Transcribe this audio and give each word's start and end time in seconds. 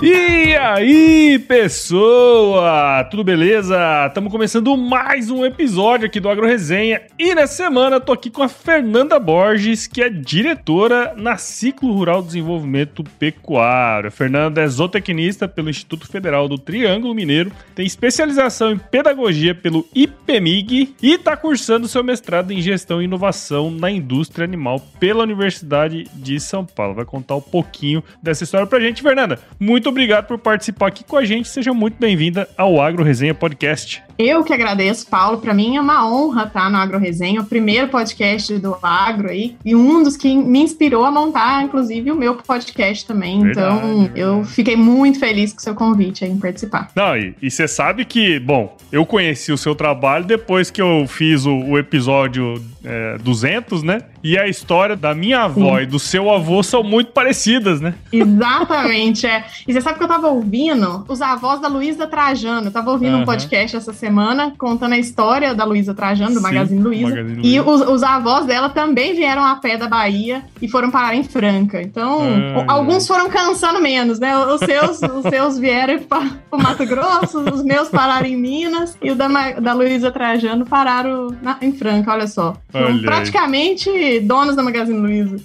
E 0.00 0.54
aí, 0.54 1.40
pessoa? 1.40 3.02
Tudo 3.10 3.24
beleza? 3.24 4.06
Estamos 4.06 4.30
começando 4.30 4.76
mais 4.76 5.28
um 5.28 5.44
episódio 5.44 6.06
aqui 6.06 6.20
do 6.20 6.28
Agro 6.28 6.46
Resenha 6.46 7.02
e 7.18 7.34
nessa 7.34 7.54
semana 7.54 7.98
tô 7.98 8.12
aqui 8.12 8.30
com 8.30 8.40
a 8.40 8.48
Fernanda 8.48 9.18
Borges, 9.18 9.88
que 9.88 10.00
é 10.00 10.08
diretora 10.08 11.14
na 11.16 11.36
Ciclo 11.36 11.92
Rural 11.92 12.22
Desenvolvimento 12.22 13.02
Pecuário. 13.18 14.06
A 14.06 14.12
Fernanda 14.12 14.60
é 14.60 14.68
zootecnista 14.68 15.48
pelo 15.48 15.68
Instituto 15.68 16.06
Federal 16.06 16.48
do 16.48 16.58
Triângulo 16.58 17.12
Mineiro, 17.12 17.50
tem 17.74 17.84
especialização 17.84 18.70
em 18.70 18.78
pedagogia 18.78 19.52
pelo 19.52 19.84
IPMIG 19.92 20.94
e 21.02 21.14
está 21.14 21.36
cursando 21.36 21.88
seu 21.88 22.04
mestrado 22.04 22.52
em 22.52 22.60
gestão 22.60 23.02
e 23.02 23.06
inovação 23.06 23.68
na 23.68 23.90
indústria 23.90 24.44
animal 24.44 24.80
pela 25.00 25.24
Universidade 25.24 26.04
de 26.14 26.38
São 26.38 26.64
Paulo. 26.64 26.94
Vai 26.94 27.04
contar 27.04 27.34
um 27.34 27.40
pouquinho 27.40 28.00
dessa 28.22 28.44
história 28.44 28.66
pra 28.66 28.78
gente, 28.78 29.02
Fernanda. 29.02 29.40
Muito 29.58 29.87
obrigado 29.88 30.26
por 30.26 30.38
participar 30.38 30.88
aqui 30.88 31.02
com 31.02 31.16
a 31.16 31.24
gente. 31.24 31.48
Seja 31.48 31.72
muito 31.72 31.96
bem-vinda 31.98 32.48
ao 32.56 32.80
Agro 32.80 33.02
Resenha 33.02 33.34
Podcast. 33.34 34.02
Eu 34.18 34.42
que 34.42 34.52
agradeço, 34.52 35.06
Paulo. 35.06 35.38
Para 35.38 35.54
mim 35.54 35.76
é 35.76 35.80
uma 35.80 36.08
honra 36.10 36.44
estar 36.44 36.68
no 36.68 36.76
Agro 36.76 36.98
Resenha, 36.98 37.40
o 37.40 37.44
primeiro 37.44 37.86
podcast 37.86 38.58
do 38.58 38.76
Agro 38.82 39.30
aí, 39.30 39.56
e 39.64 39.76
um 39.76 40.02
dos 40.02 40.16
que 40.16 40.34
me 40.34 40.60
inspirou 40.60 41.04
a 41.04 41.10
montar, 41.10 41.62
inclusive, 41.62 42.10
o 42.10 42.16
meu 42.16 42.34
podcast 42.34 43.06
também. 43.06 43.40
Verdade, 43.40 43.76
então, 43.76 43.98
verdade. 43.98 44.20
eu 44.20 44.44
fiquei 44.44 44.76
muito 44.76 45.20
feliz 45.20 45.52
com 45.52 45.60
o 45.60 45.62
seu 45.62 45.74
convite 45.74 46.24
aí 46.24 46.30
em 46.32 46.38
participar. 46.38 46.90
Não, 46.96 47.16
e 47.16 47.48
você 47.48 47.68
sabe 47.68 48.04
que, 48.04 48.40
bom, 48.40 48.76
eu 48.90 49.06
conheci 49.06 49.52
o 49.52 49.58
seu 49.58 49.74
trabalho 49.74 50.24
depois 50.24 50.68
que 50.68 50.82
eu 50.82 51.06
fiz 51.06 51.46
o, 51.46 51.54
o 51.54 51.78
episódio 51.78 52.60
é, 52.84 53.18
200, 53.18 53.84
né? 53.84 54.00
E 54.22 54.38
a 54.38 54.48
história 54.48 54.96
da 54.96 55.14
minha 55.14 55.42
avó 55.42 55.76
Sim. 55.76 55.82
e 55.82 55.86
do 55.86 55.98
seu 55.98 56.30
avô 56.30 56.62
são 56.62 56.82
muito 56.82 57.12
parecidas, 57.12 57.80
né? 57.80 57.94
Exatamente, 58.12 59.26
é. 59.26 59.44
E 59.66 59.72
você 59.72 59.80
sabe 59.80 59.98
que 59.98 60.04
eu 60.04 60.08
tava 60.08 60.28
ouvindo 60.28 61.04
os 61.08 61.22
avós 61.22 61.60
da 61.60 61.68
Luísa 61.68 62.06
Trajano. 62.06 62.68
Eu 62.68 62.70
tava 62.72 62.90
ouvindo 62.90 63.14
uhum. 63.14 63.22
um 63.22 63.24
podcast 63.24 63.76
essa 63.76 63.92
semana 63.92 64.52
contando 64.58 64.92
a 64.92 64.98
história 64.98 65.54
da 65.54 65.64
Luísa 65.64 65.94
Trajano, 65.94 66.34
do 66.34 66.36
Sim, 66.36 66.42
Magazine 66.42 66.82
Luiza. 66.82 67.26
E 67.42 67.60
os, 67.60 67.80
os, 67.82 68.02
avós 68.02 68.46
dela 68.46 68.68
também 68.68 69.14
vieram 69.14 69.44
a 69.44 69.56
pé 69.56 69.76
da 69.76 69.88
Bahia 69.88 70.42
e 70.60 70.68
foram 70.68 70.90
parar 70.90 71.14
em 71.14 71.22
Franca. 71.22 71.80
Então, 71.80 72.20
uhum. 72.20 72.64
alguns 72.66 73.06
foram 73.06 73.28
cansando 73.28 73.80
menos, 73.80 74.18
né? 74.18 74.36
Os 74.36 74.60
seus, 74.60 75.00
os 75.02 75.22
seus 75.30 75.58
vieram 75.58 75.98
para 76.00 76.28
o 76.50 76.58
Mato 76.58 76.84
Grosso, 76.86 77.40
os 77.40 77.62
meus 77.62 77.88
pararam 77.88 78.26
em 78.26 78.36
Minas 78.36 78.96
e 79.02 79.10
o 79.10 79.14
da, 79.14 79.28
da 79.60 79.72
Luísa 79.72 80.10
Trajano 80.10 80.66
pararam 80.66 81.34
na, 81.42 81.58
em 81.60 81.72
Franca, 81.72 82.12
olha 82.12 82.26
só. 82.26 82.56
Olha 82.72 83.02
praticamente 83.02 83.90
donos 84.20 84.56
da 84.56 84.62
Magazine 84.62 84.98
Luiza. 84.98 85.36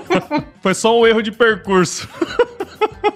Foi 0.62 0.74
só 0.74 0.98
um 0.98 1.06
erro 1.06 1.22
de 1.22 1.32
percurso. 1.32 2.08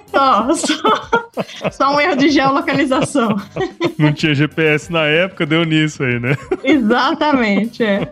Só, 0.07 0.53
só, 0.55 1.71
só, 1.71 1.95
um 1.95 1.99
erro 1.99 2.15
de 2.15 2.29
geolocalização. 2.29 3.35
Não 3.97 4.11
tinha 4.11 4.33
GPS 4.33 4.91
na 4.91 5.03
época, 5.03 5.45
deu 5.45 5.63
nisso 5.63 6.03
aí, 6.03 6.19
né? 6.19 6.35
Exatamente, 6.63 7.83
é. 7.83 8.11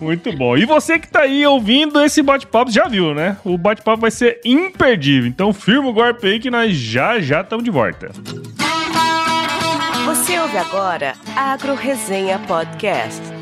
Muito 0.00 0.32
bom. 0.32 0.56
E 0.56 0.64
você 0.64 0.98
que 0.98 1.08
tá 1.08 1.22
aí 1.22 1.46
ouvindo 1.46 2.00
esse 2.00 2.22
bate-papo 2.22 2.70
já 2.70 2.86
viu, 2.88 3.14
né? 3.14 3.36
O 3.44 3.58
bate-papo 3.58 4.00
vai 4.00 4.10
ser 4.10 4.40
imperdível. 4.44 5.28
Então 5.28 5.52
firma 5.52 5.88
o 5.88 5.92
golpe 5.92 6.26
aí 6.26 6.40
que 6.40 6.50
nós 6.50 6.76
já 6.76 7.20
já 7.20 7.40
estamos 7.40 7.64
de 7.64 7.70
volta. 7.70 8.10
Você 10.06 10.38
ouve 10.38 10.58
agora 10.58 11.14
Agro 11.36 11.74
Resenha 11.74 12.38
Podcast. 12.40 13.41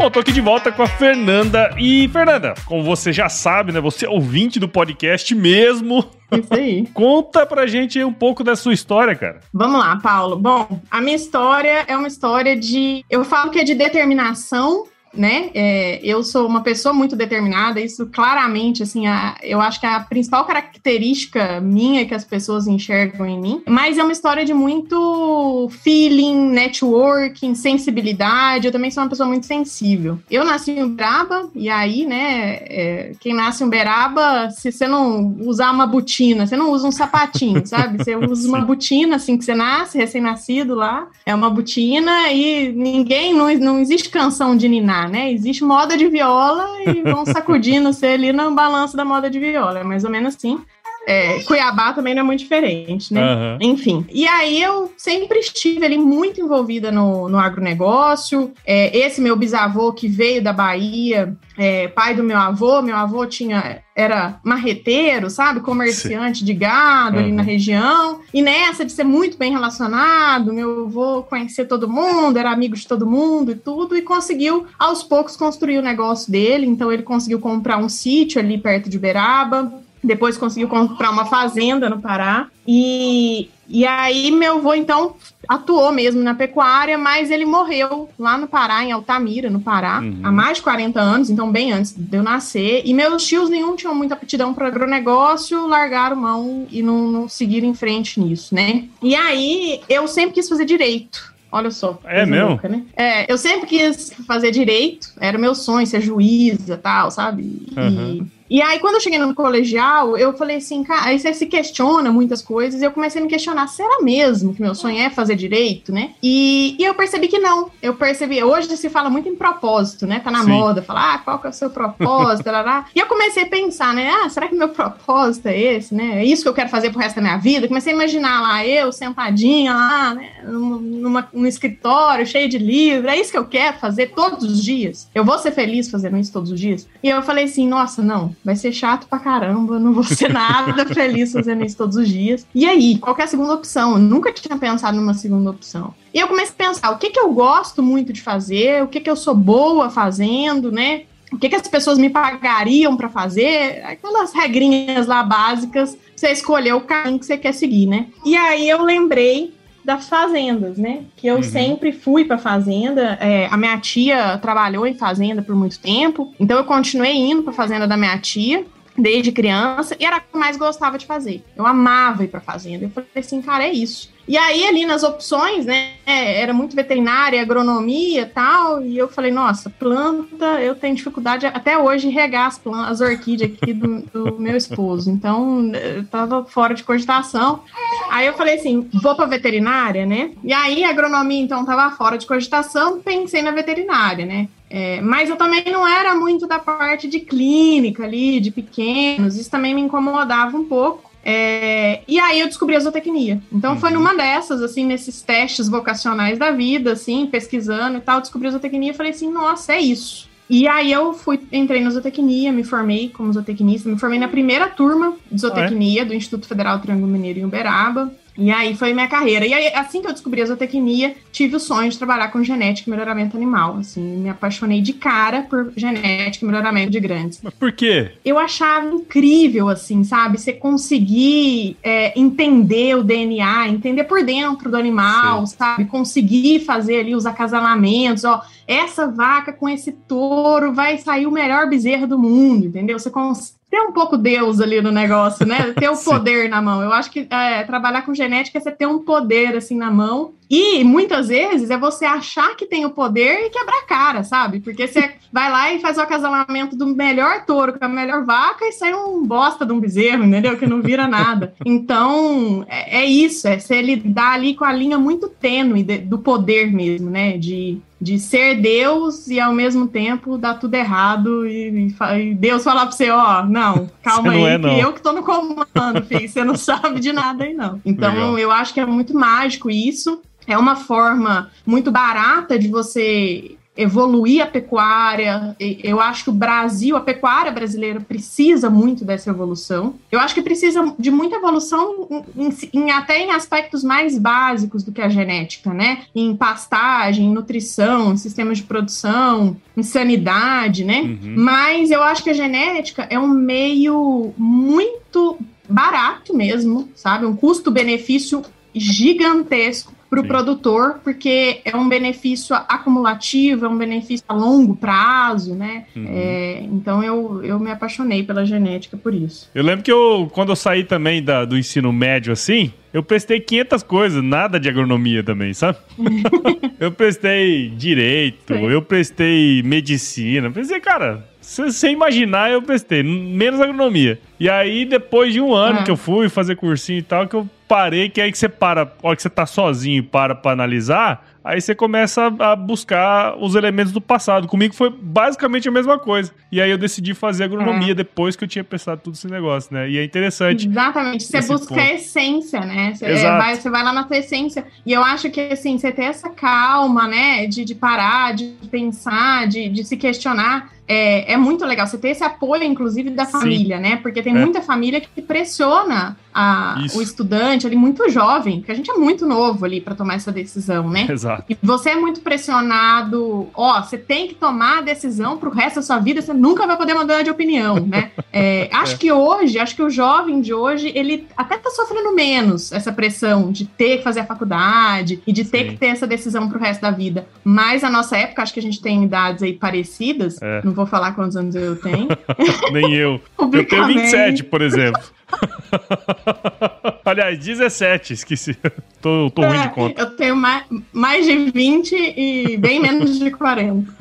Bom, 0.00 0.10
tô 0.10 0.20
aqui 0.20 0.32
de 0.32 0.40
volta 0.40 0.72
com 0.72 0.82
a 0.82 0.86
Fernanda. 0.86 1.74
E, 1.78 2.08
Fernanda, 2.08 2.54
como 2.64 2.82
você 2.82 3.12
já 3.12 3.28
sabe, 3.28 3.70
né? 3.70 3.82
Você 3.82 4.06
é 4.06 4.08
ouvinte 4.08 4.58
do 4.58 4.66
podcast 4.66 5.34
mesmo. 5.34 6.02
Isso 6.32 6.54
aí. 6.54 6.86
Conta 6.94 7.44
pra 7.44 7.66
gente 7.66 8.02
um 8.02 8.12
pouco 8.12 8.42
da 8.42 8.56
sua 8.56 8.72
história, 8.72 9.14
cara. 9.14 9.40
Vamos 9.52 9.78
lá, 9.78 9.98
Paulo. 10.00 10.36
Bom, 10.36 10.80
a 10.90 11.02
minha 11.02 11.16
história 11.16 11.84
é 11.86 11.94
uma 11.94 12.08
história 12.08 12.56
de. 12.56 13.04
Eu 13.10 13.26
falo 13.26 13.50
que 13.50 13.58
é 13.58 13.62
de 13.62 13.74
determinação 13.74 14.84
né? 15.12 15.50
É, 15.54 16.00
eu 16.02 16.22
sou 16.22 16.46
uma 16.46 16.62
pessoa 16.62 16.92
muito 16.92 17.16
determinada, 17.16 17.80
isso 17.80 18.06
claramente, 18.06 18.82
assim, 18.82 19.06
a, 19.06 19.36
eu 19.42 19.60
acho 19.60 19.80
que 19.80 19.86
a 19.86 20.00
principal 20.00 20.44
característica 20.44 21.60
minha 21.60 22.06
que 22.06 22.14
as 22.14 22.24
pessoas 22.24 22.66
enxergam 22.66 23.26
em 23.26 23.40
mim. 23.40 23.62
Mas 23.68 23.98
é 23.98 24.02
uma 24.02 24.12
história 24.12 24.44
de 24.44 24.54
muito 24.54 25.68
feeling, 25.82 26.50
networking, 26.50 27.54
sensibilidade. 27.54 28.66
Eu 28.66 28.72
também 28.72 28.90
sou 28.90 29.02
uma 29.02 29.10
pessoa 29.10 29.28
muito 29.28 29.46
sensível. 29.46 30.18
Eu 30.30 30.44
nasci 30.44 30.72
em 30.72 30.82
Uberaba, 30.82 31.50
e 31.54 31.68
aí, 31.68 32.06
né, 32.06 32.58
é, 32.62 33.12
quem 33.20 33.34
nasce 33.34 33.62
em 33.62 33.66
Uberaba, 33.66 34.50
se 34.50 34.70
você 34.70 34.86
não 34.86 35.36
usar 35.40 35.70
uma 35.72 35.86
botina, 35.86 36.46
você 36.46 36.56
não 36.56 36.70
usa 36.70 36.86
um 36.86 36.92
sapatinho, 36.92 37.66
sabe? 37.66 38.02
Você 38.02 38.14
usa 38.16 38.48
uma 38.48 38.60
botina, 38.60 39.16
assim, 39.16 39.36
que 39.36 39.44
você 39.44 39.54
nasce, 39.54 39.98
recém-nascido 39.98 40.74
lá, 40.74 41.08
é 41.26 41.34
uma 41.34 41.50
botina 41.50 42.30
e 42.32 42.72
ninguém, 42.72 43.34
não, 43.34 43.52
não 43.58 43.78
existe 43.80 44.08
canção 44.08 44.56
de 44.56 44.68
ninar 44.68 44.99
né? 45.08 45.30
Existe 45.32 45.64
moda 45.64 45.96
de 45.96 46.08
viola 46.08 46.66
e 46.86 47.02
vão 47.02 47.24
sacudindo 47.24 47.92
você 47.92 48.06
ali 48.08 48.32
no 48.32 48.54
balanço 48.54 48.96
da 48.96 49.04
moda 49.04 49.30
de 49.30 49.38
viola. 49.38 49.80
É 49.80 49.84
mais 49.84 50.04
ou 50.04 50.10
menos 50.10 50.34
assim. 50.34 50.60
É, 51.06 51.40
Cuiabá 51.40 51.92
também 51.92 52.14
não 52.14 52.22
é 52.22 52.24
muito 52.24 52.40
diferente, 52.40 53.12
né? 53.12 53.34
Uhum. 53.34 53.58
Enfim. 53.60 54.06
E 54.10 54.26
aí 54.28 54.62
eu 54.62 54.92
sempre 54.96 55.38
estive 55.38 55.84
ali 55.84 55.98
muito 55.98 56.40
envolvida 56.40 56.92
no, 56.92 57.28
no 57.28 57.38
agronegócio. 57.38 58.52
É, 58.66 58.96
esse 58.96 59.20
meu 59.20 59.34
bisavô 59.34 59.92
que 59.92 60.06
veio 60.06 60.42
da 60.42 60.52
Bahia, 60.52 61.34
é, 61.56 61.88
pai 61.88 62.14
do 62.14 62.22
meu 62.22 62.36
avô, 62.36 62.82
meu 62.82 62.96
avô 62.96 63.26
tinha 63.26 63.82
era 63.94 64.40
marreteiro, 64.42 65.28
sabe? 65.28 65.60
Comerciante 65.60 66.38
Sim. 66.38 66.44
de 66.44 66.54
gado 66.54 67.16
uhum. 67.16 67.22
ali 67.24 67.32
na 67.32 67.42
região. 67.42 68.20
E 68.32 68.40
nessa 68.40 68.84
de 68.84 68.92
ser 68.92 69.04
muito 69.04 69.36
bem 69.36 69.52
relacionado, 69.52 70.52
meu 70.52 70.84
avô 70.84 71.22
conhecia 71.22 71.64
todo 71.64 71.88
mundo, 71.88 72.38
era 72.38 72.50
amigo 72.50 72.76
de 72.76 72.86
todo 72.86 73.06
mundo 73.06 73.50
e 73.50 73.54
tudo, 73.54 73.96
e 73.96 74.02
conseguiu 74.02 74.66
aos 74.78 75.02
poucos 75.02 75.36
construir 75.36 75.78
o 75.78 75.82
negócio 75.82 76.30
dele. 76.30 76.66
Então 76.66 76.92
ele 76.92 77.02
conseguiu 77.02 77.40
comprar 77.40 77.78
um 77.78 77.88
sítio 77.88 78.40
ali 78.40 78.56
perto 78.56 78.88
de 78.88 78.96
Uberaba 78.96 79.72
depois 80.02 80.36
conseguiu 80.36 80.68
comprar 80.68 81.10
uma 81.10 81.26
fazenda 81.26 81.88
no 81.88 82.00
Pará. 82.00 82.48
E 82.66 83.50
E 83.68 83.86
aí 83.86 84.30
meu 84.30 84.56
avô, 84.56 84.74
então, 84.74 85.14
atuou 85.48 85.92
mesmo 85.92 86.22
na 86.22 86.34
pecuária, 86.34 86.98
mas 86.98 87.30
ele 87.30 87.44
morreu 87.44 88.08
lá 88.18 88.36
no 88.36 88.48
Pará, 88.48 88.84
em 88.84 88.92
Altamira, 88.92 89.48
no 89.48 89.60
Pará, 89.60 90.00
uhum. 90.00 90.20
há 90.22 90.32
mais 90.32 90.58
de 90.58 90.62
40 90.64 91.00
anos, 91.00 91.30
então 91.30 91.50
bem 91.50 91.72
antes 91.72 91.92
de 91.92 92.16
eu 92.16 92.22
nascer. 92.22 92.82
E 92.84 92.92
meus 92.92 93.24
tios 93.26 93.48
nenhum 93.48 93.76
tinham 93.76 93.94
muita 93.94 94.14
aptidão 94.14 94.52
para 94.54 94.66
agronegócio, 94.66 95.66
largaram 95.66 96.16
mão 96.16 96.66
e 96.70 96.82
não, 96.82 97.06
não 97.08 97.28
seguiram 97.28 97.68
em 97.68 97.74
frente 97.74 98.18
nisso, 98.18 98.54
né? 98.54 98.84
E 99.02 99.14
aí 99.14 99.80
eu 99.88 100.08
sempre 100.08 100.34
quis 100.34 100.48
fazer 100.48 100.64
direito. 100.64 101.30
Olha 101.52 101.70
só. 101.70 101.98
É 102.04 102.24
mesmo? 102.24 102.50
Louca, 102.50 102.68
né? 102.68 102.84
É, 102.96 103.32
eu 103.32 103.36
sempre 103.36 103.66
quis 103.66 104.12
fazer 104.26 104.52
direito, 104.52 105.08
era 105.20 105.36
meu 105.36 105.54
sonho 105.54 105.86
ser 105.86 106.00
juíza 106.00 106.76
tal, 106.76 107.10
sabe? 107.10 107.66
Uhum. 107.76 108.26
E 108.50 108.60
aí, 108.60 108.80
quando 108.80 108.96
eu 108.96 109.00
cheguei 109.00 109.18
no 109.20 109.32
colegial, 109.32 110.18
eu 110.18 110.32
falei 110.32 110.56
assim, 110.56 110.82
cara, 110.82 111.04
aí 111.04 111.18
você 111.20 111.32
se 111.32 111.46
questiona 111.46 112.10
muitas 112.10 112.42
coisas, 112.42 112.82
e 112.82 112.84
eu 112.84 112.90
comecei 112.90 113.20
a 113.20 113.24
me 113.24 113.30
questionar, 113.30 113.68
será 113.68 114.02
mesmo 114.02 114.52
que 114.52 114.60
meu 114.60 114.74
sonho 114.74 114.98
é 114.98 115.08
fazer 115.08 115.36
direito, 115.36 115.92
né? 115.92 116.10
E, 116.20 116.74
e 116.76 116.84
eu 116.84 116.92
percebi 116.94 117.28
que 117.28 117.38
não. 117.38 117.70
Eu 117.80 117.94
percebi, 117.94 118.42
hoje 118.42 118.76
se 118.76 118.90
fala 118.90 119.08
muito 119.08 119.28
em 119.28 119.36
propósito, 119.36 120.04
né? 120.04 120.18
Tá 120.18 120.32
na 120.32 120.42
Sim. 120.42 120.50
moda, 120.50 120.82
falar, 120.82 121.14
ah, 121.14 121.18
qual 121.18 121.38
que 121.38 121.46
é 121.46 121.50
o 121.50 121.52
seu 121.52 121.70
propósito, 121.70 122.46
lá, 122.50 122.86
E 122.92 122.98
eu 122.98 123.06
comecei 123.06 123.44
a 123.44 123.48
pensar, 123.48 123.94
né? 123.94 124.10
Ah, 124.10 124.28
será 124.28 124.48
que 124.48 124.56
meu 124.56 124.70
propósito 124.70 125.46
é 125.46 125.56
esse, 125.56 125.94
né? 125.94 126.20
É 126.20 126.24
isso 126.24 126.42
que 126.42 126.48
eu 126.48 126.54
quero 126.54 126.68
fazer 126.68 126.90
pro 126.90 126.98
resto 126.98 127.16
da 127.16 127.22
minha 127.22 127.36
vida? 127.36 127.68
Comecei 127.68 127.92
a 127.92 127.96
imaginar 127.96 128.40
lá, 128.40 128.66
eu 128.66 128.90
sentadinha 128.90 129.72
lá, 129.72 130.14
né? 130.14 130.28
Numa, 130.44 131.28
num 131.32 131.46
escritório 131.46 132.26
cheio 132.26 132.48
de 132.48 132.58
livros, 132.58 133.12
é 133.12 133.16
isso 133.16 133.30
que 133.30 133.38
eu 133.38 133.46
quero 133.46 133.78
fazer 133.78 134.08
todos 134.08 134.42
os 134.42 134.64
dias. 134.64 135.08
Eu 135.14 135.24
vou 135.24 135.38
ser 135.38 135.52
feliz 135.52 135.88
fazendo 135.88 136.18
isso 136.18 136.32
todos 136.32 136.50
os 136.50 136.58
dias? 136.58 136.88
E 137.00 137.08
eu 137.08 137.22
falei 137.22 137.44
assim, 137.44 137.68
nossa, 137.68 138.02
não, 138.02 138.34
vai 138.44 138.56
ser 138.56 138.72
chato 138.72 139.06
pra 139.06 139.18
caramba, 139.18 139.78
não 139.78 139.92
vou 139.92 140.04
ser 140.04 140.28
nada 140.32 140.86
feliz 140.86 141.32
fazendo 141.32 141.64
isso 141.64 141.76
todos 141.76 141.96
os 141.96 142.08
dias. 142.08 142.46
E 142.54 142.66
aí, 142.66 142.98
qual 142.98 143.16
é 143.18 143.22
a 143.22 143.26
segunda 143.26 143.54
opção? 143.54 143.92
Eu 143.92 143.98
nunca 143.98 144.32
tinha 144.32 144.56
pensado 144.58 144.96
numa 144.96 145.14
segunda 145.14 145.50
opção. 145.50 145.94
E 146.12 146.18
eu 146.18 146.28
comecei 146.28 146.54
a 146.58 146.68
pensar, 146.68 146.90
o 146.90 146.98
que 146.98 147.10
que 147.10 147.20
eu 147.20 147.32
gosto 147.32 147.82
muito 147.82 148.12
de 148.12 148.22
fazer, 148.22 148.82
o 148.82 148.88
que 148.88 149.00
que 149.00 149.10
eu 149.10 149.16
sou 149.16 149.34
boa 149.34 149.90
fazendo, 149.90 150.72
né? 150.72 151.02
O 151.32 151.38
que 151.38 151.48
que 151.48 151.54
as 151.54 151.68
pessoas 151.68 151.96
me 151.96 152.10
pagariam 152.10 152.96
para 152.96 153.08
fazer? 153.08 153.84
Aquelas 153.84 154.32
regrinhas 154.32 155.06
lá 155.06 155.22
básicas, 155.22 155.96
você 156.16 156.32
escolher 156.32 156.74
o 156.74 156.80
caminho 156.80 157.20
que 157.20 157.26
você 157.26 157.38
quer 157.38 157.52
seguir, 157.52 157.86
né? 157.86 158.08
E 158.24 158.36
aí 158.36 158.68
eu 158.68 158.82
lembrei 158.82 159.54
das 159.84 160.08
fazendas, 160.08 160.76
né? 160.78 161.04
Que 161.16 161.26
eu 161.26 161.36
uhum. 161.36 161.42
sempre 161.42 161.92
fui 161.92 162.24
para 162.24 162.38
fazenda. 162.38 163.18
É, 163.20 163.46
a 163.50 163.56
minha 163.56 163.78
tia 163.78 164.38
trabalhou 164.38 164.86
em 164.86 164.94
fazenda 164.94 165.42
por 165.42 165.54
muito 165.54 165.78
tempo, 165.78 166.32
então 166.38 166.58
eu 166.58 166.64
continuei 166.64 167.16
indo 167.16 167.42
para 167.42 167.52
fazenda 167.52 167.86
da 167.86 167.96
minha 167.96 168.18
tia 168.18 168.64
desde 168.96 169.32
criança 169.32 169.96
e 169.98 170.04
era 170.04 170.18
o 170.18 170.20
que 170.20 170.26
eu 170.34 170.40
mais 170.40 170.56
gostava 170.56 170.98
de 170.98 171.06
fazer. 171.06 171.42
Eu 171.56 171.66
amava 171.66 172.24
ir 172.24 172.28
para 172.28 172.40
fazenda. 172.40 172.84
Eu 172.84 172.90
falei 172.90 173.08
assim, 173.16 173.40
cara, 173.40 173.64
é 173.64 173.72
isso. 173.72 174.10
E 174.28 174.38
aí, 174.38 174.66
ali 174.66 174.86
nas 174.86 175.02
opções, 175.02 175.66
né, 175.66 175.94
era 176.06 176.52
muito 176.52 176.76
veterinária, 176.76 177.40
agronomia 177.40 178.22
e 178.22 178.26
tal, 178.26 178.80
e 178.82 178.96
eu 178.96 179.08
falei, 179.08 179.32
nossa, 179.32 179.68
planta, 179.68 180.60
eu 180.60 180.74
tenho 180.74 180.94
dificuldade 180.94 181.46
até 181.46 181.76
hoje 181.76 182.08
em 182.08 182.10
regar 182.10 182.46
as, 182.46 182.58
plantas, 182.58 182.92
as 182.92 183.00
orquídeas 183.00 183.52
aqui 183.52 183.72
do, 183.72 184.02
do 184.02 184.40
meu 184.40 184.56
esposo, 184.56 185.10
então 185.10 185.72
eu 185.74 186.06
tava 186.06 186.44
fora 186.44 186.74
de 186.74 186.84
cogitação. 186.84 187.62
Aí 188.10 188.26
eu 188.26 188.34
falei 188.34 188.54
assim, 188.54 188.88
vou 189.02 189.16
pra 189.16 189.26
veterinária, 189.26 190.06
né? 190.06 190.30
E 190.44 190.52
aí, 190.52 190.84
agronomia, 190.84 191.42
então, 191.42 191.64
tava 191.64 191.94
fora 191.96 192.16
de 192.16 192.26
cogitação, 192.26 193.00
pensei 193.00 193.42
na 193.42 193.50
veterinária, 193.50 194.24
né? 194.24 194.48
É, 194.72 195.00
mas 195.00 195.28
eu 195.28 195.36
também 195.36 195.64
não 195.66 195.86
era 195.86 196.14
muito 196.14 196.46
da 196.46 196.60
parte 196.60 197.08
de 197.08 197.18
clínica 197.18 198.04
ali, 198.04 198.38
de 198.38 198.52
pequenos, 198.52 199.36
isso 199.36 199.50
também 199.50 199.74
me 199.74 199.80
incomodava 199.80 200.56
um 200.56 200.64
pouco. 200.64 201.09
É, 201.24 202.00
e 202.08 202.18
aí 202.18 202.40
eu 202.40 202.46
descobri 202.46 202.76
a 202.76 202.80
zootecnia. 202.80 203.40
Então 203.52 203.74
uhum. 203.74 203.80
foi 203.80 203.90
numa 203.90 204.14
dessas, 204.14 204.62
assim, 204.62 204.84
nesses 204.84 205.22
testes 205.22 205.68
vocacionais 205.68 206.38
da 206.38 206.50
vida, 206.50 206.92
assim, 206.92 207.26
pesquisando 207.26 207.98
e 207.98 208.00
tal, 208.00 208.20
descobri 208.20 208.48
a 208.48 208.52
zootecnia 208.52 208.92
e 208.92 208.94
falei 208.94 209.12
assim, 209.12 209.30
nossa, 209.30 209.74
é 209.74 209.80
isso. 209.80 210.28
E 210.48 210.66
aí 210.66 210.90
eu 210.90 211.14
fui, 211.14 211.38
entrei 211.52 211.80
na 211.80 211.90
zootecnia, 211.90 212.50
me 212.50 212.64
formei 212.64 213.08
como 213.08 213.32
zootecnista, 213.32 213.88
me 213.88 213.96
formei 213.96 214.18
na 214.18 214.26
primeira 214.26 214.66
turma 214.68 215.14
de 215.30 215.40
zootecnia 215.40 216.02
ah, 216.02 216.04
é? 216.04 216.06
do 216.06 216.14
Instituto 216.14 216.48
Federal 216.48 216.80
Triângulo 216.80 217.06
Mineiro 217.06 217.38
em 217.38 217.44
Uberaba. 217.44 218.12
E 218.36 218.50
aí 218.50 218.74
foi 218.74 218.92
minha 218.92 219.08
carreira. 219.08 219.46
E 219.46 219.52
aí, 219.52 219.74
assim 219.74 220.00
que 220.00 220.06
eu 220.06 220.12
descobri 220.12 220.42
a 220.42 220.46
zootecnia, 220.46 221.14
tive 221.32 221.56
o 221.56 221.60
sonho 221.60 221.90
de 221.90 221.98
trabalhar 221.98 222.28
com 222.28 222.42
genética 222.42 222.88
e 222.88 222.90
melhoramento 222.90 223.36
animal. 223.36 223.76
Assim, 223.78 224.00
me 224.00 224.28
apaixonei 224.28 224.80
de 224.80 224.92
cara 224.92 225.42
por 225.42 225.72
genética 225.76 226.44
e 226.44 226.48
melhoramento 226.48 226.90
de 226.90 227.00
grandes. 227.00 227.40
Mas 227.42 227.54
por 227.54 227.72
quê? 227.72 228.12
Eu 228.24 228.38
achava 228.38 228.86
incrível, 228.86 229.68
assim, 229.68 230.04
sabe? 230.04 230.38
Você 230.38 230.52
conseguir 230.52 231.76
é, 231.82 232.18
entender 232.18 232.96
o 232.96 233.04
DNA, 233.04 233.68
entender 233.68 234.04
por 234.04 234.22
dentro 234.22 234.70
do 234.70 234.76
animal, 234.76 235.46
Sim. 235.46 235.56
sabe? 235.56 235.84
Conseguir 235.84 236.60
fazer 236.60 237.00
ali 237.00 237.14
os 237.14 237.26
acasalamentos, 237.26 238.24
ó. 238.24 238.42
Essa 238.66 239.08
vaca 239.08 239.52
com 239.52 239.68
esse 239.68 239.92
touro 239.92 240.72
vai 240.72 240.96
sair 240.98 241.26
o 241.26 241.30
melhor 241.30 241.68
bezerro 241.68 242.06
do 242.06 242.18
mundo, 242.18 242.66
entendeu? 242.66 242.98
Você 242.98 243.10
consegue 243.10 243.59
ter 243.70 243.80
um 243.80 243.92
pouco 243.92 244.18
Deus 244.18 244.60
ali 244.60 244.82
no 244.82 244.90
negócio, 244.90 245.46
né? 245.46 245.72
Ter 245.78 245.88
o 245.88 245.96
poder 245.96 246.48
na 246.48 246.60
mão. 246.60 246.82
Eu 246.82 246.92
acho 246.92 247.10
que 247.10 247.26
é, 247.30 247.62
trabalhar 247.62 248.02
com 248.02 248.12
genética 248.12 248.58
é 248.58 248.60
você 248.60 248.72
ter 248.72 248.86
um 248.86 248.98
poder 248.98 249.56
assim 249.56 249.76
na 249.76 249.90
mão. 249.90 250.32
E 250.50 250.82
muitas 250.82 251.28
vezes 251.28 251.70
é 251.70 251.78
você 251.78 252.04
achar 252.04 252.56
que 252.56 252.66
tem 252.66 252.84
o 252.84 252.90
poder 252.90 253.46
e 253.46 253.50
quebrar 253.50 253.78
a 253.78 253.86
cara, 253.86 254.24
sabe? 254.24 254.58
Porque 254.58 254.88
você 254.88 255.12
vai 255.32 255.48
lá 255.48 255.72
e 255.72 255.78
faz 255.78 255.96
o 255.96 256.00
acasalamento 256.00 256.76
do 256.76 256.86
melhor 256.88 257.44
touro 257.46 257.78
com 257.78 257.84
a 257.84 257.88
melhor 257.88 258.24
vaca 258.24 258.64
e 258.64 258.72
sai 258.72 258.92
um 258.92 259.24
bosta 259.24 259.64
de 259.64 259.72
um 259.72 259.78
bezerro, 259.78 260.24
entendeu? 260.24 260.58
Que 260.58 260.66
não 260.66 260.82
vira 260.82 261.06
nada. 261.06 261.54
Então, 261.64 262.64
é, 262.68 263.02
é 263.02 263.04
isso, 263.04 263.46
é 263.46 263.58
você 263.58 263.80
lidar 263.80 264.32
ali 264.32 264.54
com 264.54 264.64
a 264.64 264.72
linha 264.72 264.98
muito 264.98 265.28
tênue 265.28 265.84
de, 265.84 265.98
do 265.98 266.18
poder 266.18 266.72
mesmo, 266.72 267.08
né? 267.08 267.38
De 267.38 267.80
de 268.00 268.18
ser 268.18 268.60
Deus 268.60 269.28
e 269.28 269.38
ao 269.38 269.52
mesmo 269.52 269.86
tempo 269.86 270.38
dar 270.38 270.54
tudo 270.54 270.74
errado 270.74 271.46
e, 271.46 271.94
e 272.18 272.34
Deus 272.34 272.64
falar 272.64 272.86
pra 272.86 272.92
você, 272.92 273.10
ó, 273.10 273.40
oh, 273.40 273.46
não, 273.46 273.90
calma 274.02 274.32
não 274.32 274.46
aí, 274.46 274.52
é, 274.54 274.58
não. 274.58 274.74
que 274.74 274.80
eu 274.80 274.92
que 274.92 275.02
tô 275.02 275.12
no 275.12 275.22
comando, 275.22 276.02
filho, 276.08 276.28
você 276.28 276.42
não 276.42 276.56
sabe 276.56 276.98
de 276.98 277.12
nada 277.12 277.44
aí 277.44 277.52
não. 277.52 277.80
Então 277.84 278.12
Legal. 278.12 278.38
eu 278.38 278.50
acho 278.50 278.72
que 278.72 278.80
é 278.80 278.86
muito 278.86 279.14
mágico 279.14 279.70
isso. 279.70 280.22
É 280.46 280.56
uma 280.56 280.74
forma 280.74 281.50
muito 281.66 281.92
barata 281.92 282.58
de 282.58 282.66
você 282.66 283.56
evoluir 283.76 284.42
a 284.42 284.46
pecuária. 284.46 285.56
Eu 285.58 286.00
acho 286.00 286.24
que 286.24 286.30
o 286.30 286.34
Brasil, 286.34 286.96
a 286.96 287.00
pecuária 287.00 287.52
brasileira 287.52 288.00
precisa 288.00 288.68
muito 288.68 289.04
dessa 289.04 289.30
evolução. 289.30 289.94
Eu 290.10 290.20
acho 290.20 290.34
que 290.34 290.42
precisa 290.42 290.94
de 290.98 291.10
muita 291.10 291.36
evolução 291.36 292.24
em, 292.36 292.50
em, 292.74 292.90
até 292.90 293.20
em 293.20 293.30
aspectos 293.30 293.84
mais 293.84 294.18
básicos 294.18 294.82
do 294.82 294.92
que 294.92 295.00
a 295.00 295.08
genética, 295.08 295.72
né? 295.72 296.02
Em 296.14 296.36
pastagem, 296.36 297.26
em 297.26 297.32
nutrição, 297.32 298.12
em 298.12 298.16
sistemas 298.16 298.58
de 298.58 298.64
produção, 298.64 299.56
em 299.76 299.82
sanidade, 299.82 300.84
né? 300.84 301.00
Uhum. 301.00 301.34
Mas 301.36 301.90
eu 301.90 302.02
acho 302.02 302.22
que 302.22 302.30
a 302.30 302.34
genética 302.34 303.06
é 303.08 303.18
um 303.18 303.28
meio 303.28 304.34
muito 304.36 305.38
barato 305.68 306.36
mesmo, 306.36 306.90
sabe? 306.94 307.24
Um 307.24 307.36
custo-benefício 307.36 308.42
gigantesco 308.74 309.99
para 310.10 310.20
o 310.20 310.26
produtor, 310.26 311.00
porque 311.04 311.60
é 311.64 311.76
um 311.76 311.88
benefício 311.88 312.56
acumulativo, 312.68 313.64
é 313.64 313.68
um 313.68 313.78
benefício 313.78 314.24
a 314.28 314.34
longo 314.34 314.74
prazo, 314.74 315.54
né? 315.54 315.84
Uhum. 315.94 316.06
É, 316.08 316.62
então 316.62 317.00
eu, 317.00 317.44
eu 317.44 317.60
me 317.60 317.70
apaixonei 317.70 318.24
pela 318.24 318.44
genética 318.44 318.96
por 318.96 319.14
isso. 319.14 319.48
Eu 319.54 319.62
lembro 319.62 319.84
que 319.84 319.92
eu, 319.92 320.28
quando 320.32 320.48
eu 320.48 320.56
saí 320.56 320.82
também 320.82 321.22
da, 321.22 321.44
do 321.44 321.56
ensino 321.56 321.92
médio 321.92 322.32
assim, 322.32 322.72
eu 322.92 323.04
prestei 323.04 323.38
500 323.38 323.84
coisas, 323.84 324.22
nada 324.22 324.58
de 324.58 324.68
agronomia 324.68 325.22
também, 325.22 325.54
sabe? 325.54 325.78
eu 326.80 326.90
prestei 326.90 327.68
direito, 327.68 328.52
Sim. 328.52 328.66
eu 328.66 328.82
prestei 328.82 329.62
medicina, 329.62 330.50
pensei, 330.50 330.80
cara, 330.80 331.24
se 331.40 331.62
você 331.62 331.90
imaginar, 331.90 332.50
eu 332.50 332.62
prestei, 332.62 333.04
menos 333.04 333.60
agronomia. 333.60 334.18
E 334.40 334.48
aí, 334.48 334.84
depois 334.84 335.32
de 335.32 335.40
um 335.40 335.54
ano 335.54 335.80
ah. 335.80 335.82
que 335.84 335.90
eu 335.90 335.96
fui 335.96 336.28
fazer 336.28 336.56
cursinho 336.56 336.98
e 336.98 337.02
tal, 337.02 337.28
que 337.28 337.34
eu 337.34 337.48
parei, 337.70 338.10
que 338.10 338.20
aí 338.20 338.32
que 338.32 338.36
você 338.36 338.48
para, 338.48 338.82
a 338.82 339.06
hora 339.06 339.14
que 339.14 339.22
você 339.22 339.30
tá 339.30 339.46
sozinho 339.46 339.98
e 339.98 340.02
para 340.02 340.34
pra 340.34 340.50
analisar, 340.50 341.24
aí 341.44 341.60
você 341.60 341.72
começa 341.72 342.26
a 342.40 342.56
buscar 342.56 343.36
os 343.38 343.54
elementos 343.54 343.92
do 343.92 344.00
passado. 344.00 344.48
Comigo 344.48 344.74
foi 344.74 344.90
basicamente 344.90 345.68
a 345.68 345.70
mesma 345.70 345.96
coisa. 345.96 346.32
E 346.50 346.60
aí 346.60 346.68
eu 346.68 346.76
decidi 346.76 347.14
fazer 347.14 347.44
agronomia 347.44 347.92
é. 347.92 347.94
depois 347.94 348.34
que 348.34 348.42
eu 348.42 348.48
tinha 348.48 348.64
pensado 348.64 349.00
tudo 349.04 349.14
esse 349.14 349.28
negócio, 349.28 349.72
né? 349.72 349.88
E 349.88 349.98
é 349.98 350.02
interessante. 350.02 350.66
Exatamente. 350.66 351.22
Você 351.22 351.40
busca 351.42 351.68
ponto. 351.68 351.80
a 351.80 351.92
essência, 351.92 352.60
né? 352.62 352.92
Você, 352.92 353.04
é, 353.04 353.36
vai, 353.38 353.54
você 353.54 353.70
vai 353.70 353.84
lá 353.84 353.92
na 353.92 354.02
tua 354.02 354.18
essência. 354.18 354.66
E 354.84 354.92
eu 354.92 355.04
acho 355.04 355.30
que, 355.30 355.40
assim, 355.40 355.78
você 355.78 355.92
ter 355.92 356.06
essa 356.06 356.28
calma, 356.28 357.06
né? 357.06 357.46
De, 357.46 357.64
de 357.64 357.74
parar, 357.76 358.34
de 358.34 358.46
pensar, 358.68 359.46
de, 359.46 359.68
de 359.68 359.84
se 359.84 359.96
questionar 359.96 360.72
é, 360.92 361.34
é 361.34 361.36
muito 361.36 361.64
legal. 361.64 361.86
Você 361.86 361.96
ter 361.96 362.08
esse 362.08 362.24
apoio, 362.24 362.64
inclusive, 362.64 363.10
da 363.10 363.24
família, 363.24 363.76
Sim. 363.76 363.82
né? 363.82 363.96
Porque 364.02 364.20
tem 364.24 364.36
é. 364.36 364.40
muita 364.40 364.60
família 364.60 365.00
que 365.00 365.22
pressiona 365.22 366.16
a, 366.32 366.84
o 366.94 367.02
estudante 367.02 367.66
ali 367.66 367.76
muito 367.76 368.08
jovem, 368.08 368.58
porque 368.58 368.72
a 368.72 368.74
gente 368.74 368.90
é 368.90 368.94
muito 368.94 369.26
novo 369.26 369.64
ali 369.64 369.80
para 369.80 369.94
tomar 369.94 370.14
essa 370.14 370.30
decisão, 370.30 370.88
né? 370.88 371.06
Exato. 371.10 371.44
E 371.48 371.56
você 371.62 371.90
é 371.90 371.96
muito 371.96 372.20
pressionado, 372.20 373.48
ó, 373.54 373.82
você 373.82 373.98
tem 373.98 374.28
que 374.28 374.34
tomar 374.34 374.78
a 374.78 374.82
decisão 374.82 375.38
pro 375.38 375.50
resto 375.50 375.76
da 375.76 375.82
sua 375.82 375.98
vida, 375.98 376.22
você 376.22 376.32
nunca 376.32 376.66
vai 376.66 376.76
poder 376.76 376.94
mudar 376.94 377.22
de 377.22 377.30
opinião, 377.30 377.76
né? 377.76 378.10
É, 378.32 378.68
acho 378.72 378.94
é. 378.94 378.98
que 378.98 379.10
hoje, 379.10 379.58
acho 379.58 379.74
que 379.74 379.82
o 379.82 379.90
jovem 379.90 380.40
de 380.40 380.54
hoje, 380.54 380.92
ele 380.94 381.26
até 381.36 381.58
tá 381.58 381.68
sofrendo 381.70 382.14
menos 382.14 382.70
essa 382.70 382.92
pressão 382.92 383.50
de 383.50 383.64
ter 383.66 383.98
que 383.98 384.04
fazer 384.04 384.20
a 384.20 384.24
faculdade 384.24 385.20
e 385.26 385.32
de 385.32 385.44
ter 385.44 385.64
Sim. 385.64 385.70
que 385.70 385.76
ter 385.76 385.86
essa 385.86 386.06
decisão 386.06 386.48
pro 386.48 386.58
resto 386.58 386.80
da 386.80 386.92
vida. 386.92 387.26
Mas 387.42 387.82
a 387.82 387.90
nossa 387.90 388.16
época, 388.16 388.42
acho 388.42 388.54
que 388.54 388.60
a 388.60 388.62
gente 388.62 388.80
tem 388.80 389.02
idades 389.02 389.42
aí 389.42 389.52
parecidas, 389.52 390.40
é. 390.40 390.60
não 390.64 390.72
vou 390.72 390.86
falar 390.86 391.12
quantos 391.12 391.36
anos 391.36 391.56
eu 391.56 391.74
tenho. 391.74 392.06
Nem 392.72 392.94
eu. 392.94 393.20
eu 393.52 393.66
tenho 393.66 393.86
27, 393.86 394.44
por 394.44 394.62
exemplo. 394.62 395.02
Aliás, 397.04 397.38
17, 397.38 398.12
esqueci. 398.12 398.56
tô, 399.00 399.30
tô 399.30 399.42
é, 399.42 399.48
ruim 399.48 399.60
de 399.60 399.68
conta. 399.70 400.02
Eu 400.02 400.10
tenho 400.16 400.36
mais, 400.36 400.64
mais 400.92 401.26
de 401.26 401.50
20 401.50 401.92
e 401.94 402.56
bem 402.56 402.80
menos 402.80 403.18
de 403.18 403.30
40. 403.30 403.92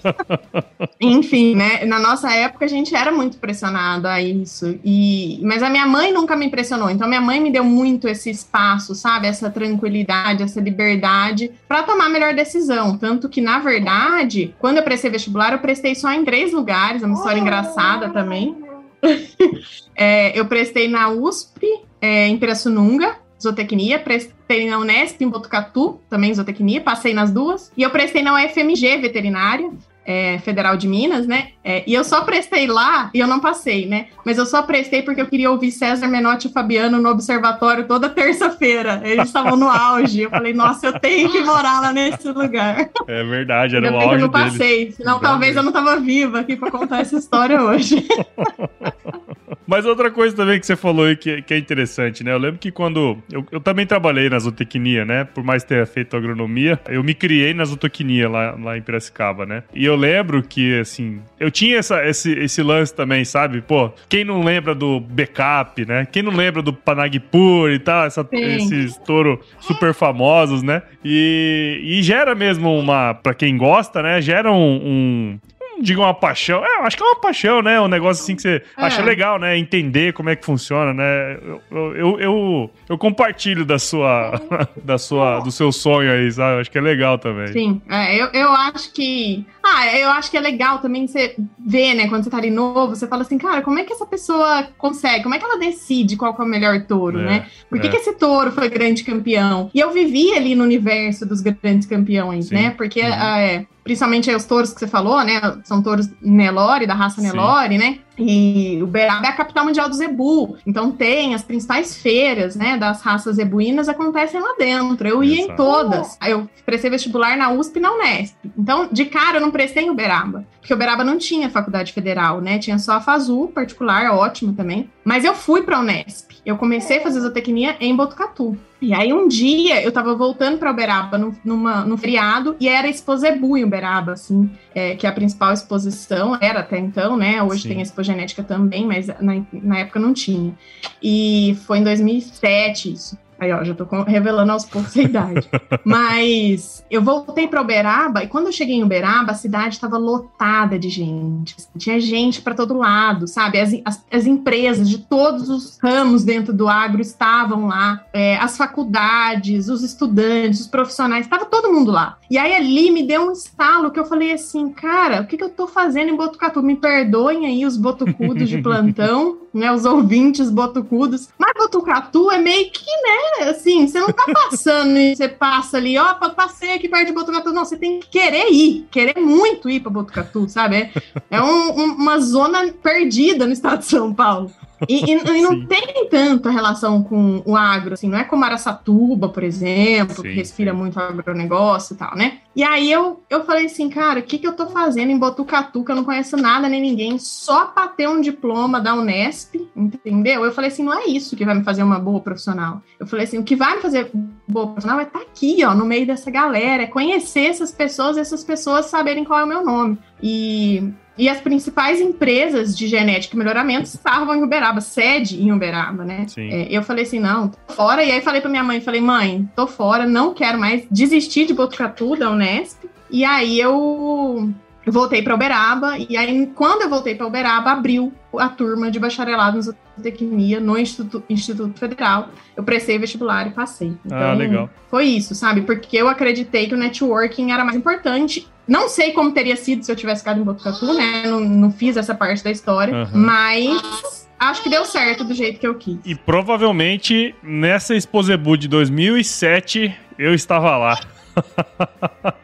Enfim, 1.00 1.54
né? 1.54 1.84
Na 1.84 1.98
nossa 1.98 2.30
época 2.32 2.64
a 2.64 2.68
gente 2.68 2.94
era 2.94 3.12
muito 3.12 3.38
pressionado 3.38 4.06
a 4.08 4.20
isso. 4.20 4.78
E, 4.84 5.40
mas 5.42 5.62
a 5.62 5.70
minha 5.70 5.86
mãe 5.86 6.12
nunca 6.12 6.36
me 6.36 6.46
impressionou. 6.46 6.90
Então, 6.90 7.08
minha 7.08 7.20
mãe 7.20 7.40
me 7.40 7.50
deu 7.50 7.64
muito 7.64 8.08
esse 8.08 8.30
espaço, 8.30 8.94
sabe? 8.94 9.26
Essa 9.26 9.50
tranquilidade, 9.50 10.42
essa 10.42 10.60
liberdade 10.60 11.50
para 11.68 11.82
tomar 11.82 12.06
a 12.06 12.10
melhor 12.10 12.34
decisão. 12.34 12.98
Tanto 12.98 13.28
que, 13.28 13.40
na 13.40 13.58
verdade, 13.58 14.54
quando 14.58 14.78
eu 14.78 14.82
prestei 14.82 15.10
vestibular, 15.10 15.52
eu 15.52 15.58
prestei 15.58 15.94
só 15.94 16.10
em 16.12 16.24
três 16.24 16.52
lugares. 16.52 17.02
É 17.02 17.06
uma 17.06 17.14
história 17.14 17.40
engraçada 17.40 18.10
também. 18.10 18.65
é, 19.94 20.38
eu 20.38 20.46
prestei 20.46 20.88
na 20.88 21.08
USP, 21.08 21.66
é, 22.00 22.26
em 22.26 22.38
Pirassununga, 22.38 23.16
zootecnia, 23.40 23.98
prestei 23.98 24.68
na 24.68 24.78
Unesp, 24.78 25.20
em 25.20 25.28
Botucatu, 25.28 26.00
também 26.08 26.34
zootecnia, 26.34 26.80
passei 26.80 27.12
nas 27.12 27.30
duas, 27.30 27.72
e 27.76 27.82
eu 27.82 27.90
prestei 27.90 28.22
na 28.22 28.34
UFMG, 28.34 28.98
veterinária, 28.98 29.70
é, 30.06 30.38
Federal 30.38 30.76
de 30.76 30.86
Minas, 30.86 31.26
né? 31.26 31.48
É, 31.64 31.82
e 31.86 31.92
eu 31.92 32.04
só 32.04 32.22
prestei 32.22 32.66
lá 32.66 33.10
e 33.12 33.18
eu 33.18 33.26
não 33.26 33.40
passei, 33.40 33.86
né? 33.86 34.06
Mas 34.24 34.38
eu 34.38 34.46
só 34.46 34.62
prestei 34.62 35.02
porque 35.02 35.20
eu 35.20 35.26
queria 35.26 35.50
ouvir 35.50 35.72
César 35.72 36.06
Menotti 36.06 36.46
e 36.46 36.52
Fabiano 36.52 37.02
no 37.02 37.10
observatório 37.10 37.86
toda 37.86 38.08
terça-feira. 38.08 39.00
Eles 39.04 39.26
estavam 39.26 39.56
no 39.56 39.68
auge. 39.68 40.22
Eu 40.22 40.30
falei, 40.30 40.54
nossa, 40.54 40.86
eu 40.86 41.00
tenho 41.00 41.30
que 41.30 41.40
morar 41.40 41.80
lá 41.80 41.92
nesse 41.92 42.28
lugar. 42.28 42.88
É 43.08 43.24
verdade, 43.24 43.76
era 43.76 43.92
o 43.92 43.96
auge. 43.96 44.14
Eu 44.14 44.20
não 44.20 44.30
passei, 44.30 44.78
deles. 44.78 44.96
senão 44.96 45.18
talvez 45.18 45.56
eu 45.56 45.62
não 45.62 45.72
tava 45.72 45.98
viva 45.98 46.40
aqui 46.40 46.54
para 46.54 46.70
contar 46.70 47.00
essa 47.00 47.16
história 47.16 47.60
hoje. 47.60 48.06
Mas 49.66 49.84
outra 49.84 50.10
coisa 50.10 50.34
também 50.34 50.60
que 50.60 50.66
você 50.66 50.76
falou 50.76 51.06
aí 51.06 51.16
que, 51.16 51.42
que 51.42 51.54
é 51.54 51.58
interessante, 51.58 52.22
né? 52.22 52.32
Eu 52.32 52.38
lembro 52.38 52.58
que 52.58 52.70
quando. 52.70 53.18
Eu, 53.30 53.44
eu 53.50 53.60
também 53.60 53.86
trabalhei 53.86 54.30
na 54.30 54.38
zootecnia, 54.38 55.04
né? 55.04 55.24
Por 55.24 55.42
mais 55.42 55.64
ter 55.64 55.84
feito 55.86 56.16
agronomia, 56.16 56.78
eu 56.88 57.02
me 57.02 57.14
criei 57.14 57.52
na 57.52 57.64
zootecnia 57.64 58.28
lá, 58.28 58.56
lá 58.58 58.78
em 58.78 58.82
Piracicaba, 58.82 59.44
né? 59.44 59.64
E 59.74 59.84
eu 59.84 59.96
lembro 59.96 60.42
que, 60.42 60.78
assim, 60.78 61.20
eu 61.40 61.50
tinha 61.50 61.78
essa, 61.78 62.06
esse, 62.06 62.32
esse 62.32 62.62
lance 62.62 62.94
também, 62.94 63.24
sabe? 63.24 63.60
Pô, 63.60 63.90
quem 64.08 64.24
não 64.24 64.44
lembra 64.44 64.74
do 64.74 65.00
backup, 65.00 65.84
né? 65.84 66.06
Quem 66.06 66.22
não 66.22 66.32
lembra 66.32 66.62
do 66.62 66.72
Panagpur 66.72 67.70
e 67.70 67.78
tal, 67.78 68.06
essa, 68.06 68.26
esses 68.32 68.96
touro 68.98 69.40
super 69.58 69.92
famosos, 69.92 70.62
né? 70.62 70.82
E, 71.04 71.80
e 71.82 72.02
gera 72.02 72.34
mesmo 72.34 72.78
uma, 72.78 73.14
para 73.14 73.34
quem 73.34 73.56
gosta, 73.56 74.02
né? 74.02 74.20
Gera 74.20 74.52
um, 74.52 74.56
um, 74.56 75.38
diga 75.80 76.00
uma 76.00 76.14
paixão. 76.14 76.64
É, 76.64 76.86
acho 76.86 76.96
que 76.96 77.02
é 77.02 77.06
uma 77.06 77.20
paixão, 77.20 77.62
né? 77.62 77.80
Um 77.80 77.88
negócio 77.88 78.22
assim 78.22 78.34
que 78.34 78.42
você 78.42 78.62
é. 78.76 78.84
acha 78.84 79.02
legal, 79.02 79.38
né? 79.38 79.56
Entender 79.58 80.12
como 80.12 80.30
é 80.30 80.36
que 80.36 80.44
funciona, 80.44 80.92
né? 80.92 81.38
Eu, 81.70 81.96
eu, 81.96 82.20
eu, 82.20 82.70
eu 82.88 82.98
compartilho 82.98 83.64
da 83.64 83.78
sua, 83.78 84.40
da 84.82 84.98
sua, 84.98 85.40
do 85.40 85.50
seu 85.50 85.70
sonho 85.72 86.12
aí, 86.12 86.30
sabe? 86.30 86.60
Acho 86.60 86.70
que 86.70 86.78
é 86.78 86.80
legal 86.80 87.18
também. 87.18 87.48
Sim, 87.48 87.82
é, 87.88 88.20
eu, 88.20 88.26
eu 88.32 88.50
acho 88.50 88.92
que. 88.92 89.44
Ah, 89.62 89.98
eu 89.98 90.10
acho 90.10 90.30
que 90.30 90.36
é 90.36 90.40
legal 90.40 90.78
também 90.78 91.08
você 91.08 91.34
ver, 91.58 91.94
né? 91.94 92.08
Quando 92.08 92.22
você 92.22 92.30
tá 92.30 92.36
ali 92.36 92.50
novo, 92.50 92.94
você 92.94 93.06
fala 93.08 93.22
assim, 93.22 93.36
cara, 93.36 93.62
como 93.62 93.78
é 93.80 93.84
que 93.84 93.92
essa 93.92 94.06
pessoa 94.06 94.68
consegue? 94.78 95.24
Como 95.24 95.34
é 95.34 95.38
que 95.38 95.44
ela 95.44 95.58
decide 95.58 96.16
qual 96.16 96.36
é 96.38 96.42
o 96.42 96.46
melhor 96.46 96.82
touro, 96.82 97.18
é, 97.20 97.24
né? 97.24 97.46
Por 97.68 97.80
que, 97.80 97.88
é. 97.88 97.90
que 97.90 97.96
esse 97.96 98.12
touro 98.14 98.52
foi 98.52 98.68
grande 98.68 99.02
campeão? 99.02 99.70
E 99.74 99.80
eu 99.80 99.90
vivi 99.90 100.32
ali 100.32 100.54
no 100.54 100.62
universo 100.62 101.26
dos 101.26 101.40
grandes 101.40 101.86
campeões, 101.86 102.46
Sim. 102.46 102.54
né? 102.54 102.70
Porque 102.70 103.00
uhum. 103.00 103.08
é, 103.08 103.66
principalmente 103.86 104.34
os 104.34 104.44
touros 104.44 104.74
que 104.74 104.80
você 104.80 104.88
falou, 104.88 105.22
né? 105.22 105.40
São 105.62 105.80
touros 105.80 106.10
Nelore, 106.20 106.88
da 106.88 106.94
raça 106.94 107.22
Nelore, 107.22 107.78
né? 107.78 108.00
E 108.18 108.80
Uberaba 108.82 109.26
é 109.26 109.30
a 109.30 109.36
capital 109.36 109.64
mundial 109.64 109.88
do 109.88 109.94
zebu. 109.94 110.56
Então 110.66 110.90
tem 110.90 111.34
as 111.34 111.42
principais 111.42 111.96
feiras, 111.96 112.56
né, 112.56 112.76
das 112.76 113.02
raças 113.02 113.36
zebuínas 113.36 113.88
acontecem 113.88 114.40
lá 114.40 114.54
dentro. 114.58 115.06
Eu 115.06 115.22
ia 115.22 115.42
Exato. 115.42 115.52
em 115.52 115.56
todas. 115.56 116.18
Eu 116.26 116.48
prestei 116.64 116.90
vestibular 116.90 117.36
na 117.36 117.50
USP 117.50 117.76
e 117.76 117.80
na 117.80 117.92
Unesp. 117.92 118.36
Então, 118.56 118.88
de 118.90 119.04
cara, 119.06 119.36
eu 119.36 119.40
não 119.40 119.50
prestei 119.50 119.84
em 119.84 119.90
Uberaba. 119.90 120.44
Porque 120.60 120.74
Uberaba 120.74 121.04
não 121.04 121.16
tinha 121.16 121.48
faculdade 121.48 121.92
federal, 121.92 122.40
né? 122.40 122.58
Tinha 122.58 122.78
só 122.78 122.94
a 122.94 123.00
FASU, 123.00 123.48
particular, 123.54 124.12
ótimo 124.12 124.52
também. 124.52 124.90
Mas 125.04 125.24
eu 125.24 125.34
fui 125.34 125.62
para 125.62 125.76
a 125.76 125.80
Unesp. 125.80 126.32
Eu 126.44 126.56
comecei 126.56 126.98
a 126.98 127.02
fazer 127.02 127.20
zootecnia 127.20 127.76
em 127.80 127.94
Botucatu. 127.94 128.56
E 128.80 128.92
aí 128.92 129.12
um 129.12 129.26
dia 129.26 129.82
eu 129.82 129.90
tava 129.90 130.14
voltando 130.14 130.58
para 130.58 130.70
Uberaba 130.70 131.16
no, 131.16 131.34
numa, 131.44 131.84
no 131.84 131.96
feriado 131.96 132.56
e 132.60 132.68
era 132.68 132.88
Exposebu 132.88 133.56
em 133.56 133.64
Uberaba, 133.64 134.12
assim, 134.12 134.50
é, 134.74 134.94
que 134.94 135.06
é 135.06 135.08
a 135.08 135.12
principal 135.12 135.52
exposição, 135.52 136.36
era 136.40 136.60
até 136.60 136.78
então, 136.78 137.16
né? 137.16 137.42
Hoje 137.42 137.62
Sim. 137.62 137.68
tem 137.70 137.80
Expo 137.80 138.02
Genética 138.06 138.42
também, 138.42 138.86
mas 138.86 139.06
na, 139.20 139.42
na 139.52 139.78
época 139.78 140.00
não 140.00 140.14
tinha. 140.14 140.54
E 141.02 141.56
foi 141.66 141.78
em 141.78 141.84
2007 141.84 142.92
isso. 142.92 143.18
Aí, 143.38 143.52
ó, 143.52 143.62
já 143.62 143.74
tô 143.74 143.84
revelando 144.04 144.52
aos 144.52 144.64
poucos 144.64 144.96
a 144.96 145.02
idade. 145.02 145.48
Mas 145.84 146.84
eu 146.90 147.02
voltei 147.02 147.46
para 147.46 147.60
Uberaba 147.60 148.22
e 148.22 148.28
quando 148.28 148.46
eu 148.46 148.52
cheguei 148.52 148.76
em 148.76 148.82
Uberaba, 148.82 149.32
a 149.32 149.34
cidade 149.34 149.74
estava 149.74 149.98
lotada 149.98 150.78
de 150.78 150.88
gente. 150.88 151.56
Tinha 151.76 152.00
gente 152.00 152.40
para 152.40 152.54
todo 152.54 152.76
lado, 152.76 153.26
sabe? 153.26 153.60
As, 153.60 153.72
as, 153.84 154.04
as, 154.10 154.26
empresas 154.26 154.88
de 154.88 154.98
todos 154.98 155.48
os 155.48 155.78
ramos 155.82 156.24
dentro 156.24 156.52
do 156.52 156.68
agro 156.68 157.00
estavam 157.00 157.66
lá, 157.66 158.04
é, 158.12 158.36
as 158.38 158.56
faculdades, 158.56 159.68
os 159.68 159.82
estudantes, 159.82 160.60
os 160.60 160.66
profissionais, 160.66 161.26
estava 161.26 161.44
todo 161.44 161.72
mundo 161.72 161.90
lá. 161.90 162.18
E 162.30 162.38
aí 162.38 162.54
ali 162.54 162.90
me 162.90 163.02
deu 163.02 163.28
um 163.28 163.32
estalo 163.32 163.90
que 163.90 164.00
eu 164.00 164.04
falei 164.04 164.32
assim, 164.32 164.70
cara, 164.70 165.20
o 165.20 165.26
que, 165.26 165.36
que 165.36 165.44
eu 165.44 165.50
tô 165.50 165.66
fazendo 165.66 166.10
em 166.10 166.16
Botucatu? 166.16 166.62
Me 166.62 166.76
perdoem 166.76 167.46
aí 167.46 167.66
os 167.66 167.76
botucudos 167.76 168.48
de 168.48 168.60
plantão, 168.62 169.38
né? 169.52 169.72
Os 169.72 169.84
ouvintes 169.84 170.50
botucudos. 170.50 171.28
Mas 171.38 171.52
Botucatu 171.56 172.30
é 172.30 172.38
meio 172.38 172.70
que, 172.70 172.84
né? 172.84 173.25
Assim, 173.48 173.86
você 173.86 174.00
não 174.00 174.12
tá 174.12 174.24
passando 174.32 174.96
e 174.96 175.14
você 175.14 175.28
passa 175.28 175.76
ali, 175.76 175.98
ó, 175.98 176.14
passei 176.30 176.74
aqui 176.74 176.88
perto 176.88 177.06
de 177.06 177.12
Botucatu. 177.12 177.52
Não, 177.52 177.64
você 177.64 177.76
tem 177.76 178.00
que 178.00 178.08
querer 178.08 178.50
ir, 178.50 178.86
querer 178.90 179.20
muito 179.20 179.68
ir 179.68 179.80
para 179.80 179.90
Botucatu, 179.90 180.48
sabe? 180.48 180.76
É, 180.76 180.92
é 181.30 181.42
um, 181.42 181.80
um, 181.80 181.94
uma 181.94 182.18
zona 182.18 182.72
perdida 182.72 183.46
no 183.46 183.52
estado 183.52 183.80
de 183.80 183.86
São 183.86 184.12
Paulo. 184.12 184.50
E, 184.88 185.10
e, 185.10 185.14
e, 185.14 185.42
não 185.42 185.52
Sim. 185.52 185.66
tem 185.66 186.08
tanta 186.08 186.50
relação 186.50 187.02
com 187.02 187.42
o 187.46 187.56
agro, 187.56 187.94
assim, 187.94 188.08
não 188.08 188.18
é 188.18 188.24
como 188.24 188.44
Araçatuba, 188.44 189.28
por 189.28 189.42
exemplo, 189.42 190.16
Sim. 190.16 190.22
que 190.22 190.34
respira 190.34 190.74
muito 190.74 190.98
agronegócio 191.00 191.94
e 191.94 191.96
tal, 191.96 192.14
né? 192.14 192.38
E 192.54 192.62
aí 192.62 192.90
eu, 192.90 193.22
eu 193.28 193.44
falei 193.44 193.66
assim, 193.66 193.88
cara, 193.88 194.20
o 194.20 194.22
que, 194.22 194.38
que 194.38 194.46
eu 194.46 194.52
tô 194.52 194.66
fazendo 194.66 195.10
em 195.10 195.18
Botucatu, 195.18 195.84
que 195.84 195.90
eu 195.90 195.96
não 195.96 196.04
conheço 196.04 196.36
nada 196.36 196.68
nem 196.68 196.80
ninguém, 196.80 197.18
só 197.18 197.66
pra 197.66 197.88
ter 197.88 198.08
um 198.08 198.20
diploma 198.20 198.80
da 198.80 198.94
Unesp, 198.94 199.56
entendeu? 199.74 200.44
Eu 200.44 200.52
falei 200.52 200.70
assim, 200.70 200.82
não 200.82 200.98
é 200.98 201.06
isso 201.06 201.36
que 201.36 201.44
vai 201.44 201.54
me 201.54 201.64
fazer 201.64 201.82
uma 201.82 201.98
boa 201.98 202.20
profissional. 202.20 202.82
Eu 202.98 203.06
falei 203.06 203.24
assim, 203.24 203.38
o 203.38 203.44
que 203.44 203.56
vai 203.56 203.76
me 203.76 203.82
fazer 203.82 204.10
boa 204.48 204.66
profissional 204.68 205.00
é 205.00 205.04
estar 205.04 205.18
tá 205.18 205.24
aqui, 205.24 205.64
ó, 205.64 205.74
no 205.74 205.84
meio 205.84 206.06
dessa 206.06 206.30
galera, 206.30 206.82
é 206.82 206.86
conhecer 206.86 207.46
essas 207.46 207.72
pessoas, 207.72 208.16
essas 208.16 208.44
pessoas 208.44 208.86
saberem 208.86 209.24
qual 209.24 209.40
é 209.40 209.44
o 209.44 209.48
meu 209.48 209.64
nome. 209.64 209.98
E 210.22 210.92
e 211.18 211.28
as 211.28 211.40
principais 211.40 212.00
empresas 212.00 212.76
de 212.76 212.86
genética 212.86 213.34
e 213.34 213.38
melhoramento 213.38 213.84
estavam 213.84 214.34
em 214.34 214.42
Uberaba, 214.42 214.80
sede 214.80 215.42
em 215.42 215.50
Uberaba, 215.52 216.04
né? 216.04 216.26
É, 216.36 216.68
eu 216.70 216.82
falei 216.82 217.04
assim, 217.04 217.18
não, 217.18 217.48
tô 217.48 217.72
fora. 217.72 218.04
E 218.04 218.10
aí 218.10 218.20
falei 218.20 218.40
pra 218.40 218.50
minha 218.50 218.64
mãe, 218.64 218.80
falei, 218.80 219.00
mãe, 219.00 219.48
tô 219.56 219.66
fora, 219.66 220.06
não 220.06 220.34
quero 220.34 220.58
mais 220.58 220.84
desistir 220.90 221.46
de 221.46 221.54
Botucatu, 221.54 222.16
da 222.16 222.30
Unesp. 222.30 222.84
E 223.10 223.24
aí 223.24 223.58
eu 223.58 224.52
voltei 224.86 225.22
para 225.22 225.34
Uberaba. 225.34 225.96
E 225.98 226.16
aí, 226.16 226.46
quando 226.54 226.82
eu 226.82 226.90
voltei 226.90 227.14
para 227.14 227.26
Uberaba, 227.26 227.72
abriu 227.72 228.12
a 228.38 228.48
turma 228.48 228.90
de 228.90 228.98
bacharelado 228.98 229.58
em 229.58 229.62
zootecnia 229.62 230.60
no 230.60 230.78
Instituto, 230.78 231.24
Instituto 231.30 231.78
Federal. 231.78 232.28
Eu 232.54 232.62
prestei 232.62 232.98
vestibular 232.98 233.46
e 233.46 233.50
passei. 233.50 233.88
Ah, 233.88 234.06
então, 234.06 234.18
ah, 234.18 234.34
legal. 234.34 234.70
Foi 234.90 235.04
isso, 235.04 235.34
sabe? 235.34 235.62
Porque 235.62 235.96
eu 235.96 236.08
acreditei 236.08 236.68
que 236.68 236.74
o 236.74 236.78
networking 236.78 237.52
era 237.52 237.64
mais 237.64 237.76
importante 237.76 238.46
não 238.66 238.88
sei 238.88 239.12
como 239.12 239.32
teria 239.32 239.56
sido 239.56 239.84
se 239.84 239.92
eu 239.92 239.96
tivesse 239.96 240.22
ficado 240.22 240.40
em 240.40 240.44
Botucatu, 240.44 240.92
né? 240.94 241.22
Não, 241.26 241.40
não 241.40 241.70
fiz 241.70 241.96
essa 241.96 242.14
parte 242.14 242.42
da 242.42 242.50
história, 242.50 242.94
uhum. 242.94 243.08
mas 243.12 244.28
acho 244.38 244.62
que 244.62 244.68
deu 244.68 244.84
certo 244.84 245.24
do 245.24 245.34
jeito 245.34 245.60
que 245.60 245.66
eu 245.66 245.74
quis. 245.74 245.98
E 246.04 246.14
provavelmente 246.14 247.34
nessa 247.42 247.94
Exposebu 247.94 248.56
de 248.56 248.68
2007 248.68 249.94
eu 250.18 250.34
estava 250.34 250.76
lá. 250.76 250.98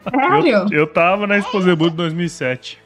Sério? 0.09 0.67
Eu, 0.71 0.79
eu 0.79 0.87
tava 0.87 1.27
na 1.27 1.37
Exposebu 1.37 1.89
de 1.89 1.97
2007. 1.97 2.82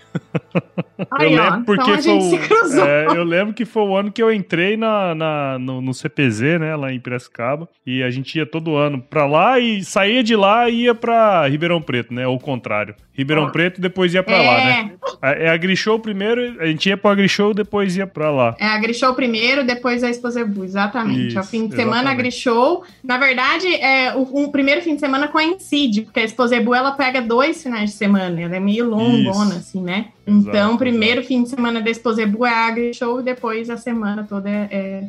Eu 1.20 1.32
ó, 1.32 1.44
lembro 1.44 1.64
porque 1.66 1.92
então 1.92 2.38
cruzou. 2.48 2.86
é, 2.86 3.06
eu 3.08 3.24
lembro 3.24 3.54
que 3.54 3.66
foi 3.66 3.84
o 3.84 3.96
ano 3.96 4.12
que 4.12 4.22
eu 4.22 4.32
entrei 4.34 4.76
na, 4.76 5.14
na 5.14 5.60
no, 5.60 5.82
no 5.82 5.94
CPZ, 5.94 6.60
né, 6.60 6.76
lá 6.76 6.92
em 6.92 7.00
Piracicaba, 7.00 7.70
e 7.86 8.02
a 8.04 8.10
gente 8.10 8.36
ia 8.38 8.46
todo 8.46 8.76
ano 8.76 9.02
pra 9.02 9.26
lá 9.26 9.60
e 9.60 9.84
saía 9.84 10.24
de 10.24 10.36
lá 10.36 10.70
e 10.70 10.84
ia 10.86 10.96
pra 10.96 11.48
Ribeirão 11.48 11.82
Preto, 11.82 12.14
né, 12.14 12.28
ou 12.28 12.36
o 12.36 12.40
contrário. 12.40 12.96
Ribeirão 13.14 13.46
Ah. 13.46 13.50
Preto 13.52 13.82
depois 13.82 14.14
ia 14.14 14.22
pra 14.24 14.42
lá, 14.42 14.58
né? 14.58 14.92
É 15.24 15.50
a 15.50 15.58
Grishow 15.58 16.00
primeiro, 16.00 16.62
a 16.62 16.68
gente 16.68 16.88
ia 16.90 16.98
pro 16.98 17.10
Agrishow 17.12 17.54
depois 17.54 17.96
ia 17.98 18.06
pra 18.06 18.30
lá. 18.30 18.56
É 18.60 18.66
a 18.66 18.78
Grishow 18.78 19.14
primeiro, 19.16 19.64
depois 19.66 20.04
a 20.04 20.10
Exposebu, 20.10 20.64
exatamente. 20.64 21.36
é 21.36 21.40
o 21.40 21.42
Isso, 21.42 21.50
fim 21.50 21.68
de 21.68 21.76
semana. 21.76 22.14
Grishow. 22.14 22.84
Na 23.04 23.18
verdade, 23.18 23.68
é, 23.76 24.14
o, 24.16 24.44
o 24.44 24.52
primeiro 24.52 24.82
fim 24.82 24.94
de 24.96 25.00
semana 25.00 25.28
coincide, 25.28 26.02
porque 26.04 26.20
a 26.20 26.24
Exposebu 26.24 26.76
ela 26.76 26.92
pega 26.92 27.22
dois 27.22 27.62
finais 27.64 27.90
de 27.92 27.96
semana, 27.96 28.40
ela 28.40 28.56
é 28.56 28.60
meio 28.60 28.88
longona, 28.88 29.52
Isso. 29.52 29.58
assim, 29.58 29.82
né? 29.82 30.07
Exato, 30.26 30.50
então, 30.50 30.78
primeiro 30.78 31.24
fim 31.24 31.44
de 31.44 31.50
semana 31.50 31.80
da 31.82 31.90
Exposebu 31.90 32.46
é 32.46 32.54
a 32.54 32.72
Grishow 32.72 33.20
e 33.20 33.24
depois 33.24 33.70
a 33.70 33.78
semana 33.78 34.26
toda 34.28 34.50
é, 34.50 34.68
é. 34.72 35.04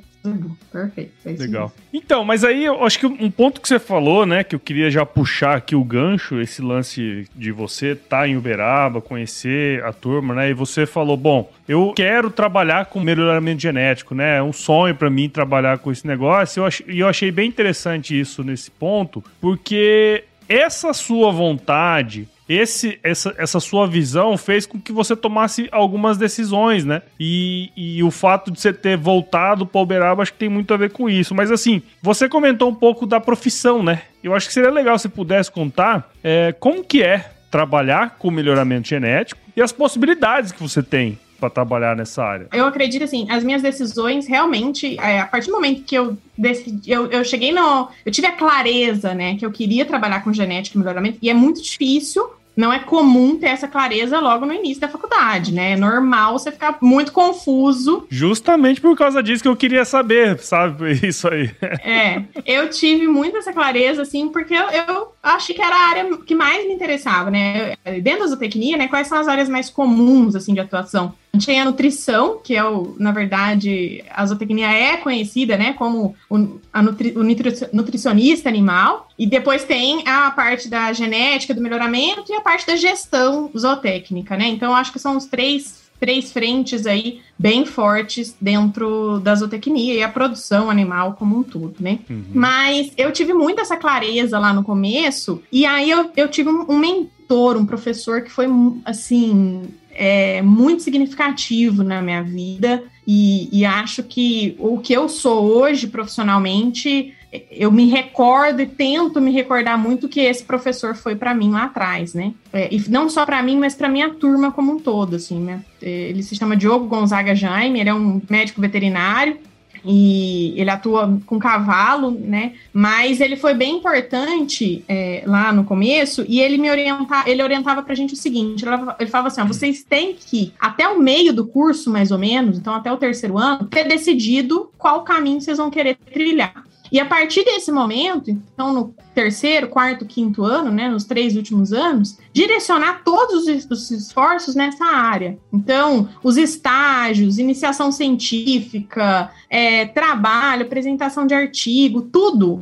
Perfeito. 0.70 1.12
É 1.24 1.32
isso 1.32 1.42
Legal. 1.42 1.72
Então, 1.92 2.24
mas 2.24 2.44
aí 2.44 2.64
eu 2.64 2.84
acho 2.84 2.98
que 2.98 3.06
um 3.06 3.30
ponto 3.30 3.60
que 3.60 3.68
você 3.68 3.78
falou, 3.78 4.26
né, 4.26 4.44
que 4.44 4.54
eu 4.54 4.60
queria 4.60 4.90
já 4.90 5.06
puxar 5.06 5.56
aqui 5.56 5.74
o 5.74 5.82
gancho, 5.82 6.40
esse 6.40 6.60
lance 6.60 7.26
de 7.34 7.50
você 7.50 7.92
estar 7.92 8.28
em 8.28 8.36
Uberaba, 8.36 9.00
conhecer 9.00 9.82
a 9.84 9.92
turma, 9.92 10.34
né, 10.34 10.50
e 10.50 10.54
você 10.54 10.84
falou, 10.84 11.16
bom, 11.16 11.50
eu 11.66 11.92
quero 11.96 12.30
trabalhar 12.30 12.86
com 12.86 13.00
melhoramento 13.00 13.62
genético, 13.62 14.14
né, 14.14 14.36
é 14.38 14.42
um 14.42 14.52
sonho 14.52 14.94
pra 14.94 15.08
mim 15.08 15.28
trabalhar 15.30 15.78
com 15.78 15.90
esse 15.90 16.06
negócio, 16.06 16.60
eu 16.60 16.66
ach- 16.66 16.82
e 16.86 16.98
eu 17.00 17.08
achei 17.08 17.30
bem 17.30 17.48
interessante 17.48 18.18
isso 18.18 18.44
nesse 18.44 18.70
ponto, 18.70 19.24
porque 19.40 20.24
essa 20.48 20.92
sua 20.92 21.30
vontade, 21.30 22.28
esse, 22.48 22.98
essa, 23.02 23.34
essa 23.36 23.60
sua 23.60 23.86
visão 23.86 24.36
fez 24.36 24.64
com 24.64 24.80
que 24.80 24.92
você 24.92 25.14
tomasse 25.14 25.68
algumas 25.70 26.16
decisões, 26.16 26.84
né? 26.84 27.02
E, 27.18 27.70
e 27.76 28.02
o 28.02 28.10
fato 28.10 28.50
de 28.50 28.60
você 28.60 28.72
ter 28.72 28.96
voltado 28.96 29.66
para 29.66 29.80
Uberaba 29.80 30.22
acho 30.22 30.32
que 30.32 30.38
tem 30.38 30.48
muito 30.48 30.72
a 30.72 30.76
ver 30.76 30.90
com 30.90 31.10
isso. 31.10 31.34
Mas 31.34 31.50
assim, 31.50 31.82
você 32.02 32.28
comentou 32.28 32.68
um 32.70 32.74
pouco 32.74 33.06
da 33.06 33.20
profissão, 33.20 33.82
né? 33.82 34.02
Eu 34.22 34.34
acho 34.34 34.46
que 34.46 34.54
seria 34.54 34.70
legal 34.70 34.98
se 34.98 35.08
pudesse 35.08 35.50
contar 35.50 36.10
é, 36.24 36.54
como 36.58 36.82
que 36.82 37.02
é 37.02 37.30
trabalhar 37.50 38.16
com 38.18 38.30
melhoramento 38.30 38.88
genético 38.88 39.40
e 39.56 39.62
as 39.62 39.72
possibilidades 39.72 40.52
que 40.52 40.62
você 40.62 40.82
tem 40.82 41.18
para 41.38 41.48
trabalhar 41.48 41.96
nessa 41.96 42.22
área. 42.22 42.48
Eu 42.52 42.66
acredito 42.66 43.04
assim, 43.04 43.30
as 43.30 43.44
minhas 43.44 43.62
decisões 43.62 44.26
realmente, 44.26 44.98
é, 44.98 45.20
a 45.20 45.26
partir 45.26 45.46
do 45.46 45.52
momento 45.52 45.84
que 45.84 45.94
eu 45.94 46.18
decidi, 46.36 46.90
eu, 46.90 47.06
eu 47.10 47.24
cheguei 47.24 47.52
no. 47.52 47.88
Eu 48.04 48.10
tive 48.10 48.26
a 48.26 48.32
clareza, 48.32 49.14
né, 49.14 49.36
que 49.36 49.46
eu 49.46 49.50
queria 49.52 49.84
trabalhar 49.84 50.22
com 50.24 50.32
genética 50.32 50.76
e 50.76 50.80
melhoramento, 50.80 51.18
e 51.22 51.30
é 51.30 51.34
muito 51.34 51.62
difícil. 51.62 52.28
Não 52.58 52.72
é 52.72 52.80
comum 52.80 53.38
ter 53.38 53.46
essa 53.46 53.68
clareza 53.68 54.18
logo 54.18 54.44
no 54.44 54.52
início 54.52 54.80
da 54.80 54.88
faculdade, 54.88 55.54
né? 55.54 55.74
É 55.74 55.76
normal 55.76 56.36
você 56.36 56.50
ficar 56.50 56.76
muito 56.82 57.12
confuso. 57.12 58.04
Justamente 58.10 58.80
por 58.80 58.96
causa 58.96 59.22
disso 59.22 59.44
que 59.44 59.48
eu 59.48 59.54
queria 59.54 59.84
saber, 59.84 60.40
sabe? 60.40 60.98
Isso 61.06 61.28
aí. 61.28 61.52
É, 61.84 62.24
eu 62.44 62.68
tive 62.68 63.06
muito 63.06 63.36
essa 63.36 63.52
clareza, 63.52 64.02
assim, 64.02 64.28
porque 64.28 64.54
eu, 64.54 64.68
eu 64.70 65.12
achei 65.36 65.54
que 65.54 65.62
era 65.62 65.74
a 65.74 65.88
área 65.88 66.16
que 66.18 66.34
mais 66.34 66.66
me 66.66 66.74
interessava, 66.74 67.30
né? 67.30 67.76
Dentro 68.02 68.20
da 68.20 68.26
zootecnia, 68.26 68.76
né? 68.76 68.88
Quais 68.88 69.06
são 69.06 69.18
as 69.18 69.28
áreas 69.28 69.48
mais 69.48 69.70
comuns, 69.70 70.34
assim, 70.34 70.54
de 70.54 70.60
atuação? 70.60 71.14
Tem 71.44 71.60
a 71.60 71.64
nutrição, 71.64 72.40
que 72.42 72.56
é 72.56 72.64
o, 72.64 72.96
na 72.98 73.12
verdade, 73.12 74.04
a 74.10 74.26
zootecnia 74.26 74.70
é 74.72 74.96
conhecida, 74.96 75.56
né, 75.56 75.72
como 75.74 76.16
o, 76.28 76.58
a 76.72 76.82
nutri, 76.82 77.12
o 77.14 77.22
nutri- 77.22 77.68
nutricionista 77.72 78.48
animal, 78.48 79.08
e 79.16 79.26
depois 79.26 79.62
tem 79.62 80.02
a 80.06 80.30
parte 80.32 80.68
da 80.68 80.92
genética, 80.92 81.54
do 81.54 81.60
melhoramento 81.60 82.32
e 82.32 82.34
a 82.34 82.40
parte 82.40 82.66
da 82.66 82.74
gestão 82.74 83.50
zootécnica, 83.56 84.36
né? 84.36 84.48
Então, 84.48 84.70
eu 84.70 84.74
acho 84.74 84.92
que 84.92 84.98
são 84.98 85.16
os 85.16 85.26
três 85.26 85.77
três 85.98 86.32
frentes 86.32 86.86
aí 86.86 87.20
bem 87.38 87.64
fortes 87.64 88.34
dentro 88.40 89.20
da 89.20 89.34
zootecnia 89.34 89.94
e 89.94 90.02
a 90.02 90.08
produção 90.08 90.70
animal 90.70 91.14
como 91.14 91.38
um 91.38 91.42
todo, 91.42 91.74
né? 91.80 92.00
Uhum. 92.08 92.24
Mas 92.34 92.92
eu 92.96 93.12
tive 93.12 93.32
muito 93.32 93.60
essa 93.60 93.76
clareza 93.76 94.38
lá 94.38 94.52
no 94.52 94.62
começo, 94.62 95.42
e 95.50 95.66
aí 95.66 95.90
eu, 95.90 96.10
eu 96.16 96.28
tive 96.28 96.48
um, 96.48 96.64
um 96.68 96.78
mentor, 96.78 97.56
um 97.56 97.66
professor 97.66 98.22
que 98.22 98.30
foi, 98.30 98.46
assim, 98.84 99.68
é, 99.90 100.40
muito 100.42 100.82
significativo 100.82 101.82
na 101.82 102.00
minha 102.00 102.22
vida, 102.22 102.82
e, 103.06 103.48
e 103.50 103.64
acho 103.64 104.02
que 104.02 104.54
o 104.58 104.78
que 104.78 104.92
eu 104.92 105.08
sou 105.08 105.46
hoje 105.46 105.86
profissionalmente, 105.86 107.14
eu 107.50 107.70
me 107.70 107.88
recordo 107.88 108.60
e 108.60 108.66
tento 108.66 109.20
me 109.20 109.30
recordar 109.30 109.78
muito 109.78 110.08
que 110.08 110.20
esse 110.20 110.42
professor 110.42 110.94
foi 110.94 111.14
para 111.14 111.34
mim 111.34 111.50
lá 111.50 111.64
atrás, 111.64 112.14
né? 112.14 112.32
É, 112.52 112.72
e 112.74 112.88
não 112.88 113.10
só 113.10 113.26
para 113.26 113.42
mim, 113.42 113.58
mas 113.58 113.74
para 113.74 113.88
minha 113.88 114.10
turma 114.10 114.50
como 114.50 114.72
um 114.72 114.78
todo, 114.78 115.16
assim, 115.16 115.38
né? 115.38 115.62
É, 115.82 115.88
Ele 115.88 116.22
se 116.22 116.34
chama 116.34 116.56
Diogo 116.56 116.86
Gonzaga 116.86 117.34
Jaime, 117.34 117.80
ele 117.80 117.90
é 117.90 117.94
um 117.94 118.20
médico 118.28 118.60
veterinário, 118.60 119.38
e 119.84 120.54
ele 120.56 120.70
atua 120.70 121.18
com 121.26 121.38
cavalo, 121.38 122.10
né? 122.10 122.52
Mas 122.72 123.20
ele 123.20 123.36
foi 123.36 123.54
bem 123.54 123.76
importante 123.76 124.84
é, 124.88 125.22
lá 125.26 125.52
no 125.52 125.64
começo 125.64 126.24
e 126.28 126.40
ele 126.40 126.58
me 126.58 126.70
orienta, 126.70 127.24
ele 127.26 127.42
orientava 127.42 127.82
pra 127.82 127.94
gente 127.94 128.14
o 128.14 128.16
seguinte: 128.16 128.64
ele 128.98 129.10
falava 129.10 129.28
assim, 129.28 129.40
ó, 129.40 129.44
vocês 129.44 129.82
têm 129.82 130.14
que 130.14 130.52
até 130.58 130.88
o 130.88 131.00
meio 131.00 131.32
do 131.32 131.46
curso, 131.46 131.90
mais 131.90 132.10
ou 132.10 132.18
menos, 132.18 132.58
então 132.58 132.74
até 132.74 132.92
o 132.92 132.96
terceiro 132.96 133.38
ano, 133.38 133.66
ter 133.66 133.84
decidido 133.84 134.70
qual 134.76 135.02
caminho 135.02 135.40
vocês 135.40 135.58
vão 135.58 135.70
querer 135.70 135.96
trilhar. 136.12 136.64
E 136.90 136.98
a 137.00 137.06
partir 137.06 137.44
desse 137.44 137.70
momento, 137.70 138.30
então 138.30 138.72
no 138.72 138.94
terceiro, 139.14 139.68
quarto, 139.68 140.06
quinto 140.06 140.44
ano, 140.44 140.70
né, 140.70 140.88
nos 140.88 141.04
três 141.04 141.36
últimos 141.36 141.72
anos, 141.72 142.18
direcionar 142.32 143.02
todos 143.04 143.46
os, 143.46 143.66
os 143.70 143.90
esforços 143.90 144.54
nessa 144.54 144.84
área. 144.84 145.38
Então, 145.52 146.08
os 146.22 146.36
estágios, 146.36 147.38
iniciação 147.38 147.90
científica, 147.90 149.30
é, 149.50 149.86
trabalho, 149.86 150.62
apresentação 150.62 151.26
de 151.26 151.34
artigo, 151.34 152.02
tudo 152.02 152.60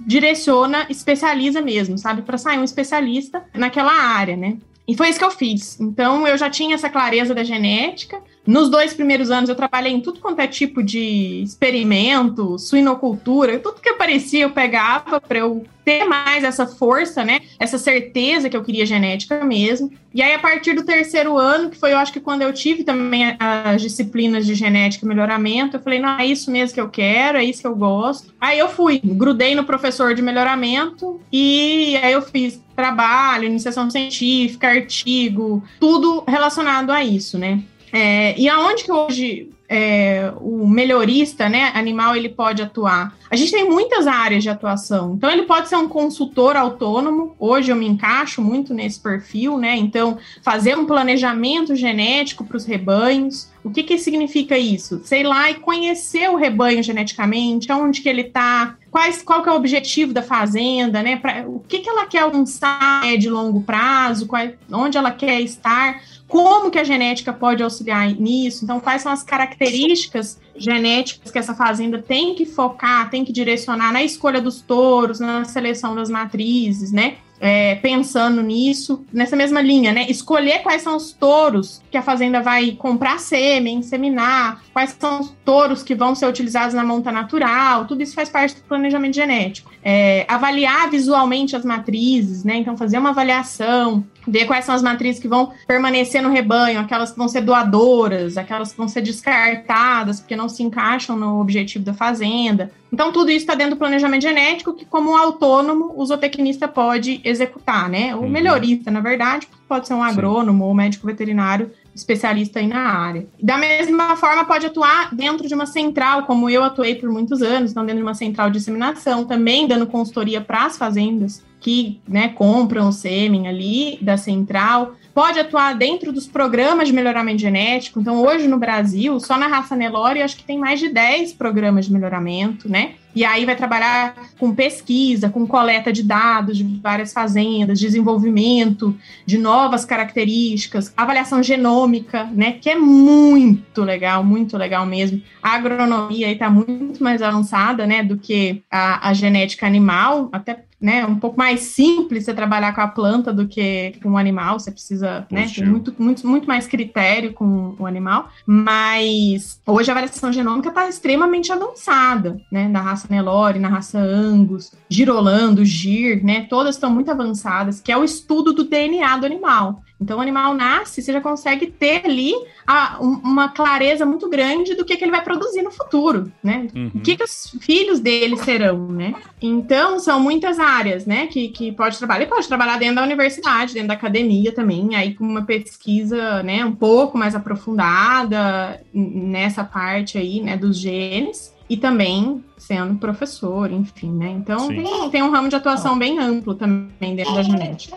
direciona, 0.00 0.86
especializa 0.88 1.60
mesmo, 1.60 1.98
sabe? 1.98 2.22
Para 2.22 2.38
sair 2.38 2.58
um 2.58 2.64
especialista 2.64 3.44
naquela 3.54 3.92
área, 3.92 4.36
né? 4.36 4.56
E 4.88 4.96
foi 4.96 5.10
isso 5.10 5.18
que 5.18 5.24
eu 5.24 5.30
fiz. 5.30 5.78
Então, 5.78 6.26
eu 6.26 6.38
já 6.38 6.48
tinha 6.48 6.74
essa 6.74 6.88
clareza 6.88 7.34
da 7.34 7.44
genética. 7.44 8.22
Nos 8.48 8.70
dois 8.70 8.94
primeiros 8.94 9.30
anos, 9.30 9.50
eu 9.50 9.54
trabalhei 9.54 9.92
em 9.92 10.00
tudo 10.00 10.20
quanto 10.20 10.40
é 10.40 10.46
tipo 10.46 10.82
de 10.82 11.42
experimento, 11.42 12.58
suinocultura, 12.58 13.58
tudo 13.58 13.78
que 13.78 13.90
aparecia 13.90 14.44
eu 14.44 14.50
pegava 14.50 15.20
para 15.20 15.40
eu 15.40 15.66
ter 15.84 16.04
mais 16.04 16.42
essa 16.42 16.66
força, 16.66 17.22
né? 17.22 17.42
Essa 17.58 17.76
certeza 17.76 18.48
que 18.48 18.56
eu 18.56 18.64
queria 18.64 18.86
genética 18.86 19.44
mesmo. 19.44 19.92
E 20.14 20.22
aí, 20.22 20.32
a 20.32 20.38
partir 20.38 20.72
do 20.72 20.82
terceiro 20.82 21.36
ano, 21.36 21.68
que 21.68 21.76
foi, 21.76 21.92
eu 21.92 21.98
acho 21.98 22.10
que 22.10 22.20
quando 22.20 22.40
eu 22.40 22.50
tive 22.54 22.84
também 22.84 23.36
as 23.38 23.82
disciplinas 23.82 24.46
de 24.46 24.54
genética 24.54 25.04
e 25.04 25.08
melhoramento, 25.08 25.76
eu 25.76 25.80
falei, 25.82 25.98
não, 25.98 26.18
é 26.18 26.24
isso 26.24 26.50
mesmo 26.50 26.72
que 26.72 26.80
eu 26.80 26.88
quero, 26.88 27.36
é 27.36 27.44
isso 27.44 27.60
que 27.60 27.66
eu 27.66 27.76
gosto. 27.76 28.32
Aí 28.40 28.58
eu 28.58 28.70
fui, 28.70 28.98
grudei 29.04 29.54
no 29.54 29.64
professor 29.64 30.14
de 30.14 30.22
melhoramento 30.22 31.20
e 31.30 31.98
aí 32.02 32.14
eu 32.14 32.22
fiz 32.22 32.58
trabalho, 32.74 33.44
iniciação 33.44 33.90
científica, 33.90 34.68
artigo, 34.68 35.62
tudo 35.78 36.24
relacionado 36.26 36.90
a 36.90 37.04
isso, 37.04 37.36
né? 37.36 37.62
É, 37.92 38.38
e 38.38 38.48
aonde 38.48 38.84
que 38.84 38.92
hoje 38.92 39.50
é, 39.68 40.32
o 40.40 40.66
melhorista, 40.66 41.48
né, 41.48 41.70
animal, 41.74 42.16
ele 42.16 42.30
pode 42.30 42.62
atuar? 42.62 43.14
A 43.30 43.36
gente 43.36 43.52
tem 43.52 43.68
muitas 43.68 44.06
áreas 44.06 44.42
de 44.42 44.48
atuação. 44.48 45.14
Então, 45.14 45.30
ele 45.30 45.42
pode 45.42 45.68
ser 45.68 45.76
um 45.76 45.88
consultor 45.88 46.56
autônomo. 46.56 47.36
Hoje 47.38 47.70
eu 47.70 47.76
me 47.76 47.86
encaixo 47.86 48.40
muito 48.40 48.72
nesse 48.72 48.98
perfil, 48.98 49.58
né? 49.58 49.76
Então, 49.76 50.16
fazer 50.42 50.76
um 50.78 50.86
planejamento 50.86 51.76
genético 51.76 52.44
para 52.44 52.56
os 52.56 52.64
rebanhos. 52.64 53.50
O 53.62 53.70
que, 53.70 53.82
que 53.82 53.98
significa 53.98 54.56
isso? 54.56 55.02
Sei 55.04 55.22
lá, 55.22 55.50
e 55.50 55.56
conhecer 55.56 56.30
o 56.30 56.36
rebanho 56.36 56.82
geneticamente, 56.82 57.70
aonde 57.70 58.00
que 58.00 58.08
ele 58.08 58.22
está, 58.22 58.77
quais, 58.90 59.22
qual 59.22 59.42
que 59.42 59.48
é 59.48 59.52
o 59.52 59.56
objetivo 59.56 60.12
da 60.12 60.22
fazenda, 60.22 61.02
né? 61.02 61.16
Pra, 61.16 61.44
o 61.46 61.60
que, 61.60 61.80
que 61.80 61.88
ela 61.88 62.06
quer 62.06 62.20
alcançar 62.20 63.04
é, 63.04 63.16
de 63.16 63.28
longo 63.28 63.62
prazo, 63.62 64.26
qual, 64.26 64.48
onde 64.72 64.96
ela 64.96 65.10
quer 65.10 65.40
estar, 65.40 66.00
como 66.26 66.70
que 66.70 66.78
a 66.78 66.84
genética 66.84 67.32
pode 67.32 67.62
auxiliar 67.62 68.08
nisso. 68.12 68.64
Então, 68.64 68.80
quais 68.80 69.02
são 69.02 69.12
as 69.12 69.22
características 69.22 70.40
genéticas 70.56 71.30
que 71.30 71.38
essa 71.38 71.54
fazenda 71.54 72.02
tem 72.02 72.34
que 72.34 72.44
focar, 72.44 73.08
tem 73.10 73.24
que 73.24 73.32
direcionar 73.32 73.92
na 73.92 74.02
escolha 74.02 74.40
dos 74.40 74.60
touros, 74.60 75.20
na 75.20 75.44
seleção 75.44 75.94
das 75.94 76.10
matrizes, 76.10 76.92
né? 76.92 77.16
É, 77.40 77.76
pensando 77.76 78.42
nisso, 78.42 79.04
nessa 79.12 79.36
mesma 79.36 79.60
linha, 79.60 79.92
né? 79.92 80.06
Escolher 80.08 80.58
quais 80.60 80.82
são 80.82 80.96
os 80.96 81.12
touros 81.12 81.80
que 81.90 81.96
a 81.96 82.02
fazenda 82.02 82.40
vai 82.40 82.72
comprar 82.72 83.20
sêmen, 83.20 83.78
inseminar, 83.78 84.60
quais 84.72 84.96
são 84.98 85.20
os 85.20 85.34
touros 85.44 85.82
que 85.82 85.94
vão 85.94 86.14
ser 86.14 86.26
utilizados 86.26 86.74
na 86.74 86.84
monta 86.84 87.12
natural, 87.12 87.86
tudo 87.86 88.02
isso 88.02 88.14
faz 88.14 88.28
parte 88.28 88.56
do 88.56 88.62
planejamento 88.62 89.14
genético. 89.14 89.70
É, 89.84 90.26
avaliar 90.28 90.90
visualmente 90.90 91.54
as 91.54 91.64
matrizes, 91.64 92.42
né? 92.42 92.56
Então, 92.56 92.76
fazer 92.76 92.98
uma 92.98 93.10
avaliação, 93.10 94.04
ver 94.28 94.46
quais 94.46 94.64
são 94.64 94.74
as 94.74 94.82
matrizes 94.82 95.20
que 95.20 95.28
vão 95.28 95.52
permanecer 95.66 96.22
no 96.22 96.30
rebanho, 96.30 96.78
aquelas 96.80 97.10
que 97.10 97.18
vão 97.18 97.28
ser 97.28 97.40
doadoras, 97.40 98.36
aquelas 98.36 98.72
que 98.72 98.78
vão 98.78 98.88
ser 98.88 99.00
descartadas 99.00 100.20
porque 100.20 100.36
não 100.36 100.48
se 100.48 100.62
encaixam 100.62 101.16
no 101.16 101.40
objetivo 101.40 101.84
da 101.84 101.94
fazenda. 101.94 102.70
Então, 102.92 103.12
tudo 103.12 103.30
isso 103.30 103.40
está 103.40 103.54
dentro 103.54 103.74
do 103.74 103.78
planejamento 103.78 104.22
genético 104.22 104.72
que, 104.72 104.84
como 104.84 105.14
autônomo, 105.16 105.92
o 105.96 106.04
zootecnista 106.06 106.66
pode 106.66 107.20
executar, 107.24 107.88
né? 107.88 108.14
O 108.14 108.20
Uhum. 108.20 108.28
melhorista, 108.30 108.90
na 108.90 109.00
verdade, 109.00 109.46
pode 109.68 109.86
ser 109.86 109.94
um 109.94 110.02
Sim. 110.02 110.08
agrônomo 110.10 110.64
ou 110.64 110.74
médico 110.74 111.06
veterinário 111.06 111.70
especialista 111.94 112.60
aí 112.60 112.66
na 112.66 112.80
área. 112.80 113.26
Da 113.42 113.58
mesma 113.58 114.16
forma, 114.16 114.44
pode 114.44 114.64
atuar 114.64 115.14
dentro 115.14 115.46
de 115.48 115.54
uma 115.54 115.66
central, 115.66 116.22
como 116.22 116.48
eu 116.48 116.62
atuei 116.62 116.94
por 116.94 117.10
muitos 117.10 117.42
anos, 117.42 117.72
então 117.72 117.84
dentro 117.84 117.98
de 117.98 118.04
uma 118.04 118.14
central 118.14 118.48
de 118.50 118.58
disseminação, 118.58 119.24
também 119.24 119.66
dando 119.66 119.86
consultoria 119.86 120.40
para 120.40 120.66
as 120.66 120.78
fazendas 120.78 121.42
que 121.60 122.00
né, 122.06 122.28
compram 122.28 122.88
o 122.88 122.92
sêmen 122.92 123.48
ali 123.48 123.98
da 124.00 124.16
central, 124.16 124.94
pode 125.18 125.40
atuar 125.40 125.74
dentro 125.74 126.12
dos 126.12 126.28
programas 126.28 126.86
de 126.86 126.94
melhoramento 126.94 127.40
genético. 127.40 127.98
Então, 127.98 128.22
hoje 128.22 128.46
no 128.46 128.56
Brasil, 128.56 129.18
só 129.18 129.36
na 129.36 129.48
raça 129.48 129.74
Nelore, 129.74 130.22
acho 130.22 130.36
que 130.36 130.44
tem 130.44 130.56
mais 130.56 130.78
de 130.78 130.88
10 130.88 131.32
programas 131.32 131.86
de 131.86 131.92
melhoramento, 131.92 132.68
né? 132.68 132.92
E 133.16 133.24
aí 133.24 133.44
vai 133.44 133.56
trabalhar 133.56 134.14
com 134.38 134.54
pesquisa, 134.54 135.28
com 135.28 135.44
coleta 135.44 135.92
de 135.92 136.04
dados 136.04 136.56
de 136.58 136.62
várias 136.80 137.12
fazendas, 137.12 137.80
desenvolvimento 137.80 138.96
de 139.26 139.38
novas 139.38 139.84
características, 139.84 140.92
avaliação 140.96 141.42
genômica, 141.42 142.28
né? 142.32 142.52
Que 142.52 142.70
é 142.70 142.76
muito 142.76 143.82
legal, 143.82 144.22
muito 144.22 144.56
legal 144.56 144.86
mesmo. 144.86 145.20
A 145.42 145.56
agronomia 145.56 146.28
aí 146.28 146.34
está 146.34 146.48
muito 146.48 147.02
mais 147.02 147.22
avançada, 147.22 147.88
né? 147.88 148.04
Do 148.04 148.18
que 148.18 148.62
a, 148.70 149.08
a 149.08 149.12
genética 149.14 149.66
animal, 149.66 150.28
até 150.30 150.67
né, 150.80 151.04
um 151.04 151.16
pouco 151.16 151.36
mais 151.36 151.60
simples 151.60 152.24
você 152.24 152.32
trabalhar 152.32 152.74
com 152.74 152.80
a 152.80 152.88
planta 152.88 153.32
do 153.32 153.48
que 153.48 153.94
com 154.02 154.12
o 154.12 154.16
animal, 154.16 154.58
você 154.58 154.70
precisa, 154.70 155.26
né, 155.30 155.48
ter 155.52 155.66
muito, 155.66 155.94
muito, 155.98 156.26
muito 156.26 156.46
mais 156.46 156.66
critério 156.66 157.32
com 157.32 157.74
o 157.78 157.86
animal, 157.86 158.28
mas 158.46 159.60
hoje 159.66 159.90
a 159.90 159.94
variação 159.94 160.32
genômica 160.32 160.68
está 160.68 160.88
extremamente 160.88 161.52
avançada, 161.52 162.40
né, 162.50 162.68
na 162.68 162.80
raça 162.80 163.08
Nelore, 163.10 163.58
na 163.58 163.68
raça 163.68 163.98
Angus, 163.98 164.72
Girolando, 164.88 165.64
Gir, 165.64 166.24
né, 166.24 166.46
todas 166.48 166.76
estão 166.76 166.90
muito 166.90 167.10
avançadas, 167.10 167.80
que 167.80 167.90
é 167.90 167.96
o 167.96 168.04
estudo 168.04 168.52
do 168.52 168.64
DNA 168.64 169.16
do 169.16 169.26
animal. 169.26 169.82
Então, 170.00 170.18
o 170.18 170.20
animal 170.20 170.54
nasce, 170.54 171.02
você 171.02 171.12
já 171.12 171.20
consegue 171.20 171.66
ter 171.66 172.02
ali 172.04 172.32
a, 172.64 172.98
uma 173.00 173.48
clareza 173.48 174.06
muito 174.06 174.28
grande 174.28 174.74
do 174.74 174.84
que, 174.84 174.96
que 174.96 175.04
ele 175.04 175.10
vai 175.10 175.22
produzir 175.24 175.62
no 175.62 175.72
futuro, 175.72 176.30
né? 176.42 176.68
Uhum. 176.74 176.92
O 176.94 177.00
que, 177.00 177.16
que 177.16 177.24
os 177.24 177.56
filhos 177.60 177.98
dele 177.98 178.36
serão, 178.36 178.88
né? 178.88 179.14
Então, 179.42 179.98
são 179.98 180.20
muitas 180.20 180.60
áreas, 180.60 181.04
né, 181.04 181.26
que, 181.26 181.48
que 181.48 181.72
pode 181.72 181.98
trabalhar. 181.98 182.22
Ele 182.22 182.30
pode 182.30 182.46
trabalhar 182.46 182.78
dentro 182.78 182.96
da 182.96 183.02
universidade, 183.02 183.74
dentro 183.74 183.88
da 183.88 183.94
academia 183.94 184.52
também, 184.52 184.94
aí 184.94 185.14
com 185.14 185.24
uma 185.24 185.42
pesquisa, 185.42 186.42
né, 186.44 186.64
um 186.64 186.74
pouco 186.74 187.18
mais 187.18 187.34
aprofundada 187.34 188.80
nessa 188.94 189.64
parte 189.64 190.16
aí, 190.16 190.40
né, 190.40 190.56
dos 190.56 190.78
genes. 190.78 191.56
E 191.70 191.76
também 191.76 192.42
sendo 192.56 192.98
professor, 192.98 193.70
enfim, 193.70 194.10
né? 194.10 194.30
Então, 194.30 194.68
tem, 194.68 195.10
tem 195.10 195.22
um 195.22 195.30
ramo 195.30 195.48
de 195.48 195.56
atuação 195.56 195.98
bem 195.98 196.18
amplo 196.18 196.54
também 196.54 197.14
dentro 197.14 197.34
da 197.34 197.42
genética. 197.42 197.96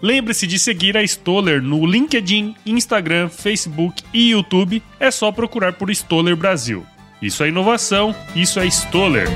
Lembre-se 0.00 0.46
de 0.46 0.60
seguir 0.60 0.96
a 0.96 1.02
Stoller 1.02 1.60
no 1.60 1.84
LinkedIn, 1.84 2.54
Instagram, 2.64 3.28
Facebook 3.28 4.04
e 4.14 4.30
YouTube. 4.30 4.80
É 5.00 5.10
só 5.10 5.32
procurar 5.32 5.72
por 5.72 5.90
Stoller 5.90 6.36
Brasil. 6.36 6.86
Isso 7.20 7.42
é 7.42 7.48
inovação, 7.48 8.14
isso 8.36 8.60
é 8.60 8.66
Stoller. 8.66 9.26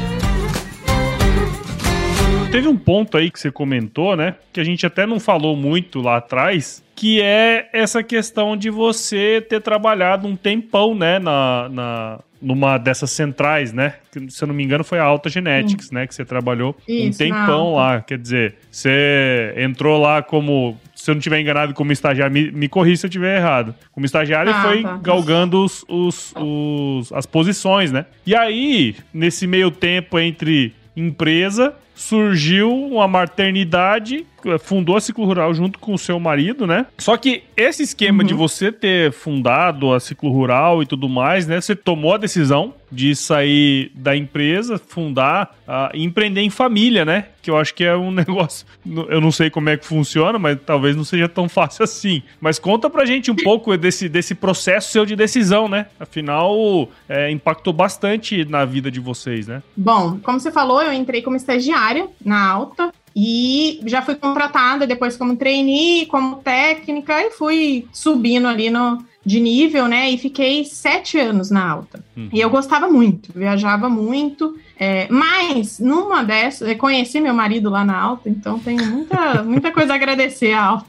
Teve 2.53 2.69
um 2.69 2.77
ponto 2.77 3.17
aí 3.17 3.29
que 3.29 3.41
você 3.41 3.51
comentou, 3.51 4.15
né? 4.15 4.37
Que 4.53 4.61
a 4.61 4.65
gente 4.65 4.87
até 4.87 5.05
não 5.05 5.19
falou 5.19 5.57
muito 5.57 6.01
lá 6.01 6.19
atrás, 6.19 6.85
que 6.95 7.21
é 7.21 7.69
essa 7.73 8.03
questão 8.03 8.57
de 8.57 8.71
você 8.71 9.45
ter 9.49 9.61
trabalhado 9.61 10.29
um 10.29 10.37
tempão, 10.37 10.95
né, 10.95 11.19
na, 11.19 11.69
na 11.71 12.21
numa 12.43 12.77
dessas 12.77 13.11
centrais, 13.11 13.73
né? 13.73 13.95
Que, 14.11 14.31
se 14.31 14.43
eu 14.43 14.49
não 14.49 14.55
me 14.55 14.65
engano, 14.65 14.83
foi 14.83 14.99
a 14.99 15.05
Alta 15.05 15.31
Genetics, 15.31 15.91
hum. 15.91 15.95
né? 15.95 16.07
Que 16.07 16.15
você 16.15 16.25
trabalhou 16.25 16.77
Isso, 16.87 17.09
um 17.09 17.27
tempão 17.27 17.75
lá. 17.77 18.01
Quer 18.01 18.19
dizer, 18.19 18.57
você 18.71 19.55
entrou 19.57 20.01
lá 20.01 20.23
como. 20.23 20.77
Se 20.95 21.11
eu 21.11 21.15
não 21.15 21.21
tiver 21.23 21.41
enganado 21.41 21.75
como 21.75 21.93
estagiário, 21.93 22.33
me, 22.33 22.51
me 22.51 22.69
corri 22.69 22.97
se 22.97 23.07
eu 23.07 23.11
tiver 23.11 23.39
errado. 23.39 23.75
Como 23.93 24.05
estagiário, 24.05 24.53
ah, 24.53 24.63
foi 24.63 24.83
tá. 24.83 24.99
galgando 25.03 25.65
os, 25.65 25.85
os, 25.89 26.35
os, 26.37 27.13
as 27.13 27.27
posições, 27.27 27.91
né? 27.91 28.07
E 28.27 28.35
aí, 28.35 28.95
nesse 29.13 29.47
meio 29.47 29.71
tempo 29.71 30.19
entre 30.19 30.75
empresa 30.97 31.75
surgiu 31.95 32.73
uma 32.73 33.07
maternidade, 33.07 34.27
fundou 34.59 34.97
a 34.97 35.01
Ciclo 35.01 35.25
Rural 35.25 35.55
junto 35.55 35.79
com 35.79 35.95
o 35.95 35.99
seu 35.99 36.19
marido, 36.19 36.67
né? 36.67 36.87
Só 36.99 37.17
que 37.17 37.45
esse 37.57 37.83
esquema 37.83 38.23
uhum. 38.23 38.27
de 38.27 38.35
você 38.35 38.71
ter 38.71 39.13
fundado 39.13 39.93
a 39.93 40.01
Ciclo 40.01 40.31
Rural 40.31 40.83
e 40.83 40.87
tudo 40.87 41.09
mais, 41.09 41.47
né? 41.47 41.61
Você 41.61 41.75
tomou 41.75 42.15
a 42.15 42.19
decisão 42.19 42.75
de 42.93 43.17
sair 43.17 43.91
da 43.95 44.15
empresa, 44.15 44.79
fundar 44.79 45.57
uh, 45.67 45.97
e 45.97 46.05
empreender 46.05 46.43
em 46.43 46.51
família, 46.51 47.07
né? 47.07 47.29
Que 47.41 47.51
eu 47.51 47.57
acho 47.57 47.75
que 47.75 47.83
é 47.83 47.97
um 47.97 48.11
negócio. 48.13 48.67
Eu 49.09 49.21
não 49.21 49.33
sei 49.33 49.49
como 49.49 49.71
é 49.71 49.77
que 49.79 49.87
funciona, 49.87 50.39
mas 50.39 50.59
talvez 50.65 50.95
não 50.95 51.03
seja 51.03 51.27
tão 51.27 51.49
fácil 51.49 51.85
assim. 51.85 52.23
Mas 52.39 52.59
conta 52.59 52.91
pra 52.91 53.07
gente 53.07 53.31
um 53.31 53.37
pouco 53.37 53.75
desse, 53.79 54.09
desse 54.09 54.35
processo 54.35 54.93
seu 54.93 55.07
de 55.07 55.17
decisão, 55.17 55.69
né? 55.69 55.87
Afinal, 55.99 56.89
é, 57.09 57.31
impactou 57.31 57.73
bastante 57.73 58.45
na 58.45 58.67
vida 58.67 58.91
de 58.91 59.01
vocês, 59.01 59.47
né? 59.47 59.63
Bom, 59.75 60.19
como 60.23 60.39
você 60.39 60.53
falou, 60.53 60.83
eu 60.83 60.93
entrei 60.93 61.23
como 61.23 61.37
estagiária 61.37 62.09
na 62.23 62.47
alta. 62.47 62.93
E 63.15 63.81
já 63.87 64.03
fui 64.03 64.15
contratada 64.15 64.87
depois 64.87 65.17
como 65.17 65.37
trainee, 65.37 66.07
como 66.07 66.37
técnica, 66.37 67.21
e 67.23 67.31
fui 67.31 67.87
subindo 67.93 68.49
ali 68.49 68.71
no, 68.71 69.05
de 69.25 69.39
nível, 69.39 69.87
né? 69.87 70.11
E 70.11 70.19
fiquei 70.19 70.65
sete 70.65 71.19
anos 71.19 71.51
na 71.51 71.69
alta. 71.69 72.05
Uhum. 72.17 72.29
E 72.33 72.41
eu 72.41 72.51
gostava 72.51 72.89
muito, 72.89 73.33
viajava 73.33 73.89
muito. 73.89 74.59
É, 74.79 75.07
mas, 75.09 75.79
numa 75.79 76.25
dessas, 76.25 76.69
eu 76.69 76.77
conheci 76.77 77.21
meu 77.21 77.33
marido 77.33 77.71
lá 77.71 77.85
na 77.85 77.97
alta, 77.97 78.29
então 78.29 78.59
tenho 78.59 78.85
muita, 78.85 79.43
muita 79.45 79.71
coisa 79.71 79.93
a 79.93 79.97
agradecer 79.97 80.53
à 80.53 80.65
alta. 80.65 80.87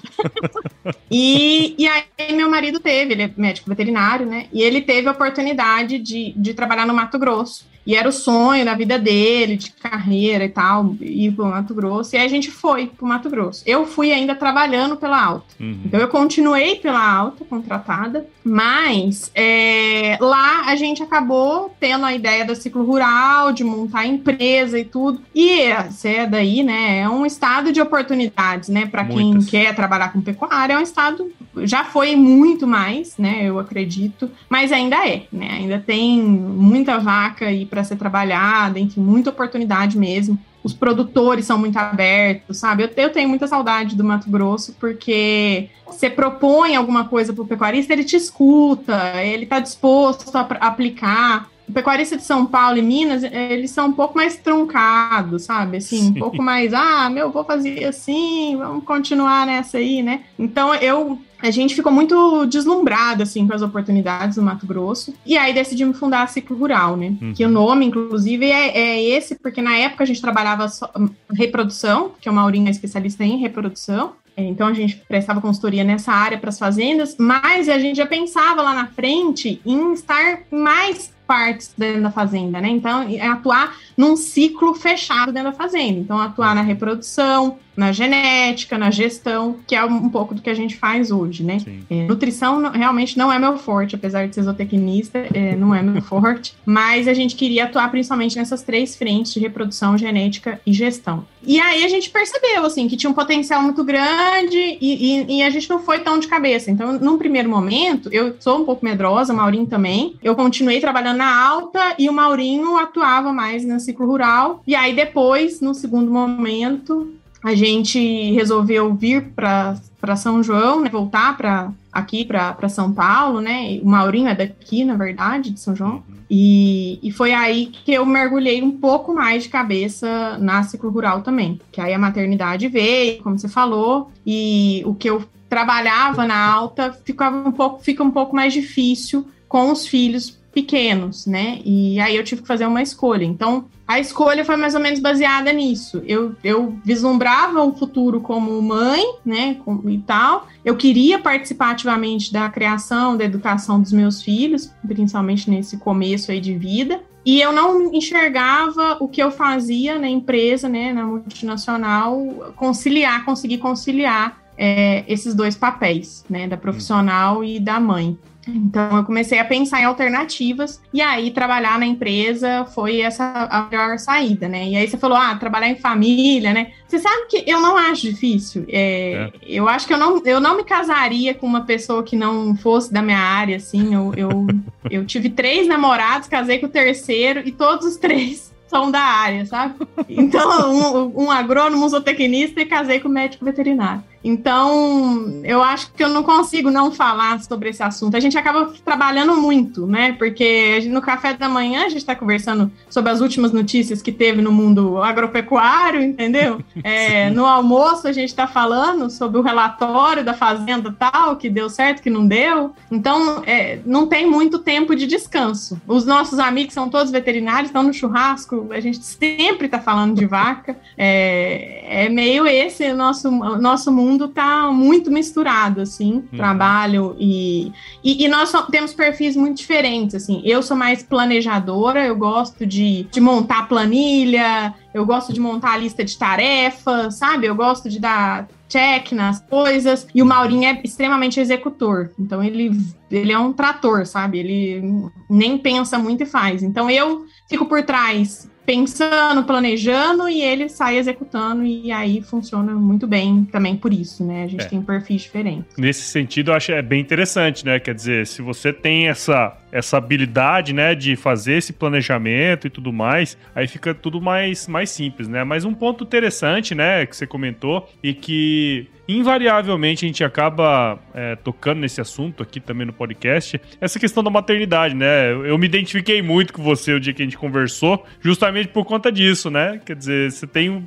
e, 1.12 1.76
e 1.78 1.88
aí, 1.88 2.34
meu 2.34 2.50
marido 2.50 2.80
teve, 2.80 3.14
ele 3.14 3.24
é 3.24 3.32
médico 3.38 3.70
veterinário, 3.70 4.26
né? 4.26 4.48
E 4.52 4.64
ele 4.64 4.82
teve 4.82 5.08
a 5.08 5.12
oportunidade 5.12 6.00
de, 6.00 6.34
de 6.36 6.54
trabalhar 6.56 6.88
no 6.88 6.94
Mato 6.94 7.20
Grosso. 7.20 7.72
E 7.86 7.96
era 7.96 8.08
o 8.08 8.12
sonho 8.12 8.64
da 8.64 8.74
vida 8.74 8.98
dele, 8.98 9.58
de 9.58 9.72
carreira 9.72 10.46
e 10.46 10.50
tal, 10.50 10.96
ir 11.02 11.32
para 11.34 11.46
o 11.46 11.50
Mato 11.50 11.74
Grosso. 11.74 12.16
E 12.16 12.20
aí 12.20 12.26
a 12.26 12.30
gente 12.30 12.50
foi 12.50 12.88
para 12.88 13.06
o 13.06 13.08
Mato 13.08 13.30
Grosso. 13.30 13.64
Eu 13.66 13.86
fui 13.86 14.12
ainda 14.12 14.36
trabalhando 14.36 14.96
pela 14.96 15.22
alta. 15.22 15.54
Uhum. 15.60 15.82
Então 15.86 16.00
eu 16.00 16.08
continuei 16.08 16.76
pela 16.76 17.06
alta, 17.06 17.44
contratada, 17.46 18.26
mas 18.44 19.32
é, 19.36 20.18
lá 20.22 20.66
a 20.68 20.76
gente 20.76 21.04
acabou 21.04 21.74
tendo 21.80 22.06
a 22.06 22.14
ideia 22.14 22.46
do 22.46 22.56
ciclo 22.56 22.84
rural, 22.84 23.52
de 23.52 23.64
montar 23.64 24.06
empresa 24.06 24.80
e 24.80 24.86
tudo. 24.86 25.22
E 25.36 25.74
você 25.90 26.10
é 26.10 26.28
daí, 26.28 26.64
né? 26.64 27.00
É 27.00 27.10
um 27.10 27.26
estado 27.26 27.72
de 27.72 27.82
oportunidades, 27.82 28.70
né? 28.70 28.86
Para 28.86 29.06
quem 29.06 29.40
quer 29.40 29.76
trabalhar 29.76 30.14
com 30.14 30.22
pecuária, 30.22 30.74
é 30.74 30.78
um 30.78 30.82
estado. 30.82 31.32
Já 31.64 31.84
foi 31.84 32.16
muito 32.16 32.66
mais, 32.66 33.18
né? 33.18 33.44
Eu 33.44 33.60
acredito, 33.60 34.32
mas 34.50 34.72
ainda 34.72 35.08
é, 35.08 35.24
né? 35.32 35.50
Ainda 35.60 35.84
tem 35.86 36.22
muita 36.22 36.98
vaca 36.98 37.46
aí 37.46 37.66
para 37.74 37.84
ser 37.84 37.96
trabalhada, 37.96 38.80
enfim, 38.80 39.02
muita 39.02 39.32
oportunidade 39.32 39.98
mesmo. 39.98 40.38
Os 40.64 40.74
produtores 40.74 41.44
são 41.46 41.58
muito 41.58 41.76
abertos, 41.76 42.58
sabe? 42.58 42.84
Eu, 42.84 42.90
eu 42.96 43.10
tenho 43.10 43.28
muita 43.28 43.48
saudade 43.48 43.96
do 43.96 44.04
Mato 44.04 44.30
Grosso, 44.30 44.76
porque 44.80 45.70
você 45.88 46.08
propõe 46.08 46.76
alguma 46.76 47.06
coisa 47.06 47.34
para 47.34 47.42
o 47.42 47.48
pecuarista, 47.48 47.92
ele 47.92 48.04
te 48.04 48.16
escuta, 48.16 49.20
ele 49.24 49.46
está 49.46 49.60
disposto 49.60 50.30
a, 50.38 50.42
aplicar 50.42 51.50
o 51.68 51.74
pecuarista 51.74 52.16
de 52.16 52.24
São 52.24 52.46
Paulo 52.46 52.78
e 52.78 52.82
Minas, 52.82 53.24
eles 53.24 53.72
são 53.72 53.88
um 53.88 53.94
pouco 53.94 54.16
mais 54.16 54.36
truncados, 54.36 55.44
sabe? 55.44 55.78
Assim, 55.78 56.02
Sim. 56.02 56.10
um 56.10 56.14
pouco 56.14 56.44
mais, 56.44 56.74
ah, 56.74 57.10
meu, 57.10 57.32
vou 57.32 57.44
fazer 57.44 57.86
assim, 57.86 58.56
vamos 58.58 58.84
continuar 58.84 59.48
nessa 59.48 59.78
aí, 59.78 60.04
né? 60.04 60.22
Então, 60.38 60.76
eu 60.76 61.20
a 61.44 61.52
gente 61.52 61.76
ficou 61.76 61.92
muito 61.92 62.46
deslumbrado, 62.46 63.22
assim, 63.22 63.46
com 63.46 63.54
as 63.54 63.62
oportunidades 63.62 64.38
no 64.38 64.44
Mato 64.44 64.66
Grosso. 64.66 65.14
E 65.26 65.38
aí 65.38 65.54
decidimos 65.54 66.00
fundar 66.00 66.24
a 66.24 66.28
Ciclo 66.28 66.56
Rural, 66.56 66.96
né? 66.96 67.14
Uhum. 67.22 67.34
Que 67.34 67.46
o 67.46 67.50
nome, 67.50 67.86
inclusive, 67.86 68.46
é, 68.50 68.70
é, 68.78 69.04
esse, 69.04 69.36
porque 69.36 69.62
na 69.62 69.76
época 69.78 70.06
a 70.06 70.08
gente 70.08 70.22
trabalhava 70.22 70.70
só, 70.70 70.90
reprodução, 71.34 72.12
que 72.22 72.30
o 72.30 72.34
Maurinho 72.34 72.70
é 72.70 72.72
especialista 72.72 73.26
em 73.26 73.38
reprodução. 73.38 74.14
É, 74.38 74.44
então 74.44 74.68
a 74.68 74.74
gente 74.74 74.96
prestava 75.08 75.42
consultoria 75.42 75.84
nessa 75.84 76.12
área 76.12 76.38
para 76.38 76.50
as 76.50 76.58
fazendas, 76.58 77.16
mas 77.20 77.70
a 77.70 77.78
gente 77.78 77.98
já 77.98 78.06
pensava 78.06 78.62
lá 78.62 78.74
na 78.74 78.88
frente 78.88 79.62
em 79.66 79.94
estar 79.94 80.40
mais 80.50 81.14
partes 81.28 81.74
dentro 81.78 82.04
da 82.04 82.12
fazenda, 82.12 82.60
né? 82.62 82.70
Então, 82.70 83.04
é 83.04 83.28
atuar 83.28 83.76
num 83.98 84.16
ciclo 84.16 84.74
fechado 84.74 85.32
dentro 85.32 85.52
da 85.52 85.58
fazenda. 85.58 86.00
Então, 86.00 86.20
atuar 86.20 86.54
na 86.54 86.62
reprodução, 86.62 87.58
na 87.76 87.92
genética, 87.92 88.78
na 88.78 88.92
gestão, 88.92 89.58
que 89.68 89.76
é 89.76 89.84
um 89.84 90.10
pouco 90.10 90.34
do 90.36 90.42
que 90.42 90.50
a 90.50 90.54
gente 90.54 90.76
faz 90.76 91.12
hoje, 91.12 91.44
né? 91.44 91.58
É, 91.90 92.06
nutrição 92.06 92.60
não, 92.60 92.72
realmente 92.72 93.18
não 93.18 93.32
é 93.32 93.40
meu 93.40 93.58
forte, 93.58 93.96
apesar 93.96 94.28
de 94.28 94.36
ser 94.36 94.44
zootecnista, 94.44 95.20
é, 95.34 95.56
não 95.56 95.74
é 95.74 95.82
meu 95.82 96.02
forte, 96.04 96.56
mas 96.66 97.08
a 97.08 97.14
gente 97.14 97.36
queria 97.36 97.66
atuar 97.66 97.90
principalmente 97.90 98.36
nessas 98.36 98.62
três 98.62 98.96
frentes 98.96 99.34
de 99.34 99.40
reprodução, 99.40 99.98
genética 99.98 100.60
e 100.66 100.74
gestão. 100.74 101.26
E 101.46 101.60
aí 101.60 101.84
a 101.84 101.90
gente 101.90 102.10
percebeu, 102.10 102.66
assim, 102.66 102.88
que 102.88 102.96
tinha 102.96 103.10
um 103.10 103.14
potencial 103.14 103.62
muito 103.62 103.84
grande 103.84 104.58
e, 104.58 104.78
e, 104.80 105.38
e, 105.38 105.44
a 105.44 105.50
gente 105.50 105.70
não 105.70 105.80
foi 105.80 106.00
tão 106.00 106.18
de 106.18 106.28
cabeça. 106.28 106.72
Então, 106.72 106.94
num 106.94 107.18
primeiro 107.18 107.50
momento, 107.50 108.10
eu 108.12 108.36
sou 108.40 108.62
um 108.62 108.66
pouco 108.66 108.86
medrosa, 108.86 109.34
o 109.34 109.36
Maurinho 109.36 109.68
também, 109.68 110.16
eu 110.24 110.36
continuei 110.36 110.80
trabalhando 110.80 111.18
na 111.18 111.46
alta 111.46 111.96
e 112.00 112.10
o 112.10 112.14
Maurinho 112.14 112.78
atuava 112.78 113.34
mais 113.34 113.66
no 113.66 113.80
ciclo 113.80 114.06
rural. 114.06 114.64
E 114.66 114.74
aí 114.74 114.94
depois, 114.94 115.60
no 115.60 115.74
segundo 115.74 116.10
momento, 116.10 117.14
a 117.44 117.54
gente 117.54 118.32
resolveu 118.32 118.94
vir 118.94 119.32
para 119.36 120.16
São 120.16 120.42
João, 120.42 120.82
né, 120.82 120.90
voltar 120.90 121.36
para 121.36 121.72
aqui 121.92 122.26
para 122.26 122.70
São 122.70 122.92
Paulo, 122.92 123.40
né? 123.40 123.80
O 123.84 123.88
Maurinho 123.88 124.28
é 124.28 124.34
daqui, 124.34 124.84
na 124.84 124.96
verdade, 124.96 125.52
de 125.52 125.60
São 125.60 125.76
João. 125.76 125.96
Uhum. 125.96 126.16
E, 126.30 127.00
e 127.04 127.12
foi 127.12 127.34
aí 127.34 127.68
que 127.68 127.94
eu 127.94 128.04
mergulhei 128.04 128.64
um 128.64 128.72
pouco 128.72 129.14
mais 129.14 129.44
de 129.44 129.50
cabeça 129.50 130.38
na 130.40 130.64
ciclo 130.64 130.90
rural 130.90 131.22
também. 131.22 131.60
Que 131.72 131.80
aí 131.80 131.94
a 131.94 132.00
maternidade 132.00 132.68
veio, 132.68 133.22
como 133.22 133.38
você 133.38 133.48
falou, 133.48 134.10
e 134.26 134.82
o 134.86 134.96
que 134.96 135.08
eu 135.08 135.24
trabalhava 135.48 136.26
na 136.26 136.52
alta 136.52 136.92
ficava 137.06 137.48
um 137.48 137.52
pouco, 137.52 137.84
fica 137.84 138.04
um 138.04 138.10
pouco 138.10 138.36
mais 138.36 138.54
difícil 138.54 139.28
com 139.48 139.72
os 139.72 139.86
filhos 139.86 140.40
pequenos, 140.54 141.26
né? 141.26 141.60
E 141.66 142.00
aí 142.00 142.16
eu 142.16 142.24
tive 142.24 142.42
que 142.42 142.48
fazer 142.48 142.66
uma 142.66 142.82
escolha. 142.82 143.26
Então, 143.26 143.66
a 143.88 144.00
escolha 144.00 144.46
foi 144.46 144.56
mais 144.56 144.76
ou 144.76 144.80
menos 144.80 145.00
baseada 145.00 145.52
nisso. 145.52 146.02
Eu, 146.06 146.36
eu 146.44 146.78
vislumbrava 146.86 147.62
o 147.64 147.74
futuro 147.74 148.22
como 148.22 148.62
mãe, 148.62 149.04
né, 149.26 149.58
e 149.86 149.98
tal. 150.00 150.48
Eu 150.64 150.78
queria 150.78 151.20
participar 151.20 151.72
ativamente 151.72 152.32
da 152.32 152.48
criação, 152.50 153.18
da 153.18 153.26
educação 153.26 153.82
dos 153.82 153.92
meus 153.92 154.22
filhos, 154.22 154.72
principalmente 154.88 155.50
nesse 155.50 155.78
começo 155.78 156.32
aí 156.32 156.40
de 156.40 156.56
vida. 156.56 157.02
E 157.26 157.42
eu 157.42 157.52
não 157.52 157.94
enxergava 157.94 158.98
o 159.00 159.08
que 159.08 159.22
eu 159.22 159.32
fazia 159.32 159.98
na 159.98 160.10
empresa, 160.10 160.70
né, 160.70 160.94
na 160.94 161.06
multinacional, 161.06 162.54
conciliar, 162.56 163.26
conseguir 163.26 163.58
conciliar 163.58 164.42
é, 164.58 165.04
esses 165.08 165.34
dois 165.34 165.56
papéis, 165.56 166.24
né, 166.30 166.48
da 166.48 166.58
profissional 166.58 167.44
e 167.44 167.60
da 167.60 167.80
mãe. 167.80 168.18
Então 168.48 168.98
eu 168.98 169.04
comecei 169.04 169.40
a 169.40 169.46
pensar 169.46 169.82
em 169.82 169.86
alternativas 169.86 170.82
e 170.94 171.02
aí 171.02 171.32
trabalhar 171.32 171.80
na 171.80 171.86
empresa 171.86 172.66
foi 172.66 173.02
essa 173.02 173.24
a 173.50 173.68
melhor 173.70 173.98
saída, 173.98 174.48
né? 174.48 174.68
E 174.68 174.76
aí 174.76 174.88
você 174.88 174.98
falou, 174.98 175.18
ah, 175.18 175.36
trabalhar 175.36 175.70
em 175.70 175.76
família, 175.76 176.54
né? 176.54 176.72
Você 176.88 177.00
sabe 177.00 177.28
que 177.28 177.44
eu 177.48 177.60
não 177.60 177.78
acho 177.78 178.02
difícil. 178.02 178.66
É, 178.68 179.14
é. 179.14 179.32
Eu 179.48 179.68
acho 179.68 179.88
que 179.88 179.94
eu 179.94 179.98
não, 179.98 180.22
eu 180.26 180.40
não 180.40 180.58
me 180.58 180.64
casaria 180.64 181.34
com 181.34 181.48
uma 181.48 181.62
pessoa 181.62 182.04
que 182.04 182.16
não 182.16 182.56
fosse 182.56 182.92
da 182.92 183.02
minha 183.02 183.20
área, 183.20 183.58
assim. 183.58 183.94
Eu, 183.94 184.14
eu, 184.16 184.48
eu 184.92 185.06
tive 185.06 185.30
três 185.30 185.68
namorados, 185.68 186.28
casei 186.28 186.60
com 186.60 186.66
o 186.66 186.70
terceiro 186.70 187.42
e 187.46 187.52
todos 187.52 187.86
os 187.86 187.98
três 187.98 188.54
são 188.68 188.92
da 188.92 189.00
área, 189.00 189.46
sabe? 189.46 189.76
Então, 190.10 190.72
um, 190.72 191.24
um 191.26 191.32
agrônomo, 191.32 191.86
um 191.86 191.90
zootecnista 191.90 192.62
e 192.62 192.66
casei 192.66 193.00
com 193.00 193.08
o 193.08 193.12
médico 193.12 193.46
veterinário. 193.46 194.04
Então, 194.24 195.42
eu 195.44 195.62
acho 195.62 195.92
que 195.92 196.04
eu 196.04 196.10
não 196.10 196.24
consigo 196.24 196.72
não 196.72 196.92
falar 196.92 197.42
sobre 197.42 197.70
esse 197.70 197.84
assunto. 197.84 198.16
A 198.16 198.20
gente 198.20 198.38
acaba 198.38 198.72
trabalhando 198.86 199.36
muito, 199.36 199.86
né? 199.86 200.14
Porque 200.14 200.80
no 200.90 201.02
café 201.02 201.34
da 201.34 201.50
manhã 201.50 201.82
a 201.82 201.90
gente 201.90 201.98
está 201.98 202.16
conversando 202.16 202.72
sobre 202.90 203.12
as 203.12 203.20
últimas 203.20 203.52
notícias 203.52 204.02
que 204.02 204.12
teve 204.12 204.42
no 204.42 204.52
mundo 204.52 205.02
agropecuário, 205.02 206.02
entendeu? 206.02 206.62
É, 206.86 207.30
no 207.30 207.46
almoço 207.46 208.08
a 208.08 208.12
gente 208.12 208.30
está 208.30 208.46
falando 208.46 209.10
sobre 209.10 209.40
o 209.40 209.42
relatório 209.42 210.24
da 210.24 210.34
fazenda 210.34 210.94
tal, 210.98 211.38
que 211.38 211.50
deu 211.50 211.70
certo, 211.70 212.02
que 212.02 212.10
não 212.10 212.28
deu. 212.28 212.74
Então, 212.92 213.42
é, 213.46 213.80
não 213.86 214.06
tem 214.06 214.30
muito 214.30 214.60
tempo 214.60 214.96
de 214.96 215.08
descanso. 215.08 215.82
Os 215.88 216.06
nossos 216.06 216.40
amigos 216.40 216.74
são 216.74 216.90
todos 216.90 217.12
veterinários, 217.12 217.70
estão 217.70 217.84
no 217.84 217.94
churrasco, 217.94 218.68
a 218.72 218.80
gente 218.80 219.02
sempre 219.04 219.68
está 219.68 219.80
falando 219.80 220.16
de 220.16 220.26
vaca. 220.26 220.76
É, 220.98 222.06
é 222.06 222.10
meio 222.10 222.46
esse 222.46 222.92
o 222.92 222.98
nosso, 222.98 223.32
nosso 223.32 223.92
mundo 223.92 224.13
mundo 224.14 224.28
tá 224.28 224.72
muito 224.72 225.12
misturado, 225.12 225.82
assim, 225.82 226.16
uhum. 226.16 226.38
trabalho 226.38 227.16
e, 227.20 227.72
e, 228.04 228.24
e 228.24 228.28
nós 228.28 228.52
temos 228.72 228.94
perfis 228.94 229.36
muito 229.36 229.58
diferentes, 229.58 230.16
assim. 230.16 230.42
Eu 230.46 230.62
sou 230.62 230.78
mais 230.78 231.04
planejadora, 231.04 232.06
eu 232.06 232.16
gosto 232.16 232.66
de, 232.66 233.04
de 233.12 233.20
montar 233.20 233.68
planilha, 233.68 234.74
eu 234.94 235.06
gosto 235.06 235.34
de 235.34 235.40
montar 235.40 235.74
a 235.74 235.78
lista 235.78 236.04
de 236.04 236.18
tarefas, 236.18 237.16
sabe? 237.16 237.48
Eu 237.48 237.56
gosto 237.56 237.90
de 237.90 238.00
dar 238.00 238.48
check 238.70 239.12
nas 239.12 239.40
coisas. 239.40 240.08
E 240.14 240.22
o 240.22 240.26
Maurinho 240.26 240.66
é 240.66 240.82
extremamente 240.84 241.40
executor. 241.40 242.12
Então 242.18 242.44
ele, 242.44 242.72
ele 243.12 243.32
é 243.32 243.38
um 243.38 243.52
trator, 243.52 244.06
sabe? 244.06 244.40
Ele 244.40 245.10
nem 245.30 245.58
pensa 245.58 245.98
muito 245.98 246.24
e 246.24 246.26
faz. 246.26 246.64
Então 246.64 246.90
eu 246.90 247.26
fico 247.50 247.66
por 247.66 247.84
trás 247.84 248.50
pensando, 248.66 249.44
planejando 249.44 250.28
e 250.30 250.42
ele 250.42 250.70
sai 250.70 250.98
executando 250.98 251.64
e 251.64 251.92
aí 251.92 252.22
funciona 252.22 252.74
muito 252.74 253.06
bem 253.06 253.46
também 253.46 253.76
por 253.76 253.94
isso, 253.94 254.24
né? 254.24 254.44
A 254.44 254.48
gente 254.48 254.66
é. 254.66 254.70
tem 254.70 254.82
perfis 254.82 255.24
diferentes. 255.24 255.76
Nesse 255.78 256.04
sentido, 256.04 256.52
eu 256.52 256.56
acho 256.56 256.72
é 256.72 256.82
bem 256.82 257.02
interessante, 257.02 257.66
né? 257.66 257.80
Quer 257.80 257.96
dizer, 257.96 258.28
se 258.28 258.42
você 258.42 258.72
tem 258.72 259.08
essa 259.08 259.58
essa 259.74 259.98
habilidade, 259.98 260.72
né, 260.72 260.94
de 260.94 261.16
fazer 261.16 261.56
esse 261.56 261.74
planejamento 261.74 262.68
e 262.68 262.70
tudo 262.70 262.94
mais, 262.94 263.36
aí 263.56 263.68
fica 263.68 263.92
tudo 263.92 264.22
mais 264.22 264.68
mais 264.68 264.92
simples, 264.92 265.28
né? 265.28 265.44
Mas 265.44 265.66
um 265.66 265.74
ponto 265.74 266.04
interessante, 266.04 266.76
né, 266.76 267.08
que 267.08 267.18
você 267.18 267.26
comentou 267.26 267.90
e 268.04 268.14
que 268.14 268.88
invariavelmente 269.08 270.06
a 270.06 270.08
gente 270.08 270.24
acaba 270.24 271.00
é, 271.14 271.36
tocando 271.36 271.80
nesse 271.80 272.00
assunto 272.00 272.42
aqui 272.42 272.60
também 272.60 272.86
no 272.88 272.94
podcast, 272.94 273.60
essa 273.82 274.00
questão 274.00 274.24
da 274.24 274.30
maternidade, 274.30 274.96
né? 274.96 275.32
Eu 275.32 275.58
me 275.58 275.66
identifiquei 275.66 276.22
muito 276.22 276.54
com 276.54 276.64
você 276.64 276.94
o 276.94 277.00
dia 277.00 277.14
que 277.14 277.22
a 277.22 277.26
gente 277.26 277.38
conversou, 277.38 278.06
justamente 278.22 278.70
por 278.70 278.86
conta 278.86 279.12
disso, 279.12 279.50
né? 279.50 279.82
Quer 279.86 279.96
dizer, 279.96 280.32
você 280.32 280.48
tem. 280.48 280.86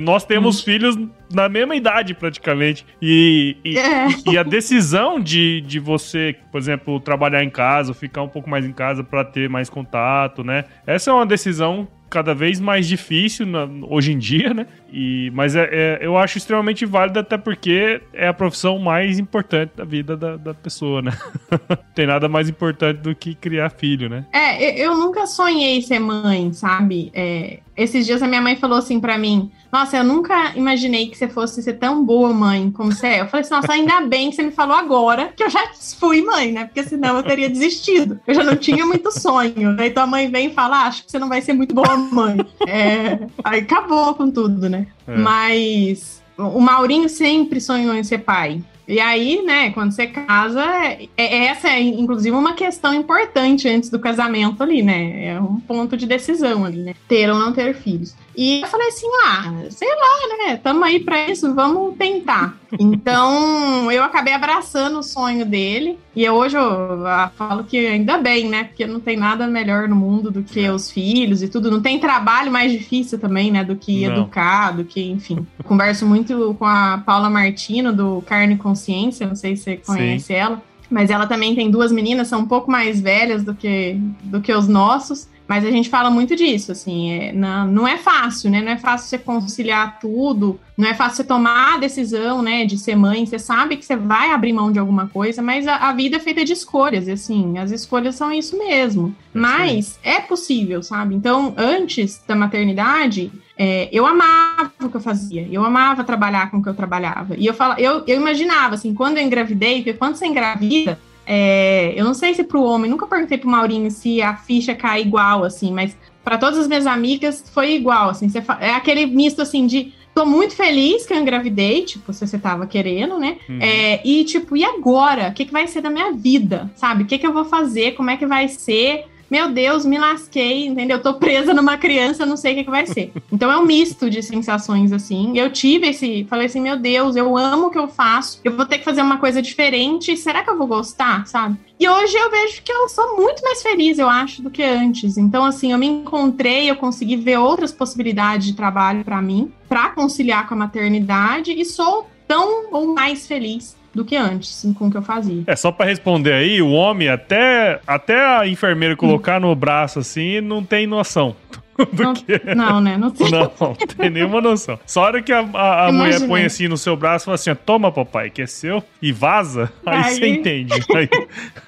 Nós 0.00 0.24
temos 0.24 0.60
hum. 0.60 0.64
filhos 0.64 0.96
na 1.32 1.48
mesma 1.48 1.76
idade, 1.76 2.14
praticamente. 2.14 2.86
E, 3.02 3.56
e, 3.64 3.78
é. 3.78 4.08
e, 4.26 4.38
a 4.38 4.42
decisão 4.42 5.20
de, 5.20 5.60
de 5.60 5.78
você, 5.78 6.36
por 6.50 6.58
exemplo, 6.58 6.98
trabalhar 7.00 7.44
em 7.44 7.50
casa, 7.50 7.92
ficar 7.92 8.22
um 8.22 8.27
pouco 8.28 8.48
mais 8.48 8.64
em 8.64 8.72
casa 8.72 9.02
para 9.02 9.24
ter 9.24 9.48
mais 9.48 9.68
contato, 9.68 10.44
né? 10.44 10.64
Essa 10.86 11.10
é 11.10 11.14
uma 11.14 11.26
decisão 11.26 11.88
cada 12.08 12.34
vez 12.34 12.60
mais 12.60 12.86
difícil 12.86 13.46
na, 13.46 13.68
hoje 13.88 14.12
em 14.12 14.18
dia, 14.18 14.54
né? 14.54 14.66
E, 14.90 15.30
mas 15.34 15.54
é, 15.54 15.68
é, 15.70 15.98
eu 16.00 16.16
acho 16.16 16.38
extremamente 16.38 16.86
válido, 16.86 17.18
até 17.18 17.36
porque 17.36 18.00
é 18.12 18.28
a 18.28 18.34
profissão 18.34 18.78
mais 18.78 19.18
importante 19.18 19.72
da 19.76 19.84
vida 19.84 20.16
da, 20.16 20.36
da 20.36 20.54
pessoa, 20.54 21.02
né? 21.02 21.12
Tem 21.94 22.06
nada 22.06 22.28
mais 22.28 22.48
importante 22.48 22.98
do 22.98 23.14
que 23.14 23.34
criar 23.34 23.70
filho, 23.70 24.08
né? 24.08 24.24
É, 24.32 24.80
eu 24.80 24.96
nunca 24.96 25.26
sonhei 25.26 25.82
ser 25.82 25.98
mãe, 25.98 26.52
sabe? 26.52 27.10
É, 27.14 27.60
esses 27.78 28.04
dias 28.04 28.20
a 28.20 28.26
minha 28.26 28.42
mãe 28.42 28.56
falou 28.56 28.76
assim 28.76 28.98
para 28.98 29.16
mim: 29.16 29.52
Nossa, 29.72 29.98
eu 29.98 30.04
nunca 30.04 30.52
imaginei 30.56 31.06
que 31.06 31.16
você 31.16 31.28
fosse 31.28 31.62
ser 31.62 31.74
tão 31.74 32.04
boa 32.04 32.32
mãe 32.34 32.72
como 32.72 32.90
você 32.90 33.06
é. 33.06 33.20
Eu 33.20 33.28
falei 33.28 33.42
assim: 33.42 33.54
Nossa, 33.54 33.72
ainda 33.72 34.00
bem 34.08 34.30
que 34.30 34.36
você 34.36 34.42
me 34.42 34.50
falou 34.50 34.76
agora 34.76 35.32
que 35.36 35.44
eu 35.44 35.48
já 35.48 35.60
fui 35.98 36.20
mãe, 36.20 36.50
né? 36.50 36.64
Porque 36.64 36.82
senão 36.82 37.16
eu 37.16 37.22
teria 37.22 37.48
desistido. 37.48 38.18
Eu 38.26 38.34
já 38.34 38.42
não 38.42 38.56
tinha 38.56 38.84
muito 38.84 39.12
sonho. 39.12 39.76
Aí 39.78 39.90
tua 39.90 40.08
mãe 40.08 40.28
vem 40.28 40.48
e 40.48 40.54
fala: 40.54 40.82
ah, 40.82 40.86
Acho 40.88 41.04
que 41.04 41.12
você 41.12 41.20
não 41.20 41.28
vai 41.28 41.40
ser 41.40 41.52
muito 41.52 41.72
boa 41.72 41.96
mãe. 41.98 42.38
É, 42.66 43.26
aí 43.42 43.60
acabou 43.60 44.14
com 44.14 44.30
tudo, 44.30 44.68
né? 44.68 44.86
É. 45.06 45.16
Mas 45.16 46.22
o 46.36 46.60
Maurinho 46.60 47.08
sempre 47.08 47.60
sonhou 47.60 47.94
em 47.94 48.04
ser 48.04 48.18
pai. 48.18 48.62
E 48.86 48.98
aí, 49.00 49.42
né, 49.42 49.70
quando 49.70 49.92
você 49.92 50.06
casa, 50.06 50.64
é, 50.64 51.08
é, 51.14 51.44
essa 51.44 51.68
é 51.68 51.78
inclusive 51.78 52.34
uma 52.34 52.54
questão 52.54 52.94
importante 52.94 53.68
antes 53.68 53.90
do 53.90 53.98
casamento 53.98 54.62
ali, 54.62 54.82
né? 54.82 55.26
É 55.26 55.40
um 55.40 55.60
ponto 55.60 55.94
de 55.94 56.06
decisão 56.06 56.64
ali, 56.64 56.78
né? 56.78 56.94
Ter 57.06 57.28
ou 57.28 57.38
não 57.38 57.52
ter 57.52 57.74
filhos. 57.74 58.16
E 58.38 58.60
eu 58.60 58.68
falei 58.68 58.86
assim: 58.86 59.08
ah, 59.24 59.52
sei 59.68 59.88
lá, 59.88 60.46
né? 60.46 60.56
Tamo 60.62 60.84
aí 60.84 61.00
pra 61.00 61.28
isso, 61.28 61.52
vamos 61.52 61.96
tentar. 61.96 62.56
Então, 62.78 63.90
eu 63.90 64.04
acabei 64.04 64.34
abraçando 64.34 64.98
o 64.98 65.02
sonho 65.02 65.46
dele. 65.46 65.98
E 66.14 66.28
hoje 66.28 66.54
eu 66.54 67.02
falo 67.34 67.64
que 67.64 67.86
ainda 67.86 68.18
bem, 68.18 68.46
né? 68.46 68.64
Porque 68.64 68.86
não 68.86 69.00
tem 69.00 69.16
nada 69.16 69.46
melhor 69.46 69.88
no 69.88 69.96
mundo 69.96 70.30
do 70.30 70.42
que 70.42 70.68
os 70.68 70.90
filhos 70.90 71.42
e 71.42 71.48
tudo. 71.48 71.70
Não 71.70 71.80
tem 71.80 71.98
trabalho 71.98 72.52
mais 72.52 72.70
difícil 72.70 73.18
também, 73.18 73.50
né? 73.50 73.64
Do 73.64 73.74
que 73.74 74.06
não. 74.06 74.18
educar, 74.18 74.72
do 74.72 74.84
que, 74.84 75.02
enfim. 75.10 75.46
Converso 75.64 76.04
muito 76.04 76.54
com 76.58 76.66
a 76.66 77.02
Paula 77.06 77.30
Martino, 77.30 77.90
do 77.90 78.22
Carne 78.26 78.56
com 78.56 78.68
Consciência, 78.68 79.26
não 79.26 79.34
sei 79.34 79.56
se 79.56 79.62
você 79.62 79.76
conhece 79.78 80.26
Sim. 80.26 80.34
ela, 80.34 80.62
mas 80.90 81.08
ela 81.08 81.26
também 81.26 81.54
tem 81.54 81.70
duas 81.70 81.90
meninas, 81.90 82.28
são 82.28 82.40
um 82.40 82.46
pouco 82.46 82.70
mais 82.70 83.00
velhas 83.00 83.42
do 83.42 83.54
que, 83.54 83.98
do 84.24 84.42
que 84.42 84.52
os 84.52 84.68
nossos. 84.68 85.26
Mas 85.48 85.64
a 85.64 85.70
gente 85.70 85.88
fala 85.88 86.10
muito 86.10 86.36
disso, 86.36 86.72
assim, 86.72 87.10
é, 87.10 87.32
não, 87.32 87.66
não 87.66 87.88
é 87.88 87.96
fácil, 87.96 88.50
né? 88.50 88.60
Não 88.60 88.70
é 88.70 88.76
fácil 88.76 89.08
você 89.08 89.16
conciliar 89.16 89.98
tudo, 89.98 90.60
não 90.76 90.86
é 90.86 90.92
fácil 90.92 91.16
você 91.16 91.24
tomar 91.24 91.74
a 91.74 91.78
decisão, 91.78 92.42
né, 92.42 92.66
de 92.66 92.76
ser 92.76 92.94
mãe. 92.94 93.24
Você 93.24 93.38
sabe 93.38 93.78
que 93.78 93.84
você 93.84 93.96
vai 93.96 94.30
abrir 94.30 94.52
mão 94.52 94.70
de 94.70 94.78
alguma 94.78 95.08
coisa, 95.08 95.40
mas 95.40 95.66
a, 95.66 95.76
a 95.76 95.92
vida 95.94 96.18
é 96.18 96.20
feita 96.20 96.44
de 96.44 96.52
escolhas, 96.52 97.08
e 97.08 97.12
assim, 97.12 97.56
as 97.56 97.70
escolhas 97.70 98.14
são 98.14 98.30
isso 98.30 98.58
mesmo. 98.58 99.16
Mas 99.32 99.98
é 100.02 100.20
possível, 100.20 100.82
sabe? 100.82 101.14
Então, 101.14 101.54
antes 101.56 102.22
da 102.28 102.36
maternidade, 102.36 103.32
é, 103.56 103.88
eu 103.90 104.06
amava 104.06 104.70
o 104.82 104.90
que 104.90 104.96
eu 104.96 105.00
fazia, 105.00 105.48
eu 105.50 105.64
amava 105.64 106.04
trabalhar 106.04 106.50
com 106.50 106.58
o 106.58 106.62
que 106.62 106.68
eu 106.68 106.74
trabalhava. 106.74 107.34
E 107.38 107.46
eu, 107.46 107.54
fala, 107.54 107.80
eu, 107.80 108.04
eu 108.06 108.20
imaginava, 108.20 108.74
assim, 108.74 108.92
quando 108.92 109.16
eu 109.16 109.24
engravidei, 109.24 109.76
porque 109.76 109.94
quando 109.94 110.16
você 110.16 110.26
engravida, 110.26 110.98
é, 111.30 111.92
eu 111.94 112.06
não 112.06 112.14
sei 112.14 112.32
se 112.32 112.42
para 112.42 112.58
o 112.58 112.64
homem, 112.64 112.90
nunca 112.90 113.06
perguntei 113.06 113.36
para 113.36 113.46
o 113.46 113.50
Maurinho 113.50 113.90
se 113.90 114.22
a 114.22 114.34
ficha 114.34 114.74
cai 114.74 115.02
igual, 115.02 115.44
assim, 115.44 115.70
mas 115.70 115.94
para 116.24 116.38
todas 116.38 116.58
as 116.58 116.66
minhas 116.66 116.86
amigas 116.86 117.44
foi 117.52 117.74
igual, 117.74 118.08
assim. 118.08 118.28
é 118.60 118.70
aquele 118.70 119.04
misto, 119.04 119.42
assim, 119.42 119.66
de 119.66 119.92
tô 120.14 120.24
muito 120.24 120.56
feliz 120.56 121.06
que 121.06 121.12
eu 121.12 121.18
engravidei, 121.18 121.84
tipo, 121.84 122.12
se 122.14 122.26
você 122.26 122.38
tava 122.38 122.66
querendo, 122.66 123.18
né? 123.18 123.36
Uhum. 123.46 123.58
É, 123.60 124.00
e, 124.06 124.24
tipo, 124.24 124.56
e 124.56 124.64
agora? 124.64 125.28
O 125.28 125.34
que, 125.34 125.44
que 125.44 125.52
vai 125.52 125.66
ser 125.66 125.82
da 125.82 125.90
minha 125.90 126.12
vida, 126.12 126.70
sabe? 126.74 127.02
O 127.02 127.06
que, 127.06 127.18
que 127.18 127.26
eu 127.26 127.32
vou 127.32 127.44
fazer? 127.44 127.92
Como 127.92 128.08
é 128.08 128.16
que 128.16 128.26
vai 128.26 128.48
ser? 128.48 129.04
Meu 129.30 129.50
Deus, 129.50 129.84
me 129.84 129.98
lasquei, 129.98 130.66
entendeu? 130.66 131.00
Tô 131.00 131.14
presa 131.14 131.52
numa 131.52 131.76
criança, 131.76 132.24
não 132.24 132.36
sei 132.36 132.52
o 132.52 132.56
que, 132.56 132.64
que 132.64 132.70
vai 132.70 132.86
ser. 132.86 133.12
Então 133.30 133.50
é 133.50 133.58
um 133.58 133.64
misto 133.64 134.08
de 134.08 134.22
sensações, 134.22 134.92
assim. 134.92 135.36
Eu 135.36 135.52
tive 135.52 135.88
esse, 135.88 136.24
falei 136.28 136.46
assim, 136.46 136.60
meu 136.60 136.76
Deus, 136.76 137.14
eu 137.16 137.36
amo 137.36 137.66
o 137.66 137.70
que 137.70 137.78
eu 137.78 137.88
faço, 137.88 138.40
eu 138.42 138.56
vou 138.56 138.66
ter 138.66 138.78
que 138.78 138.84
fazer 138.84 139.02
uma 139.02 139.18
coisa 139.18 139.42
diferente, 139.42 140.16
será 140.16 140.42
que 140.42 140.50
eu 140.50 140.56
vou 140.56 140.66
gostar, 140.66 141.26
sabe? 141.26 141.58
E 141.78 141.88
hoje 141.88 142.16
eu 142.16 142.30
vejo 142.30 142.62
que 142.62 142.72
eu 142.72 142.88
sou 142.88 143.16
muito 143.16 143.42
mais 143.42 143.62
feliz, 143.62 143.98
eu 143.98 144.08
acho, 144.08 144.42
do 144.42 144.50
que 144.50 144.62
antes. 144.62 145.16
Então, 145.16 145.44
assim, 145.44 145.72
eu 145.72 145.78
me 145.78 145.86
encontrei, 145.86 146.68
eu 146.68 146.76
consegui 146.76 147.16
ver 147.16 147.38
outras 147.38 147.70
possibilidades 147.70 148.48
de 148.48 148.54
trabalho 148.54 149.04
para 149.04 149.22
mim, 149.22 149.52
para 149.68 149.90
conciliar 149.90 150.48
com 150.48 150.54
a 150.54 150.58
maternidade, 150.58 151.52
e 151.52 151.64
sou 151.64 152.08
tão 152.26 152.72
ou 152.72 152.94
mais 152.94 153.26
feliz 153.26 153.77
do 153.98 154.04
que 154.04 154.16
antes, 154.16 154.64
com 154.78 154.86
o 154.86 154.90
que 154.90 154.96
eu 154.96 155.02
fazia. 155.02 155.42
É, 155.46 155.56
só 155.56 155.72
para 155.72 155.86
responder 155.86 156.32
aí, 156.32 156.62
o 156.62 156.70
homem, 156.70 157.08
até, 157.08 157.80
até 157.84 158.24
a 158.24 158.46
enfermeira 158.46 158.94
colocar 158.94 159.40
no 159.40 159.54
braço 159.54 159.98
assim, 159.98 160.40
não 160.40 160.62
tem 160.62 160.86
noção. 160.86 161.34
Não, 161.96 162.12
que... 162.12 162.40
não, 162.56 162.80
né? 162.80 162.98
Não 162.98 163.08
tem. 163.08 163.30
Não, 163.30 163.52
não 163.60 163.74
tem 163.74 164.10
nenhuma 164.10 164.40
noção. 164.40 164.80
Só 164.84 165.04
a 165.04 165.06
hora 165.06 165.22
que 165.22 165.32
a, 165.32 165.48
a, 165.54 165.86
a 165.86 165.92
mulher 165.92 166.26
põe 166.26 166.44
assim 166.44 166.66
no 166.66 166.76
seu 166.76 166.96
braço 166.96 167.22
e 167.22 167.26
fala 167.26 167.34
assim: 167.36 167.54
toma, 167.54 167.92
papai, 167.92 168.30
que 168.30 168.42
é 168.42 168.48
seu, 168.48 168.82
e 169.00 169.12
vaza, 169.12 169.72
aí, 169.86 170.02
aí... 170.02 170.14
você 170.16 170.26
entende. 170.26 170.74
Aí, 170.90 171.08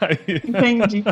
aí... 0.00 0.42
Entendi. 0.44 1.04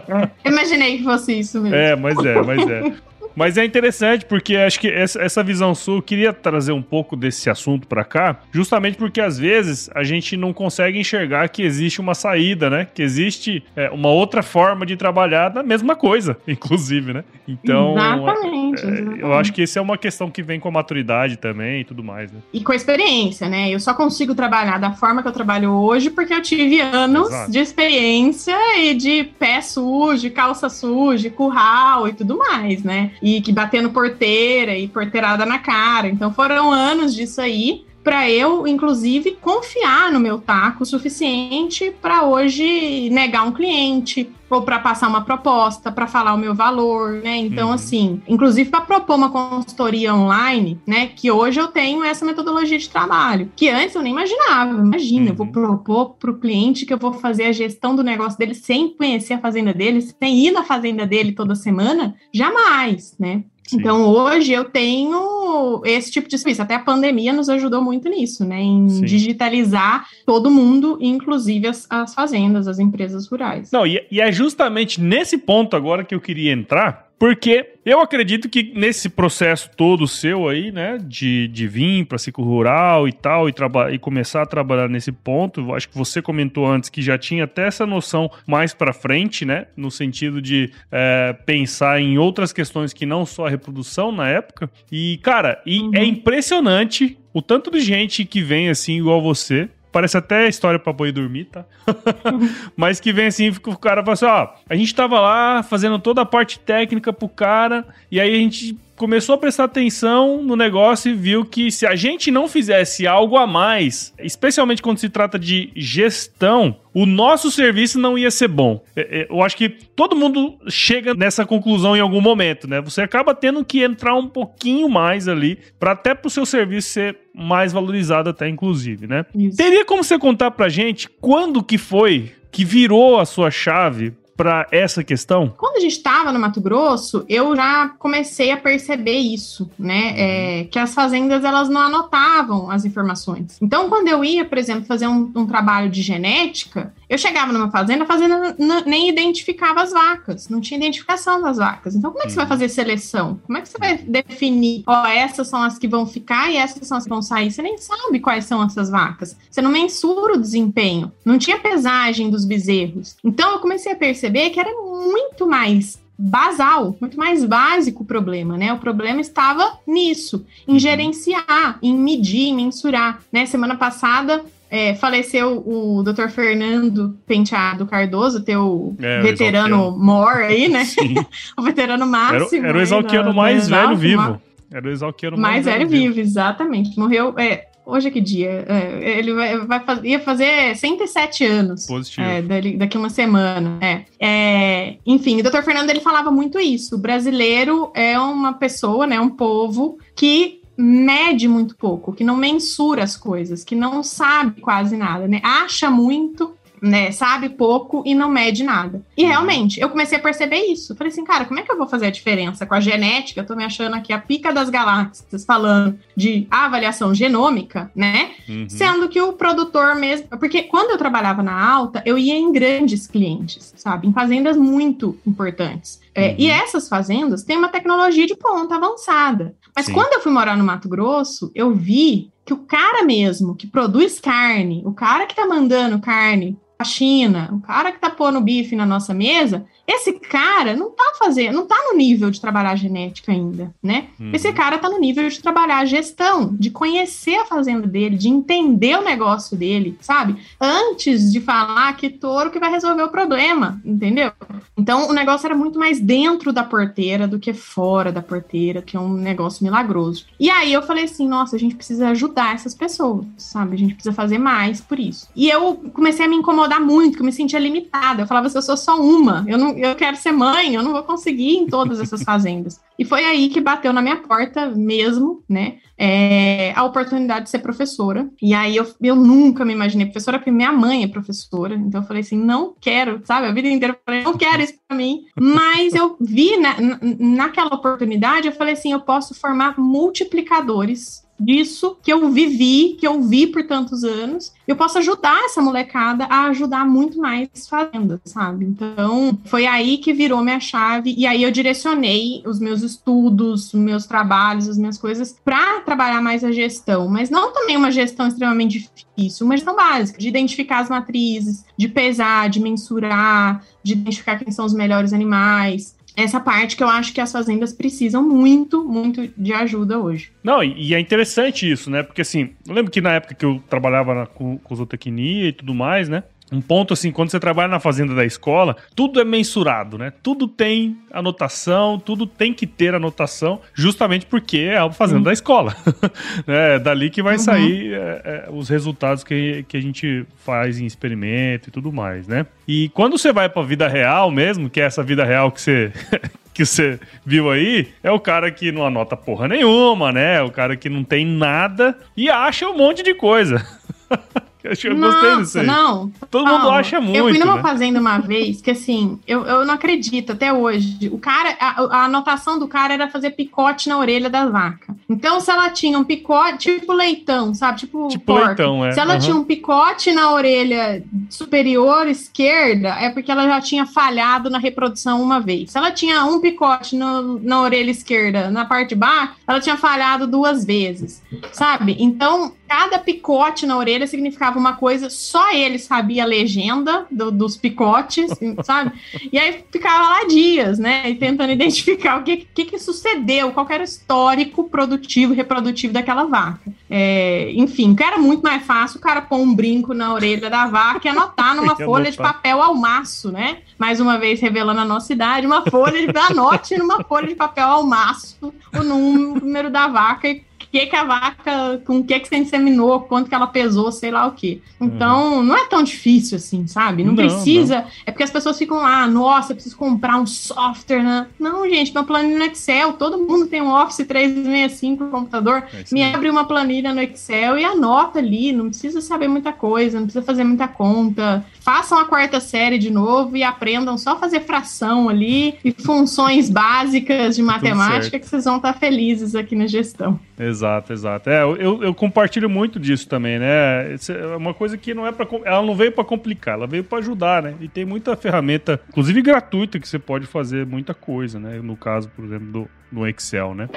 Imaginei 0.45 0.99
que 0.99 1.05
fosse 1.05 1.39
isso 1.39 1.61
mesmo. 1.61 1.77
É, 1.77 1.95
mas 1.95 2.19
é, 2.19 2.43
mas 2.43 2.69
é. 2.69 2.93
Mas 3.39 3.57
é 3.57 3.65
interessante 3.65 4.27
porque 4.27 4.57
acho 4.57 4.81
que 4.81 4.89
essa, 4.89 5.23
essa 5.23 5.45
visão 5.45 5.73
sua, 5.73 5.99
eu 5.99 6.03
queria 6.03 6.33
trazer 6.33 6.73
um 6.73 6.83
pouco 6.83 7.15
desse 7.15 7.49
assunto 7.49 7.87
para 7.87 8.03
cá, 8.03 8.41
justamente 8.51 8.99
porque 8.99 9.21
às 9.21 9.39
vezes 9.39 9.89
a 9.95 10.03
gente 10.03 10.37
não 10.37 10.53
consegue 10.53 10.99
enxergar 10.99 11.49
que 11.49 11.63
existe 11.63 12.01
uma 12.01 12.17
saída, 12.17 12.69
né? 12.69 12.89
Que 12.93 13.01
existe 13.01 13.63
é, 13.77 13.89
uma 13.91 14.09
outra 14.09 14.43
forma 14.43 14.85
de 14.85 14.97
trabalhar 14.97 15.51
da 15.51 15.63
mesma 15.63 15.95
coisa, 15.95 16.37
inclusive, 16.49 17.13
né? 17.13 17.25
Então, 17.47 17.93
exatamente, 17.93 18.85
é, 18.85 18.89
exatamente. 18.89 19.21
eu 19.21 19.33
acho 19.35 19.53
que 19.53 19.63
isso 19.63 19.79
é 19.79 19.83
uma 19.83 19.97
questão 19.97 20.29
que 20.29 20.43
vem 20.43 20.59
com 20.59 20.69
a 20.69 20.73
maturidade 20.73 21.37
também 21.37 21.83
e 21.83 21.85
tudo 21.85 22.03
mais, 22.03 22.33
né? 22.33 22.41
E 22.53 22.61
com 22.61 22.73
a 22.73 22.77
experiência, 22.77 23.49
né? 23.49 23.71
Eu 23.71 23.79
só 23.79 23.95
consigo 23.95 24.35
trabalhar 24.35 24.79
da 24.79 24.91
forma 24.91 25.23
que 25.23 25.29
eu 25.29 25.33
trabalho 25.33 25.71
hoje 25.71 26.11
porque 26.11 26.35
eu 26.35 26.43
tive 26.43 26.81
anos 26.81 27.29
Exato. 27.29 27.53
de 27.53 27.59
experiência 27.61 28.57
e 28.81 28.95
de 28.95 29.23
pé 29.39 29.61
sujo, 29.61 30.29
calça 30.33 30.69
suja, 30.69 31.31
curral 31.31 32.09
e 32.09 32.13
tudo 32.13 32.37
mais, 32.37 32.83
né? 32.83 33.13
e 33.28 33.28
que 33.45 33.53
batendo 33.53 33.91
porteira 33.91 34.77
e 34.77 34.89
porteirada 34.89 35.45
na 35.45 35.59
cara. 35.59 36.09
Então 36.09 36.33
foram 36.33 36.71
anos 36.73 37.15
disso 37.15 37.41
aí 37.41 37.85
para 38.09 38.31
eu, 38.31 38.67
inclusive, 38.67 39.33
confiar 39.33 40.11
no 40.11 40.19
meu 40.19 40.39
taco 40.39 40.83
o 40.83 40.87
suficiente 40.87 41.95
para 42.01 42.25
hoje 42.25 43.11
negar 43.11 43.47
um 43.47 43.53
cliente 43.53 44.33
ou 44.49 44.63
para 44.63 44.79
passar 44.79 45.09
uma 45.09 45.21
proposta, 45.21 45.93
para 45.93 46.07
falar 46.07 46.33
o 46.33 46.39
meu 46.39 46.55
valor, 46.55 47.21
né? 47.23 47.37
Então, 47.37 47.69
uhum. 47.69 47.75
assim, 47.75 48.23
inclusive 48.27 48.71
para 48.71 48.81
propor 48.81 49.17
uma 49.17 49.31
consultoria 49.31 50.15
online, 50.15 50.81
né? 50.87 51.09
Que 51.09 51.31
hoje 51.31 51.61
eu 51.61 51.69
tenho 51.69 52.03
essa 52.03 52.25
metodologia 52.25 52.79
de 52.79 52.89
trabalho, 52.89 53.53
que 53.55 53.69
antes 53.69 53.95
eu 53.95 54.01
nem 54.01 54.13
imaginava. 54.13 54.73
Imagina, 54.73 55.25
uhum. 55.25 55.29
eu 55.29 55.35
vou 55.35 55.47
uhum. 55.47 55.53
propor 55.53 56.15
para 56.15 56.31
o 56.31 56.39
cliente 56.39 56.87
que 56.87 56.95
eu 56.95 56.99
vou 56.99 57.13
fazer 57.13 57.45
a 57.45 57.53
gestão 57.53 57.95
do 57.95 58.03
negócio 58.03 58.39
dele 58.39 58.55
sem 58.55 58.89
conhecer 58.89 59.35
a 59.35 59.39
fazenda 59.39 59.75
dele, 59.75 60.01
sem 60.01 60.47
ir 60.47 60.51
na 60.51 60.65
fazenda 60.65 61.05
dele 61.05 61.33
toda 61.33 61.55
semana, 61.55 62.15
jamais, 62.33 63.15
né? 63.19 63.45
Sim. 63.69 63.77
Então, 63.79 64.09
hoje 64.09 64.53
eu 64.53 64.65
tenho 64.65 65.83
esse 65.85 66.11
tipo 66.11 66.27
de 66.27 66.39
serviço. 66.39 66.63
Até 66.63 66.75
a 66.75 66.79
pandemia 66.79 67.33
nos 67.33 67.51
ajudou 67.51 67.83
muito 67.83 68.09
nisso, 68.09 68.45
né? 68.45 68.61
Em 68.61 68.89
Sim. 68.89 69.05
digitalizar 69.05 70.07
todo 70.25 70.51
mundo, 70.51 70.99
inclusive 71.01 71.69
as, 71.69 71.87
as, 71.91 72.15
fazendas, 72.15 72.67
as 72.67 72.79
empresas 72.79 73.29
rurais. 73.29 73.71
Não, 73.71 73.87
e, 73.87 74.03
e 74.11 74.21
é 74.21 74.33
justamente 74.33 75.01
nesse 75.01 75.37
ponto 75.37 75.77
agora 75.77 76.03
que 76.03 76.15
eu 76.15 76.21
queria 76.21 76.53
entrar, 76.53 77.08
porque 77.19 77.75
eu 77.85 78.01
acredito 78.01 78.49
que 78.49 78.73
nesse 78.75 79.09
processo 79.09 79.71
todo 79.77 80.07
seu 80.07 80.49
aí, 80.49 80.71
né, 80.71 80.99
de, 81.03 81.49
de 81.49 81.67
vir 81.67 82.05
para 82.05 82.17
ciclo 82.17 82.45
rural 82.45 83.09
e 83.09 83.13
tal, 83.13 83.49
e, 83.49 83.55
e 83.93 83.99
começar 83.99 84.43
a 84.43 84.47
trabalhar 84.47 84.89
nesse 84.89 85.11
ponto, 85.11 85.75
acho 85.75 85.89
que 85.89 85.97
você 85.97 86.23
comentou 86.23 86.67
antes 86.67 86.89
que 86.89 87.03
já 87.03 87.19
tinha 87.19 87.45
até 87.45 87.67
essa 87.67 87.85
noção 87.85 88.31
mais 88.47 88.73
para 88.73 88.93
frente, 88.93 89.45
né, 89.45 89.67
no 89.77 89.91
sentido 89.91 90.41
de 90.41 90.71
é, 90.93 91.33
pensar 91.45 92.01
em 92.01 92.19
outras 92.19 92.53
questões 92.53 92.93
que 92.93 93.05
não 93.05 93.27
só 93.27 93.47
a 93.47 93.51
reprodução 93.51 94.13
na 94.13 94.29
época. 94.29 94.71
E, 94.93 95.19
cara, 95.23 95.61
e 95.67 95.81
uhum. 95.81 95.91
é 95.95 96.05
impressionante 96.05 97.19
o 97.33 97.43
tanto 97.43 97.71
de 97.71 97.81
gente 97.81 98.25
que 98.25 98.43
vem 98.43 98.69
assim, 98.69 98.99
igual 98.99 99.21
você, 99.21 99.69
parece 99.93 100.17
até 100.17 100.49
história 100.49 100.79
pra 100.79 100.93
boi 100.93 101.13
dormir, 101.13 101.47
tá? 101.47 101.65
Mas 102.77 103.01
que 103.01 103.13
vem 103.13 103.27
assim, 103.27 103.49
o 103.49 103.79
cara 103.79 104.03
fala 104.03 104.15
assim, 104.15 104.27
ó, 104.27 104.49
a 104.69 104.75
gente 104.75 104.95
tava 104.95 105.21
lá 105.21 105.63
fazendo 105.63 105.99
toda 105.99 106.23
a 106.23 106.27
parte 106.27 106.59
técnica 106.59 107.13
pro 107.13 107.29
cara, 107.29 107.87
e 108.11 108.21
aí 108.21 108.35
a 108.35 108.39
gente 108.39 108.79
começou 108.99 109.37
a 109.37 109.39
prestar 109.39 109.65
atenção 109.65 110.43
no 110.43 110.57
negócio 110.57 111.11
e 111.11 111.15
viu 111.15 111.45
que 111.45 111.71
se 111.71 111.87
a 111.87 111.95
gente 111.95 112.31
não 112.31 112.49
fizesse 112.49 113.07
algo 113.07 113.37
a 113.37 113.47
mais, 113.47 114.13
especialmente 114.19 114.83
quando 114.83 114.99
se 114.99 115.09
trata 115.09 115.39
de 115.39 115.71
gestão, 115.75 116.77
o 116.93 117.07
nosso 117.07 117.51
serviço 117.51 117.99
não 117.99 118.19
ia 118.19 118.31
ser 118.31 118.49
bom. 118.49 118.83
É, 118.97 119.21
é, 119.21 119.27
eu 119.31 119.41
acho 119.43 119.57
que 119.57 119.69
todo 119.69 120.17
mundo 120.17 120.59
chega 120.69 121.15
nessa 121.15 121.47
conclusão 121.47 121.97
em 121.97 122.01
algum 122.01 122.21
momento, 122.21 122.69
né? 122.69 122.81
Você 122.81 123.01
acaba 123.01 123.35
tendo 123.35 123.65
que 123.65 123.83
entrar 123.83 124.15
um 124.15 124.27
pouquinho 124.27 124.89
mais 124.89 125.29
ali 125.29 125.59
para 125.79 125.93
até 125.93 126.15
para 126.15 126.27
o 126.27 126.31
seu 126.31 126.45
serviço 126.45 126.91
ser 126.91 127.17
mais 127.33 127.73
valorizado 127.73 128.29
até 128.29 128.49
inclusive, 128.49 129.07
né? 129.07 129.25
Isso. 129.35 129.57
Teria 129.57 129.85
como 129.85 130.03
você 130.03 130.19
contar 130.19 130.51
pra 130.51 130.69
gente 130.69 131.09
quando 131.21 131.63
que 131.63 131.79
foi 131.79 132.33
que 132.51 132.65
virou 132.65 133.21
a 133.21 133.25
sua 133.25 133.51
chave 133.51 134.13
para 134.39 134.69
essa 134.71 135.03
questão? 135.03 135.53
Quando 135.57 135.79
a 135.79 135.81
gente 135.81 135.97
estava 135.97 136.31
no 136.31 136.39
Mato 136.39 136.61
Grosso, 136.61 137.25
eu 137.29 137.57
já 137.57 137.89
comecei 137.99 138.53
a 138.53 138.57
perceber 138.57 139.19
isso, 139.19 139.69
né? 139.77 140.11
Uhum. 140.11 140.15
É, 140.17 140.65
que 140.71 140.79
as 140.79 140.95
fazendas 140.95 141.45
elas 141.45 141.69
não 141.69 141.81
anotavam 141.81 142.71
as 142.71 142.85
informações. 142.85 143.59
Então, 143.61 143.89
quando 143.89 144.07
eu 144.07 144.25
ia, 144.25 144.45
por 144.45 144.57
exemplo, 144.57 144.85
fazer 144.85 145.09
um, 145.09 145.29
um 145.35 145.45
trabalho 145.45 145.91
de 145.91 146.03
genética, 146.03 146.95
eu 147.09 147.17
chegava 147.17 147.53
numa 147.53 147.71
fazenda, 147.71 148.05
a 148.05 148.07
fazenda 148.07 148.55
nem 148.85 149.09
identificava 149.09 149.83
as 149.83 149.93
vacas, 149.93 150.49
não 150.49 150.61
tinha 150.61 150.77
identificação 150.77 151.41
das 151.41 151.57
vacas. 151.57 151.95
Então, 151.95 152.11
como 152.11 152.23
é 152.23 152.27
que 152.27 152.33
você 152.33 152.37
vai 152.37 152.45
uhum. 152.45 152.49
fazer 152.51 152.69
seleção? 152.69 153.41
Como 153.47 153.57
é 153.57 153.63
que 153.63 153.69
você 153.69 153.79
vai 153.79 153.97
definir, 153.97 154.83
ó, 154.87 155.07
essas 155.07 155.49
são 155.49 155.63
as 155.63 155.79
que 155.79 155.89
vão 155.89 156.07
ficar 156.07 156.51
e 156.51 156.57
essas 156.57 156.87
são 156.87 156.99
as 156.99 157.05
que 157.05 157.11
vão 157.11 157.23
sair? 157.23 157.51
Você 157.51 157.63
nem 157.63 157.79
sabe 157.79 158.21
quais 158.21 158.45
são 158.45 158.63
essas 158.63 158.91
vacas. 158.91 159.37
Você 159.51 159.63
não 159.63 159.71
mensura 159.71 160.35
o 160.35 160.41
desempenho. 160.41 161.11
Não 161.25 161.39
tinha 161.39 161.59
pesagem 161.59 162.31
dos 162.31 162.45
bezerros. 162.45 163.17
Então, 163.25 163.53
eu 163.53 163.59
comecei 163.59 163.93
a 163.93 163.97
perceber 163.97 164.51
que 164.51 164.61
era 164.61 164.71
muito 164.71 165.47
mais 165.47 165.99
basal, 166.19 166.97
muito 167.01 167.17
mais 167.17 167.45
básico 167.45 168.03
o 168.03 168.07
problema, 168.07 168.59
né? 168.59 168.73
O 168.73 168.79
problema 168.79 169.21
estava 169.21 169.79
nisso, 169.87 170.45
em 170.67 170.73
uhum. 170.73 170.79
gerenciar, 170.79 171.79
em 171.81 171.97
medir, 171.97 172.49
em 172.49 172.57
mensurar, 172.57 173.23
né? 173.33 173.47
Semana 173.47 173.77
passada 173.77 174.45
é, 174.71 174.95
faleceu 174.95 175.63
o 175.67 176.03
Dr. 176.03 176.29
Fernando 176.29 177.17
Penteado 177.27 177.87
Cardoso, 177.87 178.43
teu 178.43 178.95
é, 179.01 179.21
veterano 179.21 179.97
mor 179.97 180.43
aí, 180.43 180.69
né? 180.69 180.85
O 181.57 181.63
veterano 181.63 182.07
máximo. 182.07 182.61
Era, 182.61 182.69
era 182.69 182.79
o 182.79 182.81
exalquiano 182.81 183.35
mais 183.35 183.69
velho 183.69 183.97
vivo. 183.97 184.41
Era 184.71 184.87
o 184.87 184.91
exalquiano 184.91 185.39
mais, 185.39 185.65
mais 185.65 185.65
velho, 185.65 185.89
velho 185.89 186.03
vivo, 186.03 186.21
exatamente. 186.21 186.99
Morreu. 186.99 187.35
É, 187.39 187.69
hoje 187.87 188.09
é 188.09 188.11
que 188.11 188.21
dia? 188.21 188.67
É, 188.69 189.19
ele 189.19 189.33
vai, 189.33 189.59
vai 189.59 189.81
fazer, 189.81 190.07
ia 190.07 190.21
fazer 190.21 190.77
107 190.77 191.45
anos. 191.47 191.87
Positivo. 191.87 192.27
É, 192.27 192.43
daqui, 192.43 192.77
daqui 192.77 192.99
uma 192.99 193.09
semana. 193.09 193.79
É. 193.81 194.05
é. 194.21 194.97
enfim, 195.07 195.41
o 195.41 195.43
doutor 195.43 195.63
Fernando 195.63 195.89
ele 195.89 196.01
falava 196.01 196.31
muito 196.31 196.59
isso. 196.59 196.97
O 196.97 196.99
brasileiro 196.99 197.91
é 197.95 198.19
uma 198.19 198.53
pessoa, 198.53 199.07
né, 199.07 199.19
um 199.19 199.31
povo 199.31 199.99
que 200.15 200.58
mede 200.79 201.49
muito 201.49 201.77
pouco, 201.77 202.13
que 202.13 202.23
não 202.23 202.37
mensura 202.37 203.03
as 203.03 203.17
coisas, 203.17 203.65
que 203.65 203.75
não 203.75 204.05
sabe 204.05 204.61
quase 204.61 204.97
nada, 204.97 205.27
né? 205.27 205.41
Acha 205.43 205.91
muito, 205.91 206.55
né, 206.81 207.11
sabe 207.11 207.49
pouco 207.49 208.03
e 208.07 208.15
não 208.15 208.29
mede 208.29 208.63
nada. 208.63 209.03
E 209.17 209.23
uhum. 209.23 209.29
realmente, 209.29 209.81
eu 209.81 209.89
comecei 209.89 210.19
a 210.19 210.21
perceber 210.21 210.59
isso. 210.67 210.95
Falei 210.95 211.13
assim, 211.13 211.25
cara, 211.25 211.45
como 211.45 211.59
é 211.59 211.63
que 211.63 211.73
eu 211.73 211.77
vou 211.77 211.89
fazer 211.89 212.07
a 212.07 212.11
diferença 212.11 212.65
com 212.65 212.75
a 212.75 212.81
genética? 212.81 213.41
Eu 213.41 213.47
tô 213.47 213.57
me 213.57 213.65
achando 213.65 213.95
aqui 213.95 214.13
a 214.13 214.19
pica 214.19 214.53
das 214.53 214.71
galáxias, 214.71 215.45
falando 215.45 215.99
de 216.17 216.47
avaliação 216.51 217.15
genômica, 217.15 217.91
né? 217.95 218.31
Uhum. 218.49 218.69
Sendo 218.69 219.09
que 219.09 219.21
o 219.21 219.33
produtor 219.33 219.97
mesmo. 219.97 220.29
Porque 220.39 220.63
quando 220.63 220.91
eu 220.91 220.99
trabalhava 220.99 221.43
na 221.43 221.69
alta, 221.69 222.03
eu 222.07 222.17
ia 222.17 222.37
em 222.37 222.53
grandes 222.53 223.07
clientes, 223.07 223.75
sabe? 223.77 224.07
Em 224.07 224.13
fazendas 224.13 224.57
muito 224.57 225.19
importantes. 225.27 226.01
É, 226.15 226.29
uhum. 226.29 226.35
E 226.39 226.51
essas 226.51 226.89
fazendas 226.89 227.43
têm 227.43 227.57
uma 227.57 227.69
tecnologia 227.69 228.27
de 228.27 228.37
ponta 228.37 228.77
avançada. 228.77 229.55
Mas 229.79 229.87
Sim. 229.87 229.93
quando 229.93 230.13
eu 230.15 230.21
fui 230.21 230.33
morar 230.33 230.57
no 230.57 230.65
Mato 230.65 230.89
Grosso, 230.89 231.53
eu 231.55 231.73
vi 231.73 232.33
que 232.45 232.53
o 232.53 232.65
cara 232.65 233.05
mesmo 233.05 233.55
que 233.55 233.65
produz 233.65 234.19
carne, 234.19 234.83
o 234.85 234.93
cara 234.93 235.25
que 235.25 235.37
tá 235.37 235.47
mandando 235.47 236.01
carne 236.01 236.59
a 236.77 236.83
China, 236.83 237.49
o 237.53 237.61
cara 237.61 237.93
que 237.93 238.01
tá 238.01 238.11
pondo 238.11 238.41
bife 238.41 238.75
na 238.75 238.85
nossa 238.85 239.15
mesa, 239.15 239.65
esse 239.89 240.13
cara 240.13 240.77
não 240.77 240.91
tá 240.91 241.15
fazendo, 241.19 241.55
não 241.55 241.67
tá 241.67 241.77
no 241.91 241.97
nível 241.97 242.31
de 242.31 242.39
trabalhar 242.39 242.77
genética 242.77 243.33
ainda, 243.33 243.75
né? 243.83 244.09
Uhum. 244.21 244.33
Esse 244.35 244.53
cara 244.53 244.77
tá 244.77 244.91
no 244.91 244.99
nível 244.99 245.27
de 245.27 245.41
trabalhar 245.41 245.83
gestão, 245.87 246.55
de 246.55 246.71
conhecer 246.71 247.37
a 247.37 247.47
fazenda 247.47 247.87
dele, 247.87 248.19
de 248.19 248.29
entender 248.29 248.99
o 248.99 249.03
negócio 249.03 249.57
dele, 249.57 249.97
sabe? 250.03 250.37
Antes 250.61 251.33
de 251.33 251.41
falar 251.41 251.97
que 251.97 252.11
touro 252.11 252.51
que 252.51 252.59
vai 252.59 252.71
resolver 252.71 253.03
o 253.03 253.09
problema, 253.09 253.81
entendeu? 253.83 254.31
Então 254.77 255.09
o 255.09 255.13
negócio 255.15 255.47
era 255.47 255.57
muito 255.57 255.79
mais 255.79 255.99
dentro 255.99 256.53
da 256.53 256.63
porteira 256.63 257.27
do 257.27 257.39
que 257.39 257.55
fora 257.55 258.13
da 258.13 258.21
porteira, 258.21 258.83
que 258.83 258.95
é 258.95 259.01
um 259.01 259.15
negócio 259.15 259.65
milagroso. 259.65 260.27
E 260.39 260.51
aí 260.51 260.71
eu 260.71 260.83
falei 260.83 261.05
assim, 261.05 261.27
nossa, 261.27 261.57
a 261.57 261.59
gente 261.59 261.75
precisa 261.75 262.11
ajudar 262.11 262.55
essas 262.55 262.75
pessoas, 262.75 263.25
sabe? 263.39 263.75
A 263.75 263.79
gente 263.79 263.95
precisa 263.95 264.15
fazer 264.15 264.37
mais 264.37 264.83
por 264.83 264.99
isso. 264.99 265.29
E 265.35 265.49
eu 265.49 265.77
comecei 265.95 266.27
a 266.27 266.29
me 266.29 266.37
incomodar 266.37 266.81
muito, 266.81 267.17
que 267.17 267.23
eu 267.23 267.27
me 267.27 267.33
sentia 267.33 267.59
limitada. 267.59 268.23
Eu 268.23 268.27
falava 268.27 268.49
assim, 268.49 268.59
eu 268.59 268.63
sou 268.63 268.77
só 268.77 269.01
uma, 269.01 269.45
eu 269.49 269.57
não 269.57 269.78
eu 269.81 269.95
quero 269.95 270.17
ser 270.17 270.33
mãe, 270.33 270.75
eu 270.75 270.83
não 270.83 270.93
vou 270.93 271.03
conseguir 271.03 271.57
em 271.57 271.67
todas 271.67 272.01
essas 272.01 272.23
fazendas. 272.23 272.81
E 272.99 273.05
foi 273.05 273.25
aí 273.25 273.49
que 273.49 273.61
bateu 273.61 273.93
na 273.93 274.03
minha 274.03 274.17
porta 274.17 274.67
mesmo, 274.67 275.43
né? 275.49 275.79
É, 275.97 276.73
a 276.75 276.85
oportunidade 276.85 277.45
de 277.45 277.51
ser 277.51 277.61
professora. 277.61 278.29
E 278.43 278.53
aí 278.53 278.77
eu, 278.77 278.87
eu 279.01 279.15
nunca 279.15 279.65
me 279.65 279.73
imaginei 279.73 280.07
professora, 280.07 280.39
porque 280.39 280.51
minha 280.51 280.73
mãe 280.73 281.05
é 281.05 281.09
professora. 281.09 281.75
Então 281.75 282.01
eu 282.01 282.07
falei 282.07 282.23
assim: 282.23 282.37
não 282.37 282.75
quero, 282.81 283.21
sabe? 283.25 283.47
A 283.47 283.53
vida 283.53 283.69
inteira 283.69 283.95
eu 283.95 284.01
falei: 284.05 284.23
não 284.23 284.37
quero 284.37 284.63
isso 284.63 284.75
para 284.87 284.97
mim. 284.97 285.25
Mas 285.41 285.95
eu 285.95 286.17
vi 286.21 286.57
na, 286.57 286.77
naquela 287.19 287.75
oportunidade, 287.75 288.49
eu 288.49 288.53
falei 288.53 288.75
assim: 288.75 288.93
eu 288.93 289.01
posso 289.01 289.35
formar 289.35 289.79
multiplicadores 289.79 291.28
disso 291.39 291.97
que 292.03 292.13
eu 292.13 292.31
vivi, 292.31 292.97
que 292.99 293.07
eu 293.07 293.23
vi 293.23 293.47
por 293.47 293.67
tantos 293.67 294.05
anos, 294.05 294.53
eu 294.67 294.77
posso 294.77 294.99
ajudar 294.99 295.45
essa 295.45 295.63
molecada 295.63 296.25
a 296.25 296.47
ajudar 296.47 296.87
muito 296.87 297.19
mais 297.19 297.49
fazendas, 297.69 298.21
sabe? 298.25 298.65
Então, 298.65 299.39
foi 299.45 299.67
aí 299.67 299.99
que 299.99 300.13
virou 300.13 300.43
minha 300.43 300.61
chave 300.61 301.15
e 301.17 301.27
aí 301.27 301.43
eu 301.43 301.51
direcionei 301.51 302.43
os 302.45 302.59
meus 302.59 302.83
estudos, 302.83 303.73
os 303.73 303.81
meus 303.81 304.07
trabalhos, 304.07 304.69
as 304.69 304.77
minhas 304.77 304.99
coisas 304.99 305.37
para 305.45 305.81
trabalhar 305.81 306.21
mais 306.21 306.43
a 306.43 306.53
gestão, 306.53 307.09
mas 307.09 307.31
não 307.31 307.53
também 307.53 307.77
uma 307.77 307.91
gestão 307.91 308.27
extremamente 308.27 308.79
difícil, 308.79 309.47
uma 309.47 309.57
gestão 309.57 309.77
básica, 309.77 310.19
de 310.19 310.29
identificar 310.29 310.81
as 310.81 310.89
matrizes, 310.89 311.65
de 311.77 311.89
pesar, 311.89 312.49
de 312.49 312.61
mensurar, 312.61 313.65
de 313.83 313.93
identificar 313.93 314.39
quem 314.39 314.53
são 314.53 314.65
os 314.65 314.75
melhores 314.75 315.13
animais, 315.13 315.98
essa 316.23 316.41
parte 316.41 316.77
que 316.77 316.83
eu 316.83 316.89
acho 316.89 317.13
que 317.13 317.21
as 317.21 317.31
fazendas 317.31 317.73
precisam 317.73 318.23
muito, 318.23 318.85
muito 318.85 319.31
de 319.37 319.53
ajuda 319.53 319.99
hoje. 319.99 320.33
Não, 320.43 320.65
e, 320.65 320.93
é 320.93 320.99
interessante 320.99 321.71
isso, 321.71 321.89
né? 321.91 322.03
Porque 322.03 322.23
assim, 322.23 322.51
eu 322.67 322.75
lembro 322.75 322.91
que 322.91 323.01
na 323.01 323.13
época 323.13 323.35
que 323.35 323.45
eu 323.45 323.63
trabalhava 323.69 324.15
na, 324.15 324.27
com, 324.27 324.59
com 324.59 324.75
zootecnia 324.75 325.49
e 325.49 325.53
tudo 325.53 325.73
mais, 325.73 326.09
né? 326.09 326.25
Um 326.51 326.61
ponto 326.61 326.95
assim, 326.95 327.13
quando 327.13 327.31
você 327.31 327.39
trabalha 327.39 327.69
na 327.69 327.81
fazenda 327.81 328.15
da 328.15 328.25
escola, 328.25 328.77
tudo 328.95 329.21
é 329.21 329.25
mensurado, 329.25 329.99
né? 329.99 330.13
Tudo 330.23 330.49
tem 330.49 330.97
anotação, 331.13 331.99
tudo 331.99 332.27
tem 332.27 332.55
que 332.55 332.67
ter 332.67 332.95
anotação, 332.95 333.61
justamente 333.75 334.27
porque 334.27 334.59
é 334.59 334.79
a 334.79 334.91
fazenda 334.91 335.19
uhum. 335.19 335.25
da 335.25 335.33
escola. 335.33 335.77
é 336.47 336.79
dali 336.79 337.11
que 337.11 337.23
vai 337.23 337.35
uhum. 337.35 337.39
sair 337.39 337.93
é, 337.93 338.23
é, 338.25 338.49
os 338.51 338.69
resultados 338.69 339.23
que, 339.23 339.65
que 339.69 339.77
a 339.77 339.81
gente 339.81 340.25
faz 340.45 340.81
em 340.81 340.87
experimento 340.87 341.69
e 341.69 341.73
tudo 341.73 341.93
mais, 341.93 342.27
né? 342.27 342.47
E 342.67 342.89
quando 342.91 343.19
você 343.19 343.33
vai 343.33 343.49
para 343.49 343.63
a 343.63 343.67
vida 343.67 343.89
real 343.89 344.31
mesmo, 344.31 344.71
que 344.71 344.81
é 344.81 344.85
essa 344.85 345.03
vida 345.03 345.25
real 345.25 345.53
que 345.53 345.61
você 345.61 345.93
que 346.59 346.67
você 346.67 346.99
viu 347.25 347.49
aí 347.51 347.87
é 348.03 348.11
o 348.11 348.19
cara 348.19 348.51
que 348.51 348.73
não 348.73 348.85
anota 348.85 349.17
porra 349.17 349.47
nenhuma, 349.47 350.11
né? 350.11 350.43
O 350.43 350.51
cara 350.51 350.77
que 350.77 350.89
não 350.89 351.05
tem 351.05 351.25
nada 351.25 351.97
e 352.17 352.29
acha 352.29 352.69
um 352.69 352.77
monte 352.77 353.03
de 353.03 353.15
coisa. 353.15 353.65
Eu 354.85 354.97
Nossa, 354.97 355.21
gostei 355.21 355.37
disso 355.43 355.59
aí. 355.61 355.67
Não. 355.67 356.13
Todo 356.31 356.45
calma. 356.45 356.59
mundo 356.59 356.71
acha 356.71 357.01
muito. 357.01 357.17
Eu 357.17 357.29
fui 357.29 357.39
numa 357.39 357.57
né? 357.57 357.63
fazenda 357.63 358.01
uma 358.01 358.19
vez 358.19 358.61
que, 358.61 358.71
assim, 358.71 359.19
eu, 359.27 359.45
eu 359.47 359.65
não 359.65 359.75
acredito 359.75 360.33
até 360.33 360.53
hoje. 360.53 361.09
O 361.11 361.19
cara, 361.19 361.57
a, 361.59 361.83
a, 361.85 362.05
anotação 362.05 362.59
do 362.59 362.69
cara 362.69 362.95
era 362.95 363.09
fazer 363.09 363.31
picote 363.31 363.89
na 363.89 363.99
orelha 363.99 364.29
da 364.29 364.47
vaca. 364.47 364.95
Então, 365.09 365.41
se 365.41 365.51
ela 365.51 365.71
tinha 365.71 365.99
um 365.99 366.05
picote, 366.05 366.81
tipo 366.81 366.93
leitão, 366.93 367.55
sabe? 367.55 367.79
Tipo, 367.79 368.09
tipo 368.09 368.25
porco. 368.25 368.47
leitão, 368.47 368.85
é. 368.85 368.93
Se 368.93 369.01
ela 369.01 369.15
uhum. 369.15 369.21
tinha 369.21 369.37
um 369.37 369.45
picote 369.45 370.13
na 370.13 370.33
orelha 370.33 371.03
superior 371.31 372.07
esquerda, 372.07 372.91
é 373.01 373.11
porque 373.11 373.31
ela 373.31 373.47
já 373.47 373.61
tinha 373.61 373.87
falhado 373.87 374.51
na 374.51 374.59
reprodução 374.59 375.23
uma 375.23 375.41
vez. 375.41 375.71
Se 375.71 375.79
ela 375.79 375.91
tinha 375.91 376.25
um 376.25 376.41
picote 376.41 376.97
no, 376.97 377.39
na 377.41 377.63
orelha 377.63 377.91
esquerda, 377.91 378.51
na 378.51 378.65
parte 378.65 378.91
de 378.91 378.95
baixo, 378.95 379.38
ela 379.49 379.61
tinha 379.61 379.79
falhado 379.79 380.27
duas 380.27 380.63
vezes, 380.63 381.23
sabe? 381.53 381.97
Então, 381.99 382.53
cada 382.69 382.99
picote 382.99 383.65
na 383.65 383.79
orelha 383.79 384.07
significava 384.07 384.59
uma 384.59 384.75
coisa, 384.75 385.09
só 385.09 385.51
ele 385.55 385.79
sabia 385.79 386.25
a 386.25 386.27
legenda 386.27 387.07
do, 387.11 387.31
dos 387.31 387.57
picotes, 387.57 388.31
sabe? 388.63 388.93
E 389.33 389.39
aí 389.39 389.65
ficava 389.73 390.07
lá 390.07 390.27
dias, 390.27 390.79
né? 390.79 391.15
Tentando 391.15 391.51
identificar 391.51 392.21
o 392.21 392.25
que, 392.25 392.47
que, 392.55 392.67
que 392.67 392.79
sucedeu, 392.79 393.51
qual 393.53 393.67
era 393.71 393.81
o 393.81 393.85
histórico 393.85 394.69
produtivo 394.69 395.33
e 395.33 395.37
reprodutivo 395.37 395.95
daquela 395.95 396.25
vaca. 396.25 396.71
É, 396.91 397.51
enfim, 397.55 397.95
que 397.95 398.03
era 398.03 398.19
muito 398.19 398.43
mais 398.43 398.63
fácil 398.67 398.99
o 398.99 399.03
cara 399.03 399.23
pôr 399.23 399.39
um 399.39 399.55
brinco 399.55 399.95
na 399.95 400.13
orelha 400.13 400.51
da 400.51 400.67
vaca 400.67 401.09
e 401.09 401.11
anotar 401.11 401.57
numa 401.57 401.75
folha 401.83 402.11
de 402.11 402.19
papel 402.19 402.61
ao 402.61 402.75
maço, 402.75 403.33
né? 403.33 403.59
Mais 403.79 403.99
uma 403.99 404.19
vez 404.19 404.41
revelando 404.41 404.81
a 404.81 404.85
nossa 404.85 405.11
idade, 405.11 405.47
uma 405.47 405.65
folha 405.71 406.07
de 406.07 406.19
anote 406.19 406.77
numa 406.77 407.03
folha 407.03 407.29
de 407.29 407.35
papel 407.35 407.67
ao 407.67 407.87
maço 407.87 408.53
o 408.75 408.83
número 408.83 409.38
da 409.71 409.89
vaca 409.89 410.29
e 410.29 410.45
que, 410.71 410.87
que 410.87 410.97
a 410.97 411.05
vaca, 411.05 411.81
com 411.85 411.99
o 411.99 412.05
que, 412.05 412.19
que 412.21 412.29
você 412.29 412.37
inseminou, 412.37 413.01
quanto 413.01 413.29
que 413.29 413.35
ela 413.35 413.47
pesou, 413.47 413.91
sei 413.91 414.11
lá 414.11 414.27
o 414.27 414.33
quê. 414.33 414.61
Então, 414.81 415.37
uhum. 415.37 415.43
não 415.43 415.57
é 415.57 415.67
tão 415.67 415.83
difícil 415.83 416.37
assim, 416.37 416.67
sabe? 416.67 417.03
Não, 417.03 417.13
não 417.13 417.17
precisa. 417.17 417.77
Não. 417.77 417.85
É 418.07 418.11
porque 418.11 418.25
as 418.25 418.31
pessoas 418.31 418.59
ficam 418.59 418.79
lá, 418.79 419.07
nossa, 419.07 419.53
eu 419.53 419.57
preciso 419.57 419.77
comprar 419.77 420.19
um 420.19 420.27
software, 420.27 421.03
né? 421.03 421.27
Não, 421.39 421.69
gente, 421.69 421.91
uma 421.91 422.05
planilha 422.05 422.39
no 422.39 422.45
Excel, 422.45 422.93
todo 422.95 423.19
mundo 423.19 423.47
tem 423.47 423.63
um 423.63 423.73
Office 423.73 424.07
365 424.07 425.05
no 425.05 425.11
computador. 425.11 425.65
É 425.73 425.83
Me 425.93 426.03
abre 426.03 426.29
uma 426.29 426.45
planilha 426.45 426.93
no 426.93 427.01
Excel 427.01 427.59
e 427.59 427.65
anota 427.65 428.19
ali, 428.19 428.53
não 428.53 428.69
precisa 428.69 429.01
saber 429.01 429.29
muita 429.29 429.53
coisa, 429.53 429.99
não 429.99 430.07
precisa 430.07 430.25
fazer 430.25 430.45
muita 430.45 430.69
conta. 430.69 431.45
Façam 431.61 431.99
a 431.99 432.05
quarta 432.05 432.41
série 432.41 432.79
de 432.79 432.91
novo 432.91 433.37
e 433.37 433.43
aprendam 433.43 433.97
só 433.99 434.13
a 434.13 434.17
fazer 434.17 434.41
fração 434.41 435.09
ali 435.09 435.57
e 435.65 435.73
funções 435.73 436.49
básicas 436.49 437.37
de 437.37 437.43
matemática 437.43 438.19
que 438.19 438.27
vocês 438.27 438.45
vão 438.45 438.57
estar 438.57 438.75
felizes 438.75 439.35
aqui 439.35 439.55
na 439.55 439.67
gestão. 439.67 440.19
Exato, 440.39 440.58
exato. 440.93 441.31
É, 441.31 441.43
eu, 441.43 441.83
eu 441.83 441.95
compartilho 441.95 442.49
muito 442.49 442.79
disso 442.79 443.09
também, 443.09 443.39
né? 443.39 443.95
É 443.95 444.37
uma 444.37 444.55
coisa 444.55 444.77
que 444.77 444.95
não 444.95 445.07
é 445.07 445.13
para 445.13 445.27
ela 445.45 445.63
não 445.63 445.75
veio 445.75 445.93
para 445.93 446.05
complicar, 446.05 446.55
ela 446.55 446.67
veio 446.67 446.85
para 446.85 446.99
ajudar, 446.99 447.43
né? 447.43 447.55
E 447.61 447.69
tem 447.69 447.85
muita 447.85 448.17
ferramenta, 448.17 448.81
inclusive 448.89 449.23
gratuita, 449.23 449.79
que 449.79 449.89
você 449.89 449.99
pode 449.99 450.27
fazer 450.27 450.67
muita 450.67 450.95
coisa, 450.95 451.39
né? 451.39 451.61
No 451.63 451.77
caso, 451.77 452.09
por 452.09 452.25
exemplo, 452.25 452.47
do, 452.47 452.69
do 452.91 453.07
Excel, 453.07 453.55
né? 453.55 453.69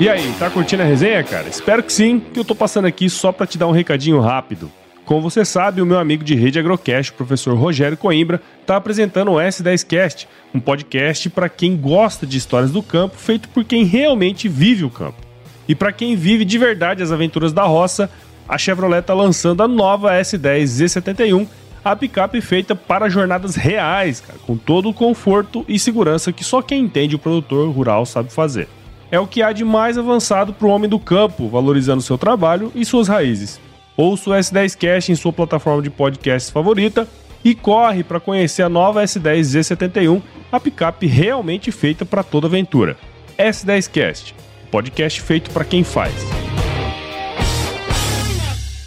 E 0.00 0.08
aí, 0.08 0.32
tá 0.38 0.48
curtindo 0.48 0.82
a 0.82 0.86
resenha, 0.86 1.22
cara? 1.22 1.46
Espero 1.46 1.82
que 1.82 1.92
sim, 1.92 2.18
que 2.18 2.40
eu 2.40 2.44
tô 2.44 2.54
passando 2.54 2.86
aqui 2.86 3.10
só 3.10 3.32
para 3.32 3.46
te 3.46 3.58
dar 3.58 3.66
um 3.66 3.70
recadinho 3.70 4.18
rápido. 4.18 4.72
Como 5.10 5.28
você 5.28 5.44
sabe, 5.44 5.82
o 5.82 5.86
meu 5.86 5.98
amigo 5.98 6.22
de 6.22 6.36
rede 6.36 6.60
Agrocast, 6.60 7.10
o 7.10 7.14
professor 7.14 7.58
Rogério 7.58 7.96
Coimbra, 7.96 8.40
está 8.60 8.76
apresentando 8.76 9.32
o 9.32 9.38
S10Cast, 9.38 10.28
um 10.54 10.60
podcast 10.60 11.28
para 11.30 11.48
quem 11.48 11.76
gosta 11.76 12.24
de 12.24 12.38
histórias 12.38 12.70
do 12.70 12.80
campo, 12.80 13.16
feito 13.16 13.48
por 13.48 13.64
quem 13.64 13.82
realmente 13.82 14.48
vive 14.48 14.84
o 14.84 14.88
campo. 14.88 15.18
E 15.66 15.74
para 15.74 15.90
quem 15.90 16.14
vive 16.14 16.44
de 16.44 16.56
verdade 16.56 17.02
as 17.02 17.10
aventuras 17.10 17.52
da 17.52 17.64
roça, 17.64 18.08
a 18.48 18.56
Chevrolet 18.56 19.00
está 19.00 19.12
lançando 19.12 19.64
a 19.64 19.66
nova 19.66 20.12
S10 20.12 20.62
Z71, 20.62 21.48
a 21.84 21.96
picape 21.96 22.40
feita 22.40 22.76
para 22.76 23.08
jornadas 23.08 23.56
reais, 23.56 24.20
cara, 24.20 24.38
com 24.46 24.56
todo 24.56 24.90
o 24.90 24.94
conforto 24.94 25.64
e 25.66 25.76
segurança 25.76 26.32
que 26.32 26.44
só 26.44 26.62
quem 26.62 26.84
entende 26.84 27.16
o 27.16 27.18
produtor 27.18 27.68
rural 27.74 28.06
sabe 28.06 28.32
fazer. 28.32 28.68
É 29.10 29.18
o 29.18 29.26
que 29.26 29.42
há 29.42 29.50
de 29.50 29.64
mais 29.64 29.98
avançado 29.98 30.52
para 30.52 30.68
o 30.68 30.70
homem 30.70 30.88
do 30.88 31.00
campo, 31.00 31.48
valorizando 31.48 32.00
seu 32.00 32.16
trabalho 32.16 32.70
e 32.76 32.84
suas 32.84 33.08
raízes. 33.08 33.58
Ouça 34.00 34.30
o 34.30 34.32
S10 34.32 34.78
Cast 34.78 35.12
em 35.12 35.14
sua 35.14 35.30
plataforma 35.30 35.82
de 35.82 35.90
podcasts 35.90 36.50
favorita 36.50 37.06
e 37.44 37.54
corre 37.54 38.02
para 38.02 38.18
conhecer 38.18 38.62
a 38.62 38.68
nova 38.68 39.02
S10Z71, 39.04 40.22
a 40.50 40.58
picape 40.58 41.06
realmente 41.06 41.70
feita 41.70 42.06
para 42.06 42.22
toda 42.22 42.46
aventura. 42.46 42.96
S10Cast, 43.38 44.34
podcast 44.70 45.20
feito 45.20 45.50
para 45.50 45.66
quem 45.66 45.84
faz 45.84 46.39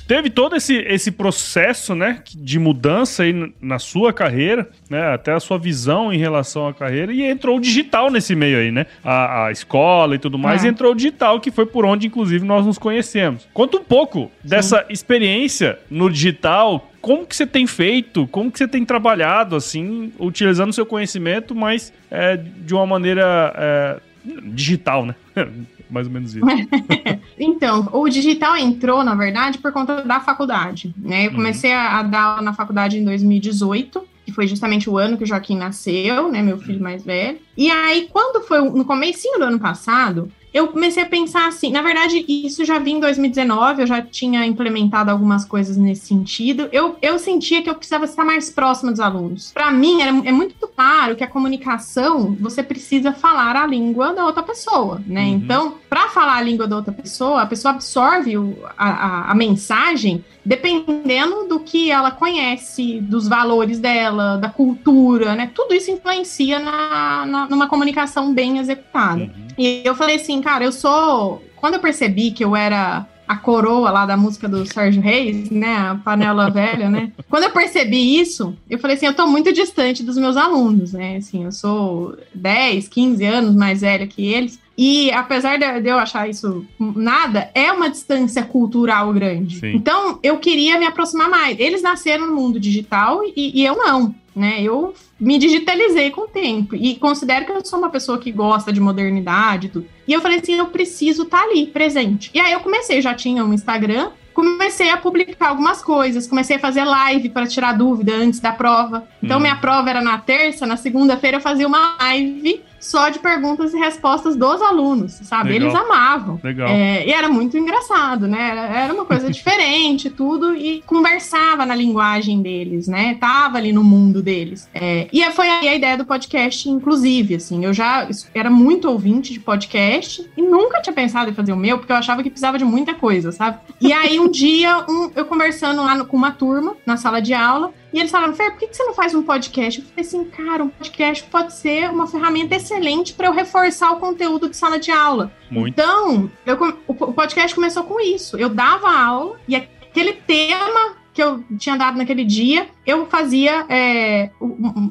teve 0.08 0.30
todo 0.30 0.56
esse, 0.56 0.76
esse 0.76 1.12
processo, 1.12 1.95
né, 1.95 2.20
de 2.36 2.60
mudança 2.60 3.24
aí 3.24 3.54
na 3.62 3.80
sua 3.80 4.14
carreira, 4.14 4.70
né, 4.89 5.14
até 5.14 5.34
a 5.34 5.39
sua 5.39 5.58
visão 5.58 6.12
em 6.12 6.18
relação 6.18 6.68
à 6.68 6.74
carreira, 6.74 7.14
e 7.14 7.24
entrou 7.24 7.58
o 7.58 7.62
digital 7.62 8.12
nesse 8.12 8.36
meio 8.36 8.58
aí, 8.58 8.72
né, 8.72 8.86
a, 9.04 9.45
a 9.45 9.51
escola 9.51 10.16
e 10.16 10.20
tudo 10.20 10.38
mais, 10.38 10.64
é. 10.64 10.68
entrou 10.68 10.91
o 10.91 10.95
digital, 10.95 11.39
que 11.39 11.51
foi 11.51 11.66
por 11.66 11.86
onde, 11.86 12.08
inclusive, 12.08 12.45
nós 12.45 12.66
nos 12.66 12.78
conhecemos. 12.78 13.47
Conta 13.54 13.78
um 13.78 13.84
pouco 13.84 14.32
Sim. 14.41 14.49
dessa 14.49 14.86
experiência 14.89 15.80
no 15.89 16.10
digital, 16.10 16.89
como 17.01 17.26
que 17.26 17.36
você 17.36 17.45
tem 17.45 17.68
feito, 17.68 18.28
como 18.28 18.51
que 18.51 18.58
você 18.58 18.68
tem 18.68 18.86
trabalhado, 18.86 19.56
assim, 19.56 20.14
utilizando 20.20 20.70
o 20.70 20.74
seu 20.74 20.86
conhecimento, 20.86 21.54
mas 21.54 21.91
é, 22.10 22.38
de 22.38 22.74
uma 22.74 22.86
maneira 22.86 23.54
é, 23.58 23.99
digital, 24.45 25.06
né? 25.06 25.16
mais 25.94 26.08
ou 26.08 26.14
menos 26.14 26.36
isso. 26.36 26.46
então, 27.39 27.88
o 27.94 28.10
digital 28.10 28.58
entrou, 28.58 29.04
na 29.04 29.16
verdade, 29.16 29.60
por 29.60 29.72
conta 29.72 30.02
da 30.02 30.20
faculdade, 30.20 30.94
né? 30.98 31.26
Eu 31.26 31.30
uhum. 31.30 31.36
comecei 31.36 31.72
uhum. 31.72 31.78
a, 31.78 32.00
a 32.00 32.04
dar 32.04 32.22
aula 32.22 32.41
na 32.41 32.54
faculdade 32.54 32.98
em 32.98 33.06
2018, 33.06 34.04
que 34.26 34.32
foi 34.32 34.48
justamente 34.48 34.89
o 34.89 34.98
ano 34.98 35.18
que 35.18 35.24
o 35.24 35.28
Joaquim 35.28 35.58
nasceu, 35.58 36.32
né, 36.32 36.41
meu 36.41 36.58
filho 36.58 36.82
mais 36.82 37.04
velho. 37.04 37.38
E 37.56 37.70
aí, 37.70 38.08
quando 38.12 38.44
foi 38.46 38.62
no 38.62 38.86
comecinho 38.86 39.38
do 39.38 39.46
ano 39.46 39.60
passado, 39.60 40.32
eu 40.54 40.68
comecei 40.68 41.01
a 41.01 41.06
pensar 41.06 41.47
assim, 41.47 41.72
na 41.72 41.82
verdade, 41.82 42.24
isso 42.28 42.64
já 42.64 42.78
vinha 42.78 42.97
em 42.97 43.01
2019, 43.01 43.82
eu 43.82 43.88
já 43.88 44.01
tinha 44.01 44.45
implementado 44.45 45.10
algumas 45.10 45.45
coisas 45.45 45.78
nesse 45.78 46.06
sentido. 46.06 46.70
Eu, 46.72 46.95
eu 47.01 47.18
sentia 47.18 47.62
que 47.62 47.70
eu 47.70 47.76
precisava 47.76 48.06
estar 48.06 48.24
mais 48.24 48.49
próxima 48.49 48.91
dos 48.91 48.99
alunos. 48.99 49.51
Para 49.51 49.72
mim, 49.72 50.01
era, 50.01 50.12
é 50.12 50.32
muito 50.32 50.68
claro 50.68 51.16
que 51.16 51.24
a 51.24 51.28
comunicação, 51.28 52.38
você 52.39 52.62
precisa 52.62 53.12
falar 53.14 53.56
a 53.56 53.66
língua 53.66 54.14
da 54.14 54.26
outra 54.26 54.43
pessoa, 54.43 55.01
né? 55.08 55.24
Uhum. 55.24 55.30
Então, 55.30 55.76
para 55.89 56.10
falar 56.10 56.36
a 56.36 56.41
língua 56.41 56.68
da 56.68 56.76
outra 56.76 56.93
pessoa, 56.93 57.41
a 57.41 57.45
pessoa 57.45 57.74
absorve 57.74 58.38
o, 58.38 58.56
a, 58.78 58.89
a, 58.89 59.32
a 59.32 59.36
mensagem 59.36 60.24
dependendo 60.46 61.48
do 61.48 61.60
que 61.60 61.89
ela 61.91 62.12
conhece, 62.12 63.00
dos 63.02 63.28
valores 63.28 63.80
dela, 63.80 64.38
da 64.38 64.50
cultura, 64.50 65.36
né? 65.36 65.52
Tudo 65.54 65.74
isso 65.74 65.91
influencia 65.91 66.60
na, 66.60 67.26
na 67.26 67.48
numa 67.48 67.68
comunicação 67.68 68.34
bem 68.34 68.58
executada. 68.58 69.24
Uhum. 69.24 69.48
E 69.58 69.82
eu 69.86 69.96
falei 69.96 70.18
assim, 70.18 70.41
cara, 70.41 70.64
eu 70.64 70.72
sou. 70.72 71.44
Quando 71.56 71.76
eu 71.76 71.80
percebi 71.80 72.32
que 72.32 72.44
eu 72.44 72.56
era 72.56 73.08
a 73.28 73.38
coroa 73.38 73.89
lá 73.89 74.06
da 74.06 74.18
música 74.18 74.50
do 74.50 74.66
Sérgio 74.66 75.02
Reis, 75.02 75.50
né? 75.50 75.76
A 75.76 75.96
panela 75.96 76.50
velha, 76.52 76.89
né? 76.89 77.12
Quando 77.30 77.44
eu 77.44 77.52
percebi 77.52 78.20
isso, 78.20 78.56
eu 78.70 78.78
falei 78.78 78.98
assim, 78.98 79.06
eu 79.06 79.14
tô 79.14 79.26
muito 79.28 79.54
distante 79.54 80.04
dos 80.04 80.18
meus 80.18 80.36
alunos, 80.36 80.94
né? 80.94 81.18
Assim, 81.18 81.46
eu 81.46 81.52
sou 81.52 82.18
10, 82.34 82.88
15 82.88 83.26
anos 83.26 83.56
mais 83.56 83.82
velha 83.82 84.06
que 84.06 84.26
eles. 84.26 84.60
E 84.78 85.11
apesar 85.11 85.57
de 85.57 85.88
eu 85.88 85.97
achar 85.97 86.28
isso 86.28 86.65
nada, 86.80 87.49
é 87.53 87.71
uma 87.71 87.89
distância 87.89 88.43
cultural 88.43 89.13
grande. 89.13 89.59
Sim. 89.59 89.76
Então, 89.76 90.19
eu 90.24 90.38
queria 90.38 90.80
me 90.80 90.86
aproximar 90.86 91.30
mais. 91.30 91.59
Eles 91.59 91.82
nasceram 91.82 92.28
no 92.28 92.36
mundo 92.36 92.59
digital 92.59 93.21
e, 93.36 93.61
e 93.61 93.65
eu 93.65 93.78
não 93.78 94.15
né? 94.36 94.61
Eu 94.61 94.93
me 95.19 95.38
digitalizei 95.38 96.09
com 96.09 96.21
o 96.21 96.28
tempo 96.28 96.76
e 96.76 96.95
considero 96.95 97.45
que 97.45 97.51
eu 97.51 97.63
sou 97.63 97.80
uma 97.80 97.89
pessoa 97.89 98.17
que 98.17 98.32
gosta 98.32 98.74
de 98.74 98.80
modernidade 98.80 99.67
e 99.67 99.69
tudo. 99.69 99.88
E 100.07 100.13
eu 100.13 100.21
falei 100.21 100.39
assim, 100.39 100.55
eu 100.55 100.67
preciso 100.67 101.24
estar 101.24 101.39
tá 101.39 101.43
ali, 101.43 101.67
presente. 101.67 102.32
E 102.34 102.39
aí 102.39 102.51
eu 102.51 102.59
comecei, 102.59 103.01
já 103.01 103.13
tinha 103.13 103.45
um 103.45 103.53
Instagram, 103.53 104.09
comecei 104.34 104.89
a 104.89 104.97
publicar 104.97 105.49
algumas 105.49 105.82
coisas, 105.82 106.28
comecei 106.28 106.55
a 106.55 106.59
fazer 106.59 106.84
live 106.84 107.30
para 107.30 107.45
tirar 107.45 107.74
dúvida 107.74 108.13
antes 108.15 108.39
da 108.39 108.51
prova. 108.51 109.07
Então, 109.21 109.38
hum. 109.38 109.41
minha 109.41 109.55
prova 109.55 109.89
era 109.89 110.01
na 110.01 110.17
terça, 110.17 110.65
na 110.65 110.78
segunda-feira 110.78 111.38
eu 111.38 111.41
fazia 111.41 111.67
uma 111.67 111.95
live 111.99 112.61
só 112.84 113.08
de 113.08 113.20
perguntas 113.20 113.74
e 113.74 113.78
respostas 113.78 114.36
dos 114.36 114.62
alunos, 114.62 115.14
sabe? 115.24 115.54
Legal. 115.54 115.70
Eles 115.70 115.80
amavam. 115.80 116.40
Legal. 116.44 116.68
É, 116.68 117.08
e 117.08 117.12
era 117.12 117.30
muito 117.30 117.58
engraçado, 117.58 118.28
né? 118.28 118.50
Era, 118.50 118.62
era 118.62 118.94
uma 118.94 119.06
coisa 119.06 119.30
diferente, 119.32 120.10
tudo, 120.10 120.54
e 120.54 120.84
conversava 120.86 121.66
na 121.66 121.74
linguagem 121.74 122.42
deles, 122.42 122.88
né? 122.88 123.16
Tava 123.16 123.58
ali 123.58 123.72
no 123.72 123.84
mundo 123.84 124.22
deles. 124.22 124.70
É, 124.74 125.08
e 125.14 125.24
foi 125.32 125.50
aí 125.50 125.70
a 125.70 125.76
ideia 125.76 125.98
do 125.98 126.06
podcast, 126.06 126.70
inclusive, 126.70 127.36
assim. 127.36 127.64
Eu 127.64 127.74
já 127.74 128.08
era 128.34 128.50
muito 128.50 128.90
ouvinte 128.90 129.32
de 129.32 129.40
podcast 129.40 130.30
e 130.36 130.42
nunca 130.42 130.82
tinha 130.82 130.94
pensado 130.94 131.32
em 131.32 131.34
fazer 131.34 131.54
o 131.54 131.58
meu, 131.58 131.78
porque 131.78 131.94
eu 131.94 131.98
achava 131.98 132.22
que 132.22 132.30
precisava 132.30 132.58
de 132.58 132.66
muita 132.66 132.94
coisa, 132.94 133.32
sabe? 133.32 133.60
E 133.80 133.94
aí, 133.94 134.20
um 134.20 134.30
dia, 134.30 134.86
um, 134.90 135.10
eu 135.16 135.26
conversando 135.26 135.82
lá 135.82 135.96
no, 135.96 136.06
com 136.06 136.18
uma 136.18 136.32
turma, 136.32 136.76
na 136.86 136.98
sala 136.98 137.22
de 137.22 137.34
aula, 137.34 137.72
e 137.94 138.00
eles 138.00 138.10
falaram, 138.10 138.34
Fer, 138.34 138.52
por 138.52 138.60
que 138.60 138.74
você 138.74 138.84
não 138.84 138.94
faz 138.96 139.14
um 139.14 139.22
podcast? 139.22 139.80
Eu 139.80 139.88
falei 139.88 140.02
assim, 140.06 140.26
cara, 140.26 140.64
um 140.64 140.70
podcast 140.70 141.24
pode 141.30 141.54
ser 141.54 141.91
uma 141.91 142.08
ferramenta 142.08 142.56
excelente 142.56 143.14
para 143.14 143.28
eu 143.28 143.32
reforçar 143.32 143.91
o 143.91 144.00
conteúdo 144.00 144.50
de 144.50 144.58
sala 144.58 144.80
de 144.80 144.91
aula. 144.91 145.32
Muito. 145.52 145.80
Então, 145.80 146.32
eu, 146.44 146.58
o 146.88 147.14
podcast 147.14 147.54
começou 147.54 147.84
com 147.84 148.00
isso. 148.00 148.36
Eu 148.36 148.50
dava 148.50 148.91
aula 148.91 149.39
e 149.48 149.56
aquele 149.56 150.14
tema 150.14 151.03
que 151.14 151.22
eu 151.22 151.43
tinha 151.57 151.78
dado 151.78 151.97
naquele 151.97 152.24
dia, 152.24 152.68
eu 152.86 153.05
fazia, 153.05 153.66
é, 153.70 154.32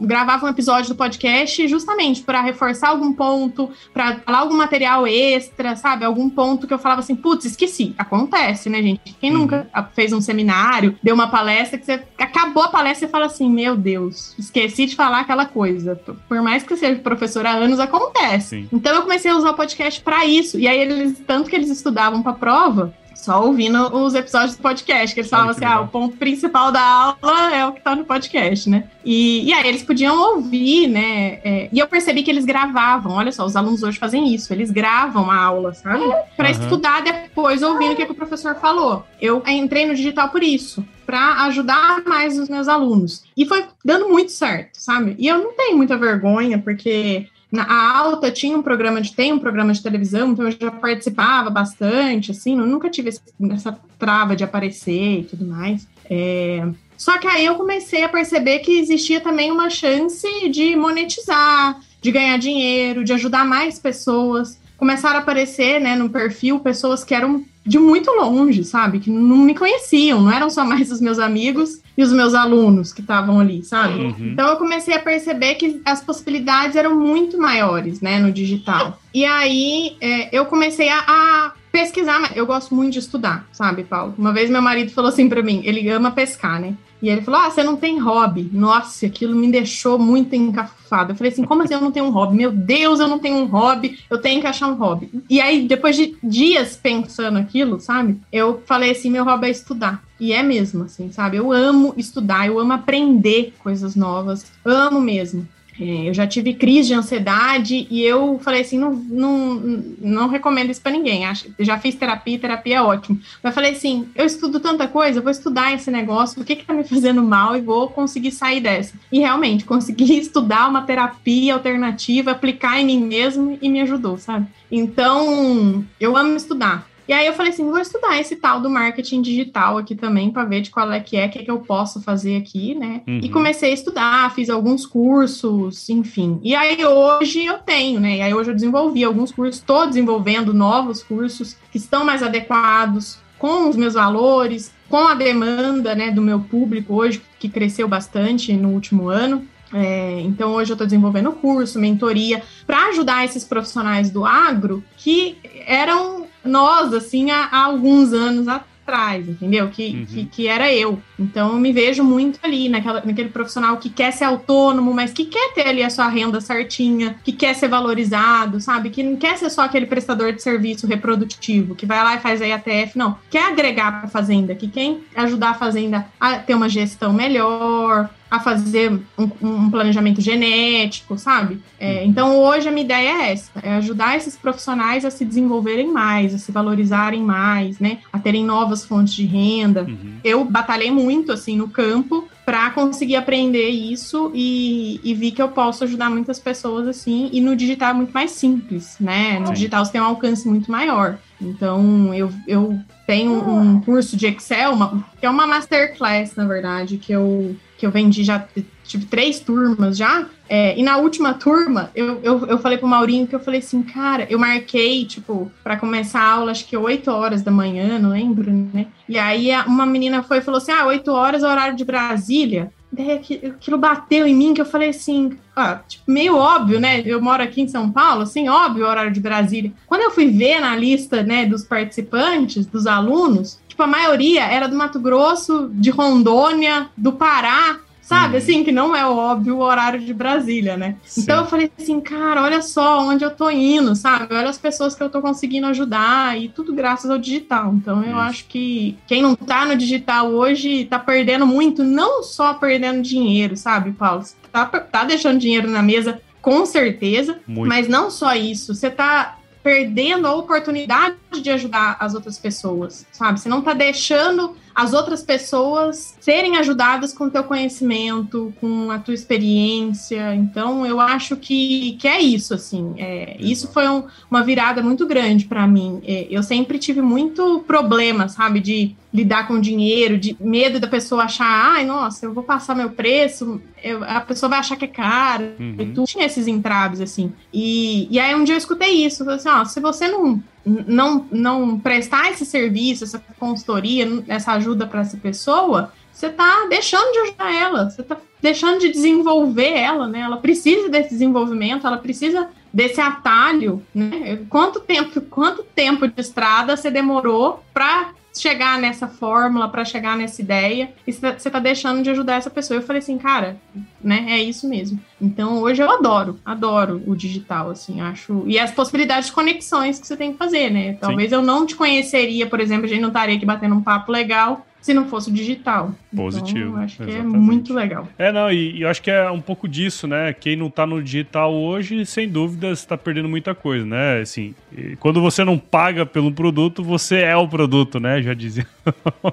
gravava 0.01 0.47
um 0.47 0.49
episódio 0.49 0.91
do 0.91 0.95
podcast 0.95 1.67
justamente 1.67 2.23
para 2.23 2.41
reforçar 2.41 2.89
algum 2.89 3.13
ponto, 3.13 3.71
para 3.93 4.21
falar 4.21 4.39
algum 4.39 4.57
material 4.57 5.07
extra, 5.07 5.77
sabe? 5.77 6.05
Algum 6.05 6.31
ponto 6.31 6.67
que 6.67 6.73
eu 6.73 6.79
falava 6.79 7.01
assim, 7.01 7.17
putz, 7.17 7.45
esqueci. 7.45 7.95
Acontece, 7.99 8.71
né, 8.71 8.81
gente? 8.81 9.15
Quem 9.21 9.33
uhum. 9.33 9.39
nunca 9.39 9.69
fez 9.95 10.13
um 10.13 10.21
seminário, 10.21 10.97
deu 11.03 11.15
uma 11.15 11.29
palestra 11.29 11.79
que 11.79 11.85
você 11.85 12.03
acabou 12.19 12.63
a 12.63 12.69
palestra 12.69 13.09
e 13.09 13.11
fala 13.11 13.27
assim, 13.27 13.51
meu 13.51 13.77
Deus, 13.77 14.35
esqueci 14.39 14.87
de 14.87 14.97
falar 14.97 15.21
aquela 15.21 15.45
coisa. 15.45 15.97
Por 16.29 16.41
mais 16.41 16.63
que 16.63 16.73
eu 16.73 16.77
seja 16.77 17.01
professora 17.01 17.51
há 17.51 17.55
anos, 17.55 17.81
acontece. 17.81 18.63
Sim. 18.63 18.69
Então 18.73 18.95
eu 18.95 19.03
comecei 19.03 19.31
a 19.31 19.37
usar 19.37 19.51
o 19.51 19.55
podcast 19.55 20.01
para 20.01 20.25
isso. 20.25 20.59
E 20.59 20.69
aí 20.69 20.79
eles, 20.79 21.21
tanto 21.27 21.51
que 21.51 21.57
eles 21.57 21.71
estudavam 21.71 22.23
para 22.23 22.33
prova, 22.33 22.95
só 23.25 23.45
ouvindo 23.45 23.95
os 23.97 24.15
episódios 24.15 24.57
do 24.57 24.63
podcast, 24.63 25.15
que 25.15 25.21
eles 25.21 25.31
falavam 25.31 25.51
assim: 25.53 25.65
ah, 25.65 25.81
o 25.81 25.89
ponto 25.89 26.17
principal 26.17 26.73
da 26.73 26.83
aula 26.83 27.55
é 27.55 27.65
o 27.65 27.73
que 27.73 27.81
tá 27.81 27.95
no 27.95 28.05
podcast, 28.05 28.69
né? 28.69 28.85
E, 29.05 29.45
e 29.45 29.53
aí 29.53 29.69
eles 29.69 29.83
podiam 29.83 30.17
ouvir, 30.35 30.89
né? 30.89 31.41
É, 31.45 31.69
e 31.73 31.79
eu 31.79 31.87
percebi 31.87 32.23
que 32.23 32.31
eles 32.31 32.45
gravavam. 32.45 33.13
Olha 33.13 33.33
só, 33.33 33.45
os 33.45 33.57
alunos 33.57 33.83
hoje 33.83 33.99
fazem 33.99 34.35
isso, 34.35 34.53
eles 34.53 34.71
gravam 34.71 35.31
a 35.31 35.37
aula, 35.37 35.73
sabe? 35.73 36.05
Para 36.37 36.49
uhum. 36.49 36.61
estudar 36.61 37.03
depois, 37.03 37.63
ouvindo 37.63 37.93
o 37.93 37.97
que, 37.97 38.07
que 38.07 38.13
o 38.13 38.17
professor 38.17 38.55
falou. 38.57 39.05
Eu 39.21 39.43
entrei 39.47 39.87
no 39.87 39.95
digital 39.95 40.29
por 40.29 40.43
isso 40.43 40.85
para 41.07 41.45
ajudar 41.45 42.03
mais 42.07 42.39
os 42.39 42.49
meus 42.49 42.69
alunos. 42.69 43.25
E 43.37 43.45
foi 43.45 43.65
dando 43.85 44.09
muito 44.09 44.33
certo, 44.33 44.77
sabe? 44.77 45.15
E 45.19 45.29
eu 45.29 45.39
não 45.39 45.53
tenho 45.53 45.77
muita 45.77 45.97
vergonha, 45.97 46.59
porque 46.59 47.27
na 47.53 47.65
a 47.65 47.99
alta 47.99 48.31
tinha 48.31 48.57
um 48.57 48.63
programa 48.63 48.99
de 49.03 49.13
tem 49.13 49.31
um 49.31 49.39
programa 49.39 49.75
de 49.75 49.83
televisão, 49.83 50.33
então 50.33 50.47
eu 50.47 50.57
já 50.59 50.71
participava 50.71 51.51
bastante, 51.51 52.31
assim, 52.31 52.59
eu 52.59 52.67
nunca 52.67 52.89
tive 52.89 53.11
essa 53.11 53.79
trava 53.99 54.35
de 54.35 54.43
aparecer 54.43 55.21
e 55.21 55.25
tudo 55.25 55.45
mais. 55.45 55.87
É, 56.09 56.67
só 56.97 57.19
que 57.19 57.27
aí 57.27 57.45
eu 57.45 57.57
comecei 57.57 58.03
a 58.05 58.09
perceber 58.09 58.61
que 58.61 58.79
existia 58.79 59.21
também 59.21 59.51
uma 59.51 59.69
chance 59.69 60.27
de 60.49 60.75
monetizar, 60.75 61.79
de 62.01 62.11
ganhar 62.11 62.39
dinheiro, 62.39 63.05
de 63.05 63.13
ajudar 63.13 63.45
mais 63.45 63.79
pessoas. 63.79 64.59
Começaram 64.79 65.17
a 65.17 65.19
aparecer, 65.21 65.79
né, 65.79 65.95
no 65.95 66.09
perfil 66.09 66.59
pessoas 66.59 67.05
que 67.05 67.15
eram 67.15 67.45
de 67.65 67.79
muito 67.79 68.11
longe, 68.11 68.65
sabe? 68.65 68.99
Que 68.99 69.11
não 69.11 69.37
me 69.39 69.55
conheciam, 69.55 70.21
não 70.21 70.33
eram 70.33 70.51
só 70.51 70.65
mais 70.65 70.91
os 70.91 71.01
meus 71.01 71.19
amigos 71.19 71.81
e 71.97 72.03
os 72.03 72.13
meus 72.13 72.35
alunos 72.35 72.93
que 72.93 73.01
estavam 73.01 73.39
ali, 73.39 73.63
sabe? 73.63 74.05
Uhum. 74.05 74.33
Então 74.33 74.49
eu 74.49 74.57
comecei 74.57 74.95
a 74.95 74.99
perceber 74.99 75.55
que 75.55 75.81
as 75.85 76.03
possibilidades 76.03 76.77
eram 76.77 76.99
muito 76.99 77.39
maiores, 77.39 78.01
né, 78.01 78.19
no 78.19 78.33
digital. 78.33 78.99
E 79.15 79.25
aí 79.25 79.97
é, 80.01 80.37
eu 80.37 80.47
comecei 80.47 80.89
a, 80.89 80.99
a 81.07 81.53
pesquisar, 81.71 82.33
eu 82.37 82.47
gosto 82.47 82.75
muito 82.75 82.95
de 82.95 82.99
estudar, 82.99 83.47
sabe, 83.53 83.85
Paulo? 83.85 84.15
Uma 84.19 84.33
vez 84.33 84.51
meu 84.51 84.63
marido 84.63 84.91
falou 84.91 85.11
assim 85.11 85.29
para 85.29 85.43
mim, 85.43 85.63
ele 85.65 85.89
ama 85.89 86.11
pescar, 86.11 86.61
né? 86.61 86.75
E 87.03 87.11
ele 87.11 87.21
falou: 87.21 87.41
Ah, 87.41 87.51
você 87.51 87.65
não 87.65 87.77
tem 87.77 87.99
hobby. 87.99 88.49
Nossa, 88.53 89.07
aquilo 89.07 89.35
me 89.35 89.51
deixou 89.51 89.99
muito 89.99 90.37
encafufado. 90.37 91.11
Eu 91.13 91.17
falei 91.17 91.33
assim: 91.33 91.45
Como 91.45 91.63
assim 91.63 91.75
eu 91.75 91.81
não 91.81 91.91
tenho 91.91 92.07
um 92.07 92.11
hobby? 92.11 92.37
Meu 92.37 92.53
Deus, 92.53 93.01
eu 93.01 93.09
não 93.09 93.19
tenho 93.19 93.39
um 93.39 93.47
hobby, 93.47 93.99
eu 94.09 94.19
tenho 94.19 94.41
que 94.41 94.47
achar 94.47 94.69
um 94.69 94.75
hobby. 94.75 95.11
E 95.29 95.41
aí, 95.41 95.67
depois 95.67 95.97
de 95.97 96.17
dias 96.23 96.77
pensando 96.77 97.39
aquilo, 97.39 97.81
sabe? 97.81 98.21
Eu 98.33 98.63
falei 98.65 98.93
assim: 98.93 99.11
Meu 99.11 99.25
hobby 99.25 99.49
é 99.49 99.51
estudar. 99.51 100.05
E 100.21 100.33
é 100.33 100.41
mesmo, 100.41 100.85
assim, 100.85 101.11
sabe? 101.11 101.39
Eu 101.39 101.51
amo 101.51 101.93
estudar, 101.97 102.47
eu 102.47 102.61
amo 102.61 102.73
aprender 102.73 103.53
coisas 103.59 103.97
novas, 103.97 104.47
amo 104.65 105.01
mesmo. 105.01 105.49
É, 105.81 106.09
eu 106.09 106.15
já 106.15 106.27
tive 106.27 106.55
crise 106.55 106.89
de 106.89 106.95
ansiedade 106.95 107.87
e 107.91 108.03
eu 108.03 108.39
falei 108.43 108.61
assim, 108.61 108.79
não, 108.79 108.93
não, 108.93 109.55
não 109.99 110.29
recomendo 110.29 110.71
isso 110.71 110.81
para 110.81 110.93
ninguém. 110.93 111.25
Acho, 111.25 111.47
já 111.59 111.79
fiz 111.79 111.95
terapia, 111.95 112.39
terapia 112.39 112.77
é 112.77 112.83
ótimo. 112.83 113.21
Mas 113.43 113.55
falei 113.55 113.73
assim, 113.73 114.09
eu 114.15 114.27
estudo 114.27 114.61
tanta 114.61 114.87
coisa, 114.87 115.21
vou 115.21 115.31
estudar 115.31 115.73
esse 115.73 115.91
negócio, 115.91 116.43
o 116.43 116.45
que 116.45 116.57
que 116.57 116.67
tá 116.67 116.75
me 116.75 116.85
fazendo 116.85 117.23
mal 117.23 117.57
e 117.57 117.61
vou 117.61 117.89
conseguir 117.89 118.33
sair 118.33 118.61
dessa. 118.61 118.95
E 119.11 119.21
realmente, 119.21 119.65
consegui 119.67 120.19
estudar 120.19 120.69
uma 120.69 120.83
terapia 120.83 121.55
alternativa, 121.55 122.33
aplicar 122.33 122.79
em 122.81 122.87
mim 122.87 123.05
mesmo 123.05 123.59
e 123.61 123.69
me 123.69 123.81
ajudou, 123.81 124.19
sabe? 124.19 124.47
Então, 124.71 125.85
eu 126.01 126.17
amo 126.17 126.37
estudar. 126.37 126.92
E 127.13 127.15
aí 127.15 127.27
eu 127.27 127.35
falei 127.35 127.53
assim, 127.53 127.71
vou 127.71 127.79
estudar 127.79 128.19
esse 128.19 128.37
tal 128.37 128.59
do 128.59 128.71
marketing 128.71 129.21
digital 129.21 129.77
aqui 129.77 129.95
também 129.95 130.31
para 130.31 130.47
ver 130.47 130.63
de 130.63 130.71
qual 130.71 130.91
é 130.91 130.99
que 130.99 131.15
é, 131.15 131.27
o 131.27 131.29
que, 131.29 131.41
é 131.41 131.43
que 131.43 131.51
eu 131.51 131.59
posso 131.59 132.01
fazer 132.01 132.39
aqui, 132.39 132.75
né? 132.75 133.03
Uhum. 133.07 133.21
E 133.23 133.29
comecei 133.29 133.71
a 133.71 133.75
estudar, 133.75 134.35
fiz 134.35 134.49
alguns 134.49 134.87
cursos, 134.87 135.91
enfim. 135.91 136.41
E 136.43 136.55
aí 136.55 136.83
hoje 136.83 137.45
eu 137.45 137.59
tenho, 137.59 138.01
né? 138.01 138.17
E 138.17 138.23
aí 138.23 138.33
hoje 138.33 138.51
eu 138.51 138.55
desenvolvi 138.55 139.05
alguns 139.05 139.31
cursos, 139.31 139.57
estou 139.57 139.87
desenvolvendo 139.87 140.55
novos 140.55 141.03
cursos 141.03 141.55
que 141.71 141.77
estão 141.77 142.03
mais 142.03 142.23
adequados 142.23 143.19
com 143.39 143.69
os 143.69 143.77
meus 143.77 143.93
valores, 143.93 144.73
com 144.89 145.07
a 145.07 145.15
demanda, 145.15 145.95
né, 145.95 146.11
do 146.11 146.23
meu 146.23 146.41
público 146.41 146.95
hoje 146.95 147.21
que 147.39 147.47
cresceu 147.47 147.87
bastante 147.87 148.55
no 148.55 148.71
último 148.71 149.11
ano. 149.11 149.47
É, 149.75 150.19
então, 150.21 150.53
hoje 150.53 150.71
eu 150.71 150.75
estou 150.75 150.87
desenvolvendo 150.87 151.31
curso, 151.33 151.79
mentoria, 151.79 152.43
para 152.67 152.87
ajudar 152.87 153.27
esses 153.27 153.45
profissionais 153.45 154.11
do 154.11 154.25
agro 154.25 154.83
que 154.97 155.37
eram 155.67 156.32
nós, 156.45 156.93
assim, 156.93 157.31
há, 157.31 157.49
há 157.51 157.65
alguns 157.65 158.13
anos 158.13 158.49
atrás, 158.49 159.29
entendeu? 159.29 159.69
Que, 159.69 159.89
uhum. 159.89 160.07
que, 160.07 160.25
que, 160.27 160.49
era 160.49 160.73
eu. 160.73 161.01
Então, 161.19 161.53
eu 161.53 161.59
me 161.59 161.73
vejo 161.73 162.03
muito 162.03 162.39
ali, 162.43 162.69
naquela, 162.69 163.03
naquele 163.05 163.29
profissional 163.29 163.77
que 163.77 163.89
quer 163.89 164.13
ser 164.13 164.25
autônomo, 164.25 164.93
mas 164.93 165.13
que 165.13 165.25
quer 165.25 165.55
ter 165.55 165.69
ali 165.69 165.83
a 165.83 165.91
sua 165.91 166.09
renda 166.09 166.41
certinha, 166.41 167.17
que 167.25 167.33
quer 167.33 167.55
ser 167.55 167.69
valorizado, 167.69 168.61
sabe? 168.61 168.91
Que 168.91 169.03
não 169.03 169.17
quer 169.17 169.39
ser 169.39 169.51
só 169.51 169.63
aquele 169.63 169.87
prestador 169.87 170.33
de 170.33 170.43
serviço 170.43 170.87
reprodutivo, 170.87 171.75
que 171.75 171.87
vai 171.87 172.03
lá 172.03 172.17
e 172.17 172.21
faz 172.21 172.43
a 172.43 172.47
IATF, 172.47 172.99
não. 172.99 173.17
Quer 173.31 173.45
agregar 173.45 173.93
para 173.93 174.07
a 174.07 174.11
fazenda, 174.11 174.55
que 174.55 174.69
quer 174.69 174.97
ajudar 175.15 175.51
a 175.51 175.55
fazenda 175.55 176.07
a 176.21 176.39
ter 176.39 176.55
uma 176.55 176.69
gestão 176.69 177.13
melhor, 177.13 178.11
a 178.33 178.41
fazer 178.41 178.91
um, 179.19 179.31
um 179.43 179.71
planejamento 179.71 180.23
genético, 180.23 181.19
sabe? 181.19 181.61
É, 181.79 181.99
uhum. 181.99 182.07
então, 182.07 182.39
hoje 182.39 182.67
a 182.67 182.73
minha 182.73 182.83
ideia 182.83 183.09
é 183.11 183.33
essa: 183.33 183.51
é 183.63 183.75
ajudar 183.75 184.17
esses 184.17 184.39
profissionais 184.39 185.05
a 185.05 185.11
se 185.11 185.23
desenvolverem 185.23 185.93
mais, 185.93 186.35
a 186.35 186.39
se 186.39 186.51
valorizarem 186.51 187.23
mais, 187.23 187.79
né? 187.79 187.99
A 188.11 188.19
terem 188.19 188.43
novas 188.43 188.87
fontes 188.87 189.13
de 189.13 189.27
renda. 189.27 189.83
Uhum. 189.83 190.15
Eu 190.25 190.47
batalhei 190.47 190.91
muito, 190.91 191.31
assim, 191.31 191.59
no 191.59 191.69
campo 191.69 192.27
para 192.47 192.71
conseguir 192.71 193.17
aprender 193.17 193.69
isso 193.69 194.33
e, 194.35 194.99
e, 195.05 195.15
vi 195.15 195.31
que 195.31 195.41
eu 195.41 195.49
posso 195.49 195.85
ajudar 195.85 196.11
muitas 196.11 196.41
pessoas 196.41 196.89
assim. 196.89 197.29
E 197.33 197.41
no 197.41 197.55
digital 197.55 197.91
é 197.91 197.95
muito 197.95 198.13
mais 198.13 198.31
simples, 198.31 198.97
né? 198.99 199.39
No 199.39 199.49
Sim. 199.49 199.53
digital 199.53 199.85
você 199.85 199.93
tem 199.93 200.01
um 200.01 200.07
alcance 200.07 200.49
muito 200.49 200.71
maior. 200.71 201.19
Então, 201.41 202.15
eu, 202.15 202.33
eu 202.49 202.79
tenho 203.07 203.33
um 203.33 203.81
curso 203.81 204.17
de 204.17 204.27
Excel, 204.27 204.73
uma, 204.73 205.05
que 205.21 205.27
é 205.27 205.31
uma 205.31 205.47
masterclass, 205.47 206.35
na 206.35 206.47
verdade, 206.47 206.97
que 206.97 207.13
eu 207.13 207.55
que 207.83 207.87
eu 207.87 207.91
vendi 207.91 208.23
já, 208.23 208.47
tive 208.85 209.07
três 209.07 209.41
turmas 209.41 209.97
já. 209.97 210.27
É, 210.49 210.79
e 210.79 210.85
na 210.85 210.99
última 210.99 211.35
turma, 211.35 211.91
eu, 211.97 212.21
eu, 212.23 212.47
eu 212.47 212.59
falei 212.59 212.79
pro 212.79 212.87
Maurinho 212.87 213.27
que 213.27 213.35
eu 213.35 213.41
falei 213.41 213.59
assim, 213.59 213.83
cara, 213.83 214.25
eu 214.31 214.39
marquei, 214.39 215.05
tipo, 215.05 215.51
para 215.65 215.77
começar 215.77 216.21
a 216.21 216.31
aula, 216.31 216.53
acho 216.53 216.65
que 216.69 216.77
8 216.77 217.11
horas 217.11 217.43
da 217.43 217.51
manhã, 217.51 217.99
não 217.99 218.11
lembro, 218.11 218.53
né? 218.53 218.87
E 219.09 219.19
aí 219.19 219.51
uma 219.67 219.85
menina 219.85 220.23
foi 220.23 220.39
e 220.39 220.43
falou 220.43 220.59
assim: 220.59 220.71
ah, 220.71 220.87
8 220.87 221.11
horas 221.11 221.43
horário 221.43 221.75
de 221.75 221.85
Brasília. 221.85 222.73
Daí 222.93 223.13
aquilo 223.13 223.79
bateu 223.79 224.27
em 224.27 224.35
mim 224.35 224.53
que 224.53 224.61
eu 224.61 224.67
falei 224.67 224.91
assim, 224.91 225.39
ah, 225.57 225.81
tipo, 225.89 226.05
meio 226.07 226.37
óbvio, 226.37 226.79
né? 226.79 227.03
Eu 227.07 227.23
moro 227.23 227.43
aqui 227.43 227.63
em 227.63 227.69
São 227.69 227.91
Paulo, 227.91 228.23
assim, 228.23 228.51
óbvio 228.51 228.85
o 228.85 228.89
horário 228.89 229.11
de 229.11 229.19
Brasília. 229.19 229.73
Quando 229.87 230.03
eu 230.03 230.11
fui 230.11 230.29
ver 230.29 230.61
na 230.61 230.77
lista, 230.77 231.23
né, 231.23 231.47
dos 231.47 231.65
participantes, 231.65 232.67
dos 232.67 232.87
alunos, 232.87 233.59
tipo, 233.73 233.83
a 233.83 233.87
maioria 233.87 234.45
era 234.45 234.69
do 234.69 234.77
Mato 234.77 235.01
Grosso, 235.01 235.71
de 235.73 235.91
Rondônia, 235.91 236.89
do 236.97 237.13
Pará, 237.13 237.79
sabe? 238.03 238.33
Uhum. 238.33 238.39
Assim, 238.39 238.65
que 238.65 238.71
não 238.71 238.95
é 238.95 239.07
óbvio 239.07 239.57
o 239.57 239.61
horário 239.63 239.99
de 239.99 240.13
Brasília, 240.13 240.77
né? 240.77 240.97
Sim. 241.05 241.23
Então 241.23 241.41
eu 241.41 241.47
falei 241.47 241.71
assim, 241.79 242.01
cara, 242.01 242.43
olha 242.43 242.61
só 242.61 243.01
onde 243.01 243.25
eu 243.25 243.31
tô 243.31 243.51
indo, 243.51 243.97
sabe? 243.97 244.35
Olha 244.35 244.51
as 244.51 244.59
pessoas 244.59 244.95
que 244.95 245.03
eu 245.03 245.09
tô 245.09 245.23
conseguindo 245.23 245.67
ajudar 245.69 246.39
e 246.39 246.49
tudo 246.49 246.75
graças 246.75 247.11
ao 247.11 247.19
digital. 247.19 247.73
Então 247.75 248.03
eu 248.03 248.11
Isso. 248.11 248.19
acho 248.19 248.45
que 248.47 248.99
quem 249.07 249.23
não 249.23 249.35
tá 249.35 249.65
no 249.65 249.75
digital 249.75 250.29
hoje 250.29 250.85
tá 250.85 250.99
perdendo 250.99 251.47
muito, 251.47 251.83
não 251.83 252.23
só 252.23 252.53
perdendo 252.53 253.01
dinheiro, 253.01 253.57
sabe, 253.57 253.93
Paulo? 253.93 254.23
Tá, 254.53 254.67
tá 254.67 255.05
deixando 255.05 255.39
dinheiro 255.39 255.71
na 255.71 255.83
mesa, 255.83 256.21
com 256.43 256.67
certeza, 256.67 257.41
muito. 257.47 257.69
mas 257.69 257.89
não 257.89 258.11
só 258.11 258.35
isso, 258.35 258.75
você 258.75 258.91
tá 258.91 259.39
perdendo 259.63 260.27
a 260.27 260.35
oportunidade 260.35 261.17
de 261.41 261.51
ajudar 261.51 261.97
as 262.01 262.15
outras 262.15 262.39
pessoas, 262.39 263.07
sabe? 263.13 263.41
Você 263.41 263.49
não 263.49 263.61
está 263.61 263.73
deixando 263.73 264.57
as 264.75 264.93
outras 264.93 265.23
pessoas 265.23 266.17
serem 266.21 266.57
ajudadas 266.57 267.13
com 267.13 267.25
o 267.25 267.31
teu 267.31 267.45
conhecimento, 267.45 268.53
com 268.61 268.91
a 268.91 268.99
tua 268.99 269.15
experiência. 269.15 270.35
Então, 270.35 270.87
eu 270.87 271.01
acho 271.01 271.37
que, 271.37 271.97
que 271.99 272.09
é 272.09 272.21
isso, 272.21 272.55
assim. 272.55 272.95
É, 272.97 273.37
isso 273.39 273.71
foi 273.73 273.89
um, 273.89 274.05
uma 274.31 274.43
virada 274.43 274.83
muito 274.83 275.07
grande 275.07 275.45
para 275.45 275.67
mim. 275.67 276.01
É, 276.05 276.27
eu 276.31 276.43
sempre 276.43 276.79
tive 276.79 277.03
muito 277.03 277.65
problema, 277.67 278.29
sabe, 278.29 278.61
de 278.61 278.97
lidar 279.13 279.47
com 279.47 279.61
dinheiro, 279.61 280.17
de 280.17 280.35
medo 280.41 280.81
da 280.81 280.89
pessoa 280.89 281.25
achar, 281.25 281.75
ai, 281.75 281.85
nossa, 281.85 282.25
eu 282.25 282.33
vou 282.33 282.43
passar 282.43 282.75
meu 282.75 282.91
preço, 282.91 283.61
eu, 283.85 284.03
a 284.05 284.21
pessoa 284.21 284.49
vai 284.49 284.59
achar 284.59 284.77
que 284.77 284.87
é 284.87 284.89
caro. 284.89 285.53
Uhum. 285.61 285.77
E 285.79 285.87
tu 285.87 286.05
tinha 286.05 286.25
esses 286.25 286.47
entraves, 286.47 287.01
assim. 287.01 287.33
E, 287.53 288.09
e 288.11 288.19
aí 288.19 288.35
um 288.35 288.45
dia 288.45 288.55
eu 288.55 288.59
escutei 288.59 289.05
isso, 289.05 289.23
eu 289.23 289.27
falei 289.27 289.41
assim, 289.41 289.49
ó, 289.49 289.65
se 289.65 289.81
você 289.81 290.09
não 290.09 290.43
não, 290.65 291.27
não 291.31 291.79
prestar 291.79 292.31
esse 292.31 292.47
serviço, 292.47 293.05
essa 293.05 293.23
consultoria, 293.39 294.07
essa 294.29 294.53
ajuda 294.53 294.87
para 294.87 295.01
essa 295.01 295.17
pessoa, 295.17 295.93
você 296.13 296.27
está 296.27 296.67
deixando 296.69 297.13
de 297.13 297.19
ajudar 297.21 297.55
ela, 297.55 297.91
você 297.91 298.03
está 298.03 298.17
deixando 298.41 298.81
de 298.81 298.91
desenvolver 298.91 299.73
ela, 299.73 300.07
né? 300.07 300.21
Ela 300.21 300.37
precisa 300.37 300.89
desse 300.89 301.11
desenvolvimento, 301.11 301.87
ela 301.87 301.97
precisa 301.97 302.49
desse 302.73 303.01
atalho, 303.01 303.83
né? 303.95 304.41
Quanto 304.49 304.81
tempo, 304.81 305.21
quanto 305.23 305.63
tempo 305.63 306.07
de 306.07 306.21
estrada 306.21 306.77
você 306.77 306.91
demorou 306.91 307.63
para 307.73 308.13
chegar 308.33 308.79
nessa 308.79 309.07
fórmula, 309.07 309.69
para 309.69 309.85
chegar 309.85 310.17
nessa 310.17 310.41
ideia, 310.41 310.93
e 311.07 311.13
você 311.13 311.27
está 311.29 311.59
deixando 311.59 312.03
de 312.03 312.11
ajudar 312.11 312.37
essa 312.37 312.51
pessoa. 312.51 312.79
Eu 312.79 312.83
falei 312.83 313.01
assim, 313.01 313.19
cara, 313.19 313.57
né, 314.03 314.27
é 314.29 314.43
isso 314.43 314.69
mesmo. 314.69 314.99
Então, 315.21 315.61
hoje 315.61 315.83
eu 315.83 315.91
adoro, 315.91 316.39
adoro 316.45 317.03
o 317.07 317.15
digital, 317.15 317.71
assim, 317.71 318.01
acho. 318.01 318.45
E 318.47 318.59
as 318.59 318.71
possibilidades 318.71 319.27
de 319.27 319.33
conexões 319.33 319.99
que 319.99 320.07
você 320.07 320.17
tem 320.17 320.33
que 320.33 320.39
fazer, 320.39 320.71
né? 320.71 320.95
Talvez 320.95 321.29
Sim. 321.29 321.37
eu 321.37 321.43
não 321.43 321.67
te 321.67 321.75
conheceria, 321.75 322.47
por 322.47 322.61
exemplo, 322.61 322.87
a 322.87 322.89
gente 322.89 323.01
não 323.01 323.09
estaria 323.09 323.37
aqui 323.37 323.47
batendo 323.47 323.75
um 323.75 323.83
papo 323.83 324.11
legal 324.11 324.67
se 324.83 324.93
não 324.93 325.07
fosse 325.07 325.31
o 325.31 325.33
digital. 325.33 325.95
Positivo. 326.15 326.71
Então, 326.71 326.83
acho 326.83 326.97
que 326.97 327.03
é 327.05 327.07
exatamente. 327.07 327.37
é 327.37 327.39
muito 327.39 327.73
legal. 327.73 328.09
É, 328.19 328.33
não, 328.33 328.51
e, 328.51 328.79
e, 328.79 328.83
eu 328.83 328.89
acho 328.89 329.01
que 329.01 329.11
é 329.11 329.31
um 329.31 329.41
pouco 329.41 329.69
disso, 329.69 330.09
né? 330.09 330.33
Quem 330.33 330.57
não 330.57 330.69
tá 330.69 330.85
no 330.85 331.01
digital 331.01 331.55
hoje, 331.55 332.05
sem 332.05 332.29
dúvida, 332.29 332.73
está 332.73 332.99
perdendo 332.99 333.29
muita 333.29 333.55
coisa, 333.55 333.87
né? 333.87 334.21
Assim, 334.21 334.55
quando 335.01 335.21
você 335.21 335.45
não 335.45 335.59
paga 335.59 336.07
pelo 336.07 336.33
produto, 336.33 336.83
você 336.83 337.21
é 337.21 337.37
o 337.37 337.49
produto, 337.49 338.01
né? 338.01 338.23
Já 338.23 338.35
dizia. 338.35 338.67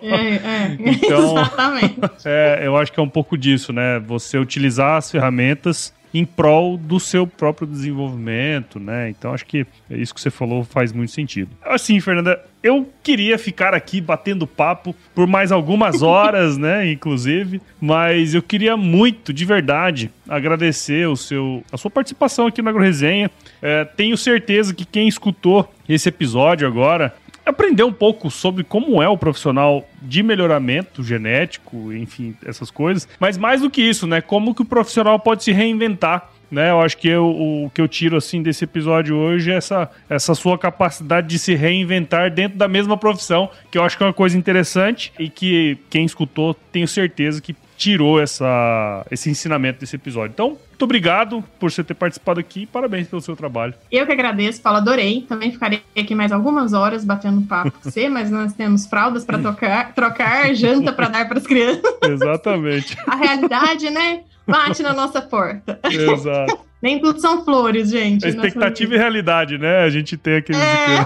É, 0.02 0.16
é. 0.16 0.78
então, 0.80 1.32
exatamente. 1.32 2.00
É, 2.26 2.62
eu 2.64 2.76
acho 2.78 2.92
que 2.92 3.00
é 3.00 3.04
um 3.04 3.10
pouco 3.10 3.38
disso, 3.38 3.72
né? 3.72 4.00
Você 4.00 4.38
utilizar 4.38 4.98
as 4.98 5.12
ferramentas 5.12 5.94
em 6.14 6.26
prol 6.26 6.78
do 6.78 7.00
seu 7.00 7.28
próprio 7.28 7.68
desenvolvimento, 7.68 8.80
né? 8.80 9.10
Então 9.10 9.34
acho 9.34 9.46
que 9.46 9.66
isso 9.90 10.14
que 10.14 10.22
você 10.22 10.30
falou 10.30 10.64
faz 10.64 10.92
muito 10.92 11.12
sentido. 11.12 11.52
Assim, 11.64 12.00
Fernanda, 12.00 12.44
eu 12.62 12.90
queria 13.04 13.38
ficar 13.38 13.74
aqui 13.74 14.02
batendo 14.02 14.46
papo 14.46 14.96
por 15.14 15.28
mais 15.28 15.52
algumas 15.52 16.02
horas, 16.04 16.58
né, 16.58 16.92
inclusive, 16.92 17.62
mas 17.80 18.34
eu 18.34 18.42
queria 18.42 18.76
muito, 18.76 19.32
de 19.32 19.46
verdade, 19.46 20.12
agradecer 20.28 21.08
o 21.08 21.16
seu, 21.16 21.64
a 21.72 21.78
sua 21.78 21.92
participação 21.92 22.48
aqui 22.48 22.62
na 22.62 22.70
AgroResenha. 22.70 23.32
É, 23.62 23.86
tenho 23.86 24.18
certeza 24.18 24.74
que 24.74 24.86
quem 24.86 25.08
escutou 25.08 25.72
esse 25.88 26.10
episódio 26.10 26.68
agora 26.68 27.14
aprender 27.50 27.84
um 27.84 27.94
pouco 27.94 28.30
sobre 28.30 28.64
como 28.64 29.02
é 29.02 29.08
o 29.08 29.18
profissional 29.18 29.88
de 30.02 30.24
melhoramento 30.24 31.04
genético, 31.04 31.94
enfim, 31.94 32.36
essas 32.46 32.72
coisas. 32.72 33.08
Mas 33.20 33.38
mais 33.38 33.62
do 33.62 33.70
que 33.70 33.82
isso, 33.82 34.08
né? 34.08 34.22
Como 34.22 34.56
que 34.56 34.62
o 34.62 34.66
profissional 34.66 35.20
pode 35.20 35.44
se 35.44 35.52
reinventar 35.52 36.30
né? 36.52 36.72
Eu 36.72 36.82
acho 36.82 36.98
que 36.98 37.08
eu, 37.08 37.28
o 37.28 37.72
que 37.74 37.80
eu 37.82 37.88
tiro 37.88 38.18
assim 38.18 38.42
desse 38.42 38.64
episódio 38.64 39.16
hoje 39.16 39.52
é 39.52 39.56
essa, 39.56 39.90
essa 40.10 40.34
sua 40.34 40.58
capacidade 40.58 41.28
de 41.28 41.38
se 41.38 41.54
reinventar 41.54 42.32
dentro 42.32 42.58
da 42.58 42.68
mesma 42.68 42.98
profissão, 42.98 43.50
que 43.70 43.78
eu 43.78 43.84
acho 43.84 43.98
que 43.98 44.04
é 44.04 44.08
uma 44.08 44.14
coisa 44.14 44.38
interessante 44.38 45.14
e 45.20 45.30
que 45.30 45.78
quem 45.90 46.06
escutou 46.06 46.56
tenho 46.72 46.88
certeza 46.88 47.42
que 47.42 47.56
tirou 47.80 48.22
essa, 48.22 49.06
esse 49.10 49.30
ensinamento 49.30 49.80
desse 49.80 49.96
episódio. 49.96 50.34
Então, 50.34 50.50
muito 50.50 50.84
obrigado 50.84 51.42
por 51.58 51.72
você 51.72 51.82
ter 51.82 51.94
participado 51.94 52.38
aqui 52.38 52.64
e 52.64 52.66
parabéns 52.66 53.08
pelo 53.08 53.22
seu 53.22 53.38
trabalho. 53.38 53.74
Eu 53.90 54.06
que 54.06 54.12
agradeço, 54.12 54.62
Paulo, 54.62 54.80
adorei. 54.80 55.22
Também 55.22 55.50
ficarei 55.50 55.82
aqui 55.98 56.14
mais 56.14 56.34
algumas 56.34 56.74
horas 56.74 57.06
batendo 57.06 57.42
papo 57.44 57.72
com 57.72 57.90
você, 57.90 58.10
mas 58.12 58.30
nós 58.30 58.52
temos 58.52 58.86
fraldas 58.86 59.24
para 59.24 59.40
trocar, 59.40 59.94
trocar, 59.94 60.54
janta 60.54 60.92
para 60.92 61.08
dar 61.08 61.28
para 61.30 61.38
as 61.38 61.48
crianças. 61.48 61.82
Exatamente. 62.04 62.98
A 63.08 63.16
realidade, 63.16 63.90
né? 63.90 64.24
Bate 64.46 64.84
na 64.84 64.94
nossa 64.94 65.22
porta. 65.22 65.80
Exato. 65.90 66.69
Nem 66.82 67.00
tudo 67.00 67.20
são 67.20 67.44
flores, 67.44 67.90
gente. 67.90 68.26
A 68.26 68.30
expectativa 68.30 68.96
e 68.96 68.98
realidade, 68.98 69.58
né? 69.58 69.80
A 69.80 69.90
gente 69.90 70.16
tem 70.16 70.38
aqueles. 70.38 70.62
É... 70.62 71.06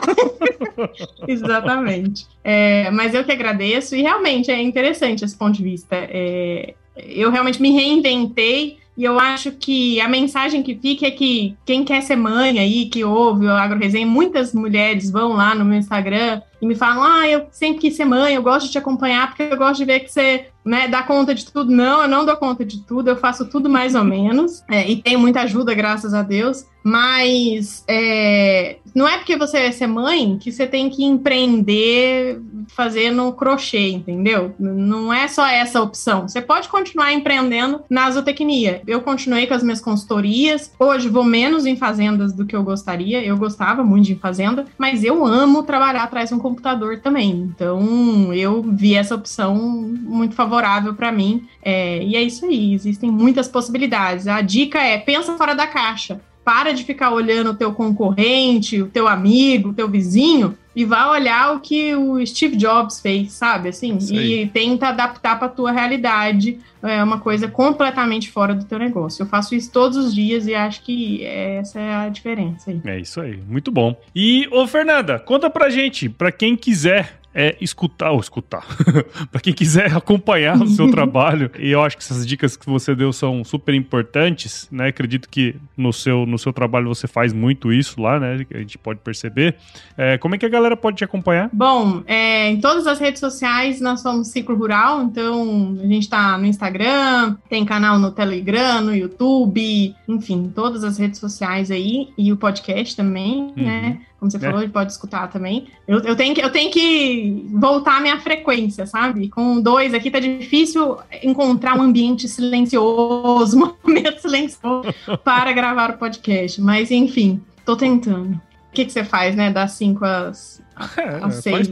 Exatamente. 1.27 2.27
É, 2.43 2.91
mas 2.91 3.13
eu 3.13 3.23
que 3.23 3.31
agradeço, 3.31 3.95
e 3.95 4.01
realmente 4.01 4.51
é 4.51 4.61
interessante 4.61 5.25
esse 5.25 5.35
ponto 5.35 5.57
de 5.57 5.63
vista. 5.63 5.95
É, 5.95 6.73
eu 6.95 7.31
realmente 7.31 7.61
me 7.61 7.71
reinventei 7.71 8.77
E 8.95 9.03
eu 9.03 9.19
acho 9.19 9.51
que 9.51 9.99
a 9.99 10.07
mensagem 10.07 10.61
que 10.61 10.75
fica 10.75 11.07
é 11.07 11.11
que 11.11 11.55
quem 11.65 11.83
quer 11.83 12.01
ser 12.01 12.15
mãe 12.15 12.59
aí, 12.59 12.85
que 12.85 13.03
ouve 13.03 13.47
o 13.47 13.51
Agro 13.51 13.79
Resenha, 13.79 14.05
muitas 14.05 14.53
mulheres 14.53 15.09
vão 15.09 15.33
lá 15.33 15.55
no 15.55 15.65
meu 15.65 15.79
Instagram 15.79 16.41
e 16.61 16.65
me 16.67 16.75
falam: 16.75 17.03
Ah, 17.03 17.27
eu 17.27 17.47
sempre 17.51 17.81
quis 17.81 17.95
ser 17.95 18.05
mãe, 18.05 18.35
eu 18.35 18.43
gosto 18.43 18.67
de 18.67 18.73
te 18.73 18.77
acompanhar 18.77 19.27
porque 19.27 19.41
eu 19.41 19.57
gosto 19.57 19.79
de 19.79 19.85
ver 19.85 20.01
que 20.01 20.11
você 20.11 20.45
né, 20.65 20.87
dá 20.87 21.03
conta 21.03 21.33
de 21.35 21.45
tudo. 21.45 21.71
Não, 21.71 22.01
eu 22.01 22.07
não 22.07 22.25
dou 22.25 22.35
conta 22.37 22.63
de 22.63 22.81
tudo, 22.81 23.09
eu 23.09 23.17
faço 23.17 23.45
tudo 23.45 23.69
mais 23.69 23.95
ou 23.95 24.03
menos. 24.03 24.63
É, 24.69 24.89
e 24.89 25.01
tenho 25.01 25.19
muita 25.19 25.41
ajuda, 25.41 25.73
graças 25.73 26.13
a 26.13 26.21
Deus. 26.21 26.65
Mas 26.83 27.83
é, 27.87 28.77
não 28.93 29.07
é 29.07 29.17
porque 29.17 29.37
você 29.37 29.57
é 29.57 29.71
ser 29.71 29.87
mãe 29.87 30.37
que 30.37 30.51
você 30.51 30.67
tem 30.67 30.89
que 30.89 31.03
empreender 31.03 32.41
fazendo 32.67 33.31
crochê, 33.33 33.89
entendeu? 33.89 34.53
Não 34.59 35.13
é 35.13 35.27
só 35.27 35.45
essa 35.47 35.81
opção. 35.81 36.27
Você 36.27 36.41
pode 36.41 36.67
continuar 36.67 37.13
empreendendo 37.13 37.81
na 37.89 38.09
zootecnia. 38.11 38.81
Eu 38.85 39.01
continuei 39.01 39.47
com 39.47 39.53
as 39.53 39.63
minhas 39.63 39.81
consultorias. 39.81 40.71
Hoje 40.77 41.07
vou 41.07 41.23
menos 41.23 41.65
em 41.65 41.75
fazendas 41.75 42.33
do 42.33 42.45
que 42.45 42.55
eu 42.55 42.63
gostaria. 42.63 43.23
Eu 43.23 43.37
gostava 43.37 43.83
muito 43.83 44.05
de 44.05 44.15
fazenda, 44.15 44.65
mas 44.77 45.03
eu 45.03 45.25
amo 45.25 45.63
trabalhar 45.63 46.03
atrás 46.03 46.29
de 46.29 46.35
um 46.35 46.39
computador 46.39 46.99
também. 46.99 47.31
Então 47.31 48.33
eu 48.33 48.61
vi 48.61 48.95
essa 48.95 49.15
opção 49.15 49.55
muito 49.55 50.35
favorável 50.35 50.93
para 50.93 51.11
mim. 51.11 51.47
É, 51.61 52.03
e 52.03 52.15
é 52.15 52.21
isso 52.21 52.45
aí. 52.45 52.73
Existem 52.73 53.09
muitas 53.09 53.47
possibilidades. 53.47 54.27
A 54.27 54.41
dica 54.41 54.79
é 54.79 54.97
pensa 54.97 55.37
fora 55.37 55.55
da 55.55 55.67
caixa 55.67 56.19
para 56.43 56.73
de 56.73 56.83
ficar 56.83 57.11
olhando 57.11 57.51
o 57.51 57.55
teu 57.55 57.73
concorrente, 57.73 58.81
o 58.81 58.87
teu 58.87 59.07
amigo, 59.07 59.69
o 59.69 59.73
teu 59.73 59.87
vizinho 59.87 60.57
e 60.75 60.85
vá 60.85 61.09
olhar 61.11 61.55
o 61.55 61.59
que 61.59 61.95
o 61.95 62.25
Steve 62.25 62.55
Jobs 62.55 62.99
fez, 62.99 63.33
sabe? 63.33 63.69
Assim, 63.69 63.97
e 64.11 64.47
tenta 64.47 64.87
adaptar 64.87 65.37
para 65.37 65.47
a 65.47 65.51
tua 65.51 65.71
realidade. 65.71 66.59
É 66.81 67.03
uma 67.03 67.19
coisa 67.19 67.47
completamente 67.47 68.31
fora 68.31 68.55
do 68.55 68.65
teu 68.65 68.79
negócio. 68.79 69.21
Eu 69.21 69.27
faço 69.27 69.53
isso 69.53 69.71
todos 69.71 69.97
os 69.97 70.13
dias 70.13 70.47
e 70.47 70.55
acho 70.55 70.81
que 70.83 71.23
essa 71.23 71.79
é 71.79 71.95
a 71.95 72.09
diferença 72.09 72.71
aí. 72.71 72.81
É 72.85 72.99
isso 72.99 73.21
aí, 73.21 73.39
muito 73.47 73.71
bom. 73.71 73.95
E, 74.15 74.47
ô 74.51 74.65
Fernanda, 74.67 75.19
conta 75.19 75.49
pra 75.49 75.69
gente, 75.69 76.09
pra 76.09 76.31
quem 76.31 76.55
quiser 76.55 77.19
é 77.33 77.55
escutar 77.59 78.11
ou 78.11 78.19
escutar. 78.19 78.65
para 79.31 79.41
quem 79.41 79.53
quiser 79.53 79.95
acompanhar 79.95 80.61
o 80.61 80.67
seu 80.67 80.89
trabalho, 80.91 81.49
e 81.57 81.71
eu 81.71 81.81
acho 81.81 81.97
que 81.97 82.03
essas 82.03 82.25
dicas 82.25 82.55
que 82.55 82.65
você 82.65 82.93
deu 82.95 83.11
são 83.11 83.43
super 83.43 83.73
importantes, 83.73 84.67
né? 84.71 84.87
Acredito 84.87 85.27
que 85.29 85.55
no 85.75 85.91
seu, 85.91 86.25
no 86.25 86.37
seu 86.37 86.53
trabalho 86.53 86.87
você 86.87 87.07
faz 87.07 87.33
muito 87.33 87.71
isso 87.71 88.01
lá, 88.01 88.19
né? 88.19 88.45
A 88.53 88.57
gente 88.59 88.77
pode 88.77 88.99
perceber. 88.99 89.55
É, 89.97 90.17
como 90.17 90.35
é 90.35 90.37
que 90.37 90.45
a 90.45 90.49
galera 90.49 90.77
pode 90.77 90.97
te 90.97 91.03
acompanhar? 91.03 91.49
Bom, 91.51 92.03
é, 92.05 92.49
em 92.49 92.59
todas 92.59 92.85
as 92.87 92.99
redes 92.99 93.19
sociais 93.19 93.81
nós 93.81 94.01
somos 94.01 94.27
Ciclo 94.27 94.55
Rural, 94.55 95.03
então 95.03 95.77
a 95.81 95.87
gente 95.87 96.03
está 96.03 96.37
no 96.37 96.45
Instagram, 96.45 97.35
tem 97.49 97.65
canal 97.65 97.97
no 97.99 98.11
Telegram, 98.11 98.81
no 98.81 98.95
YouTube, 98.95 99.95
enfim, 100.07 100.51
todas 100.53 100.83
as 100.83 100.97
redes 100.97 101.19
sociais 101.19 101.71
aí, 101.71 102.09
e 102.17 102.31
o 102.31 102.37
podcast 102.37 102.95
também, 102.95 103.41
uhum. 103.41 103.53
né? 103.55 104.01
Como 104.23 104.31
você 104.31 104.37
é. 104.37 104.39
falou, 104.39 104.61
ele 104.61 104.71
pode 104.71 104.91
escutar 104.91 105.27
também. 105.27 105.67
Eu, 105.87 105.99
eu, 105.99 106.15
tenho 106.15 106.33
que, 106.33 106.41
eu 106.41 106.49
tenho 106.49 106.71
que 106.71 107.45
voltar 107.51 107.97
a 107.97 108.01
minha 108.01 108.19
frequência, 108.19 108.85
sabe? 108.85 109.27
Com 109.27 109.59
dois 109.59 109.93
aqui 109.93 110.09
tá 110.09 110.19
difícil 110.19 110.97
encontrar 111.21 111.77
um 111.77 111.81
ambiente 111.81 112.27
silencioso, 112.27 113.57
um 113.57 113.73
momento 113.85 114.21
silencioso 114.21 114.93
para 115.23 115.51
gravar 115.51 115.91
o 115.91 115.97
podcast. 115.97 116.61
Mas, 116.61 116.89
enfim, 116.89 117.41
tô 117.65 117.75
tentando. 117.75 118.35
O 118.35 118.73
que, 118.73 118.85
que 118.85 118.91
você 118.91 119.03
faz, 119.03 119.35
né? 119.35 119.51
Das 119.51 119.73
5 119.73 120.03
às, 120.03 120.61
é, 120.97 121.23
às 121.23 121.35
6, 121.35 121.67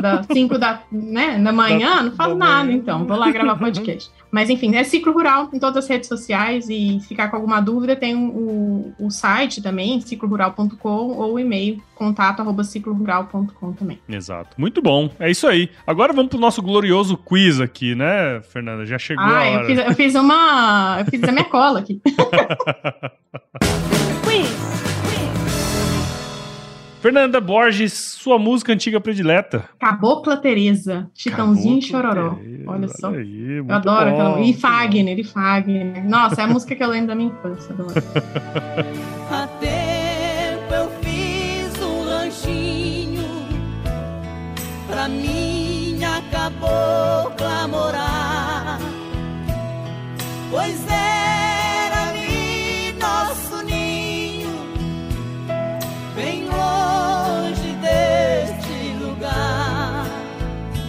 das 0.00 0.26
5 0.30 0.58
da, 0.58 0.80
né, 0.92 1.38
da 1.38 1.52
manhã, 1.52 2.02
não 2.02 2.12
faço 2.12 2.36
nada, 2.36 2.70
então. 2.70 3.04
Vou 3.04 3.16
lá 3.16 3.30
gravar 3.32 3.56
podcast. 3.56 4.10
Mas 4.30 4.50
enfim, 4.50 4.74
é 4.76 4.84
Ciclo 4.84 5.12
Rural 5.12 5.48
em 5.52 5.58
todas 5.58 5.84
as 5.84 5.90
redes 5.90 6.08
sociais 6.08 6.68
e 6.68 7.00
se 7.00 7.08
ficar 7.08 7.28
com 7.28 7.36
alguma 7.36 7.60
dúvida, 7.60 7.96
tem 7.96 8.14
o, 8.14 8.92
o 8.98 9.10
site 9.10 9.62
também, 9.62 10.00
ciclorural.com 10.00 10.88
ou 10.88 11.34
o 11.34 11.38
e-mail 11.38 11.82
contato 11.94 12.40
arroba 12.40 12.62
ciclorural.com 12.64 13.72
também. 13.72 13.98
Exato. 14.08 14.50
Muito 14.58 14.82
bom. 14.82 15.10
É 15.18 15.30
isso 15.30 15.46
aí. 15.46 15.70
Agora 15.86 16.12
vamos 16.12 16.30
pro 16.30 16.38
nosso 16.38 16.60
glorioso 16.62 17.16
quiz 17.16 17.60
aqui, 17.60 17.94
né, 17.94 18.40
Fernanda? 18.52 18.84
Já 18.84 18.98
chegou 18.98 19.24
ah, 19.24 19.28
a 19.28 19.50
hora. 19.50 19.62
Eu 19.62 19.66
fiz, 19.66 19.78
eu 19.78 19.94
fiz 19.94 20.14
uma... 20.14 20.96
Eu 21.00 21.06
fiz 21.06 21.22
a 21.24 21.32
minha 21.32 21.44
cola 21.44 21.78
aqui. 21.80 22.00
quiz. 24.24 24.95
Fernanda 27.06 27.40
Borges, 27.40 27.92
sua 27.92 28.36
música 28.36 28.72
antiga 28.72 29.00
predileta. 29.00 29.68
Cabocla 29.78 30.36
Teresa, 30.36 31.08
Chitãozinho 31.14 31.78
e 31.78 31.82
Chororó. 31.82 32.30
Tereza, 32.30 32.64
olha 32.66 32.88
só. 32.88 33.10
Aí, 33.10 33.58
eu 33.58 33.66
adoro 33.70 34.10
bom, 34.10 34.16
aquela. 34.16 34.40
E 34.40 34.52
Fagner, 34.52 35.16
e 35.16 35.22
Fagner. 35.22 36.04
Nossa, 36.04 36.40
é 36.40 36.44
a 36.44 36.48
música 36.48 36.74
que 36.74 36.82
eu 36.82 36.88
lembro 36.88 37.06
da 37.06 37.14
minha 37.14 37.30
infância. 37.30 37.72
Adoro. 37.72 37.94
Há 39.30 39.46
tempo 39.60 40.74
eu 40.74 40.90
fiz 41.00 41.80
um 41.80 42.02
lanchinho 42.06 43.24
pra 44.88 45.08
minha 45.08 46.20
cabocla 46.32 47.68
morar. 47.68 48.80
Pois 50.50 50.84
era 50.88 51.35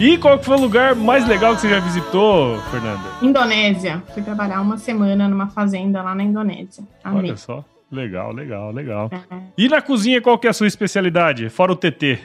E 0.00 0.16
qual 0.16 0.40
foi 0.40 0.56
o 0.56 0.60
lugar 0.60 0.94
mais 0.94 1.26
legal 1.26 1.56
que 1.56 1.62
você 1.62 1.70
já 1.70 1.80
visitou, 1.80 2.56
Fernanda? 2.70 3.02
Indonésia. 3.20 4.00
Fui 4.14 4.22
trabalhar 4.22 4.60
uma 4.60 4.78
semana 4.78 5.26
numa 5.28 5.48
fazenda 5.48 6.00
lá 6.00 6.14
na 6.14 6.22
Indonésia. 6.22 6.84
Amei. 7.02 7.30
Olha 7.30 7.36
só. 7.36 7.64
Legal, 7.90 8.32
legal, 8.32 8.70
legal. 8.70 9.10
É. 9.12 9.36
E 9.56 9.68
na 9.68 9.82
cozinha, 9.82 10.20
qual 10.20 10.38
que 10.38 10.46
é 10.46 10.50
a 10.50 10.52
sua 10.52 10.68
especialidade? 10.68 11.48
Fora 11.48 11.72
o 11.72 11.76
TT. 11.76 12.20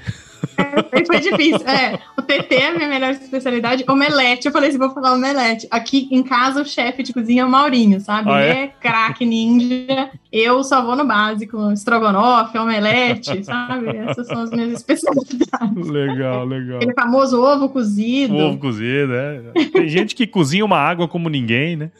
É, 0.57 1.05
foi 1.05 1.19
difícil. 1.19 1.67
É, 1.67 1.99
o 2.17 2.21
TT 2.21 2.55
é 2.55 2.67
a 2.67 2.73
minha 2.75 2.87
melhor 2.87 3.11
especialidade. 3.11 3.83
Omelete. 3.87 4.47
Eu 4.47 4.51
falei 4.51 4.69
assim, 4.69 4.77
vou 4.77 4.91
falar 4.91 5.13
omelete. 5.13 5.67
Aqui 5.69 6.07
em 6.11 6.23
casa, 6.23 6.61
o 6.61 6.65
chefe 6.65 7.03
de 7.03 7.13
cozinha 7.13 7.43
é 7.43 7.45
o 7.45 7.49
Maurinho, 7.49 7.99
sabe? 7.99 8.31
Ah, 8.31 8.41
é, 8.41 8.49
é 8.49 8.67
craque 8.67 9.25
ninja. 9.25 10.09
Eu 10.31 10.63
só 10.63 10.83
vou 10.83 10.95
no 10.95 11.05
básico, 11.05 11.71
estrogonofe, 11.71 12.57
omelete, 12.57 13.43
sabe? 13.43 13.95
Essas 13.97 14.27
são 14.27 14.41
as 14.41 14.51
minhas 14.51 14.73
especialidades. 14.73 15.87
Legal, 15.87 16.45
legal. 16.45 16.77
Aquele 16.77 16.93
famoso 16.93 17.41
ovo 17.41 17.69
cozido. 17.69 18.35
Ovo 18.35 18.57
cozido, 18.57 19.13
é. 19.13 19.41
Tem 19.71 19.87
gente 19.87 20.15
que 20.15 20.25
cozinha 20.25 20.65
uma 20.65 20.77
água 20.77 21.07
como 21.07 21.29
ninguém, 21.29 21.75
né? 21.75 21.91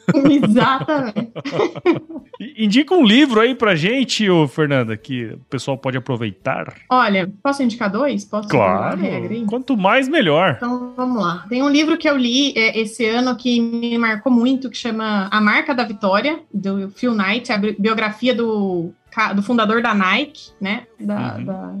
Exatamente. 0.42 1.32
Indica 2.58 2.94
um 2.94 3.04
livro 3.04 3.40
aí 3.40 3.54
pra 3.54 3.74
gente, 3.76 4.28
ô 4.28 4.48
Fernanda, 4.48 4.96
que 4.96 5.26
o 5.26 5.38
pessoal 5.48 5.78
pode 5.78 5.96
aproveitar. 5.96 6.74
Olha, 6.90 7.32
posso 7.42 7.62
indicar 7.62 7.90
dois? 7.90 8.24
Posso 8.34 8.48
claro. 8.48 9.00
Regra, 9.00 9.46
Quanto 9.46 9.76
mais, 9.76 10.08
melhor. 10.08 10.54
Então, 10.56 10.92
vamos 10.96 11.22
lá. 11.22 11.44
Tem 11.48 11.62
um 11.62 11.68
livro 11.68 11.96
que 11.96 12.08
eu 12.08 12.16
li 12.16 12.52
é, 12.56 12.80
esse 12.80 13.06
ano 13.06 13.36
que 13.36 13.60
me 13.60 13.96
marcou 13.96 14.32
muito, 14.32 14.68
que 14.68 14.76
chama 14.76 15.28
A 15.30 15.40
Marca 15.40 15.72
da 15.72 15.84
Vitória, 15.84 16.40
do 16.52 16.90
Phil 16.90 17.14
Knight, 17.14 17.52
a 17.52 17.58
biografia 17.58 18.34
do, 18.34 18.90
do 19.36 19.42
fundador 19.42 19.80
da 19.80 19.94
Nike, 19.94 20.50
né? 20.60 20.82
Da, 20.98 21.36
uhum. 21.36 21.44
da 21.44 21.74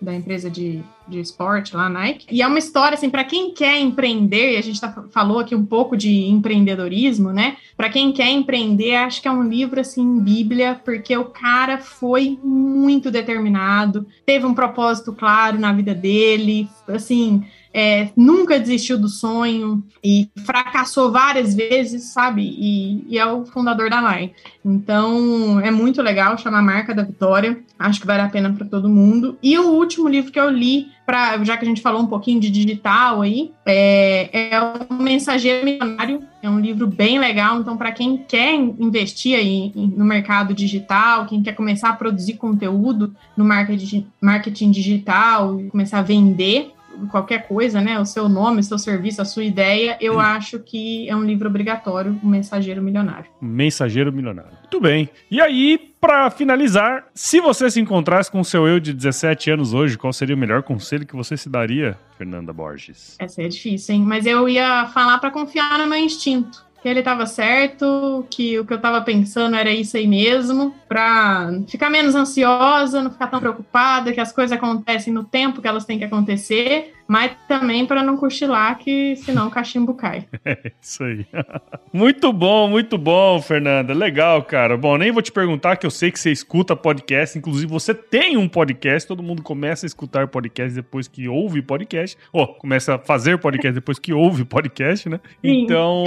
da 0.00 0.14
empresa 0.14 0.48
de, 0.48 0.82
de 1.06 1.20
esporte 1.20 1.76
lá, 1.76 1.88
Nike. 1.88 2.26
E 2.30 2.40
é 2.40 2.46
uma 2.46 2.58
história, 2.58 2.94
assim, 2.94 3.10
para 3.10 3.24
quem 3.24 3.52
quer 3.52 3.78
empreender, 3.78 4.54
e 4.54 4.56
a 4.56 4.62
gente 4.62 4.80
tá, 4.80 5.04
falou 5.10 5.40
aqui 5.40 5.54
um 5.54 5.66
pouco 5.66 5.96
de 5.96 6.26
empreendedorismo, 6.26 7.32
né? 7.32 7.56
Para 7.76 7.90
quem 7.90 8.12
quer 8.12 8.30
empreender, 8.30 8.96
acho 8.96 9.20
que 9.20 9.28
é 9.28 9.30
um 9.30 9.42
livro, 9.42 9.80
assim, 9.80 10.20
bíblia, 10.20 10.80
porque 10.84 11.16
o 11.16 11.26
cara 11.26 11.78
foi 11.78 12.38
muito 12.42 13.10
determinado, 13.10 14.06
teve 14.24 14.46
um 14.46 14.54
propósito 14.54 15.12
claro 15.12 15.58
na 15.58 15.72
vida 15.72 15.94
dele, 15.94 16.68
assim, 16.88 17.44
é, 17.72 18.08
nunca 18.16 18.58
desistiu 18.58 18.98
do 18.98 19.08
sonho 19.08 19.82
e 20.02 20.28
fracassou 20.44 21.12
várias 21.12 21.54
vezes, 21.54 22.12
sabe? 22.12 22.42
E, 22.42 23.04
e, 23.08 23.18
é 23.18 23.26
o 23.26 23.44
fundador 23.46 23.88
da 23.88 24.00
Nike. 24.00 24.34
Então 24.64 25.60
é 25.60 25.70
muito 25.70 26.02
legal, 26.02 26.36
chama 26.36 26.60
Marca 26.60 26.94
da 26.94 27.02
Vitória. 27.02 27.60
Acho 27.78 28.00
que 28.00 28.06
vale 28.06 28.22
a 28.22 28.28
pena 28.28 28.52
para 28.52 28.66
todo 28.66 28.88
mundo. 28.88 29.38
E 29.42 29.58
o 29.58 29.70
último 29.70 30.08
livro 30.08 30.32
que 30.32 30.40
eu 30.40 30.50
li, 30.50 30.88
pra, 31.06 31.42
já 31.44 31.56
que 31.56 31.64
a 31.64 31.68
gente 31.68 31.80
falou 31.80 32.02
um 32.02 32.06
pouquinho 32.06 32.40
de 32.40 32.50
digital 32.50 33.22
aí, 33.22 33.52
é, 33.64 34.50
é 34.50 34.60
O 34.60 34.94
Mensageiro 34.94 35.64
Milionário. 35.64 36.22
É 36.42 36.48
um 36.48 36.58
livro 36.58 36.86
bem 36.86 37.18
legal. 37.18 37.60
Então, 37.60 37.76
para 37.76 37.92
quem 37.92 38.16
quer 38.16 38.54
investir 38.54 39.36
aí 39.38 39.72
no 39.74 40.04
mercado 40.04 40.54
digital, 40.54 41.26
quem 41.26 41.42
quer 41.42 41.52
começar 41.52 41.90
a 41.90 41.94
produzir 41.94 42.34
conteúdo 42.34 43.14
no 43.36 43.44
marketing, 43.44 44.06
marketing 44.20 44.70
digital, 44.70 45.60
começar 45.70 45.98
a 45.98 46.02
vender, 46.02 46.72
qualquer 47.08 47.46
coisa, 47.46 47.80
né? 47.80 47.98
O 47.98 48.04
seu 48.04 48.28
nome, 48.28 48.60
o 48.60 48.62
seu 48.62 48.78
serviço, 48.78 49.22
a 49.22 49.24
sua 49.24 49.44
ideia, 49.44 49.96
eu 50.00 50.14
hum. 50.14 50.20
acho 50.20 50.58
que 50.58 51.08
é 51.08 51.16
um 51.16 51.24
livro 51.24 51.48
obrigatório, 51.48 52.18
O 52.22 52.26
Mensageiro 52.26 52.82
Milionário. 52.82 53.30
Mensageiro 53.40 54.12
Milionário. 54.12 54.52
Muito 54.60 54.80
bem. 54.80 55.08
E 55.30 55.40
aí, 55.40 55.78
para 56.00 56.30
finalizar, 56.30 57.06
se 57.14 57.40
você 57.40 57.70
se 57.70 57.80
encontrasse 57.80 58.30
com 58.30 58.40
o 58.40 58.44
seu 58.44 58.66
eu 58.66 58.80
de 58.80 58.92
17 58.92 59.50
anos 59.50 59.74
hoje, 59.74 59.98
qual 59.98 60.12
seria 60.12 60.34
o 60.34 60.38
melhor 60.38 60.62
conselho 60.62 61.06
que 61.06 61.16
você 61.16 61.36
se 61.36 61.48
daria, 61.48 61.98
Fernanda 62.16 62.52
Borges? 62.52 63.16
Essa 63.18 63.42
é 63.42 63.48
difícil, 63.48 63.94
hein? 63.94 64.02
Mas 64.06 64.26
eu 64.26 64.48
ia 64.48 64.86
falar 64.86 65.18
para 65.18 65.30
confiar 65.30 65.78
no 65.78 65.86
meu 65.86 65.98
instinto 65.98 66.69
que 66.82 66.88
ele 66.88 67.00
estava 67.00 67.26
certo, 67.26 68.26
que 68.30 68.58
o 68.58 68.64
que 68.64 68.72
eu 68.72 68.76
estava 68.76 69.00
pensando 69.02 69.54
era 69.56 69.70
isso 69.70 69.96
aí 69.96 70.06
mesmo, 70.06 70.74
para 70.88 71.50
ficar 71.68 71.90
menos 71.90 72.14
ansiosa, 72.14 73.02
não 73.02 73.10
ficar 73.10 73.26
tão 73.26 73.40
preocupada, 73.40 74.12
que 74.12 74.20
as 74.20 74.32
coisas 74.32 74.56
acontecem 74.56 75.12
no 75.12 75.24
tempo 75.24 75.60
que 75.60 75.68
elas 75.68 75.84
têm 75.84 75.98
que 75.98 76.04
acontecer, 76.04 76.94
mas 77.10 77.32
também 77.48 77.84
para 77.84 78.04
não 78.04 78.16
cochilar, 78.16 78.78
que 78.78 79.16
senão 79.16 79.48
o 79.48 79.50
cachimbo 79.50 79.94
cai. 79.94 80.28
É 80.44 80.72
isso 80.80 81.02
aí. 81.02 81.26
muito 81.92 82.32
bom, 82.32 82.68
muito 82.68 82.96
bom, 82.96 83.42
Fernanda. 83.42 83.92
Legal, 83.92 84.42
cara. 84.44 84.76
Bom, 84.76 84.96
nem 84.96 85.10
vou 85.10 85.20
te 85.20 85.32
perguntar, 85.32 85.76
que 85.76 85.84
eu 85.84 85.90
sei 85.90 86.10
que 86.10 86.20
você 86.20 86.30
escuta 86.30 86.76
podcast, 86.76 87.36
inclusive 87.36 87.66
você 87.66 87.92
tem 87.92 88.36
um 88.36 88.48
podcast, 88.48 89.08
todo 89.08 89.22
mundo 89.22 89.42
começa 89.42 89.84
a 89.84 89.88
escutar 89.88 90.28
podcast 90.28 90.72
depois 90.72 91.08
que 91.08 91.28
ouve 91.28 91.60
podcast, 91.60 92.16
ou 92.32 92.46
começa 92.46 92.94
a 92.94 92.98
fazer 92.98 93.38
podcast 93.38 93.74
depois 93.74 93.98
que 93.98 94.12
ouve 94.12 94.44
podcast, 94.44 95.08
né? 95.08 95.20
Sim, 95.44 95.62
então, 95.62 96.04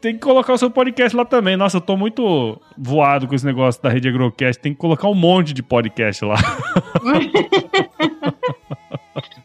tem 0.00 0.14
que 0.14 0.20
colocar 0.20 0.52
o 0.52 0.58
seu 0.58 0.70
podcast 0.70 1.16
lá 1.16 1.24
também. 1.24 1.56
Nossa, 1.56 1.78
eu 1.78 1.80
tô 1.80 1.96
muito 1.96 2.60
voado 2.78 3.26
com 3.26 3.34
esse 3.34 3.44
negócio 3.44 3.82
da 3.82 3.88
Rede 3.88 4.08
Agrocast. 4.08 4.62
Tem 4.62 4.72
que 4.72 4.78
colocar 4.78 5.08
um 5.08 5.14
monte 5.14 5.52
de 5.52 5.60
podcast 5.62 6.24
lá. 6.24 6.36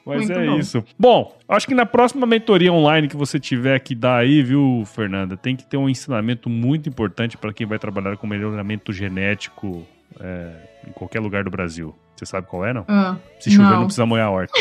Mas 0.06 0.20
Muito 0.20 0.32
é 0.32 0.46
bom. 0.46 0.58
isso. 0.58 0.84
Bom, 0.98 1.38
acho 1.50 1.68
que 1.68 1.76
na 1.76 1.86
próxima 1.86 2.26
mentoria 2.26 2.72
online 2.72 3.10
que 3.10 3.18
você 3.18 3.38
tiver 3.38 3.78
que 3.80 3.94
dar 3.94 4.16
aí, 4.18 4.42
viu, 4.42 4.84
Fernanda, 4.86 5.36
tem 5.36 5.54
que 5.54 5.66
ter 5.66 5.76
um 5.76 5.90
ensinamento 5.90 6.50
muito 6.50 6.88
importante 6.88 7.38
para 7.38 7.52
quem 7.52 7.68
vai 7.68 7.78
trabalhar 7.78 8.16
com 8.16 8.26
melhoramento 8.26 8.94
genético 8.94 9.86
é, 10.20 10.52
em 10.88 10.92
qualquer 10.94 11.20
lugar 11.20 11.44
do 11.44 11.50
Brasil. 11.50 11.94
Você 12.18 12.26
sabe 12.26 12.48
qual 12.48 12.66
é, 12.66 12.74
não? 12.74 12.82
Uh, 12.82 13.16
Se 13.40 13.50
chover, 13.52 13.70
não. 13.70 13.76
não 13.78 13.86
precisa 13.86 14.06
molhar 14.06 14.28
a 14.28 14.32
horta. 14.32 14.54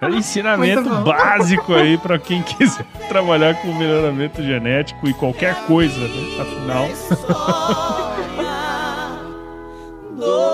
É 0.00 0.08
ensinamento 0.10 0.88
básico 1.02 1.72
aí 1.74 1.96
para 1.96 2.18
quem 2.18 2.42
quiser 2.42 2.84
trabalhar 3.08 3.54
com 3.62 3.72
melhoramento 3.72 4.42
genético 4.42 5.08
e 5.08 5.14
qualquer 5.14 5.54
coisa, 5.66 5.98
né? 5.98 6.40
Afinal. 6.40 6.88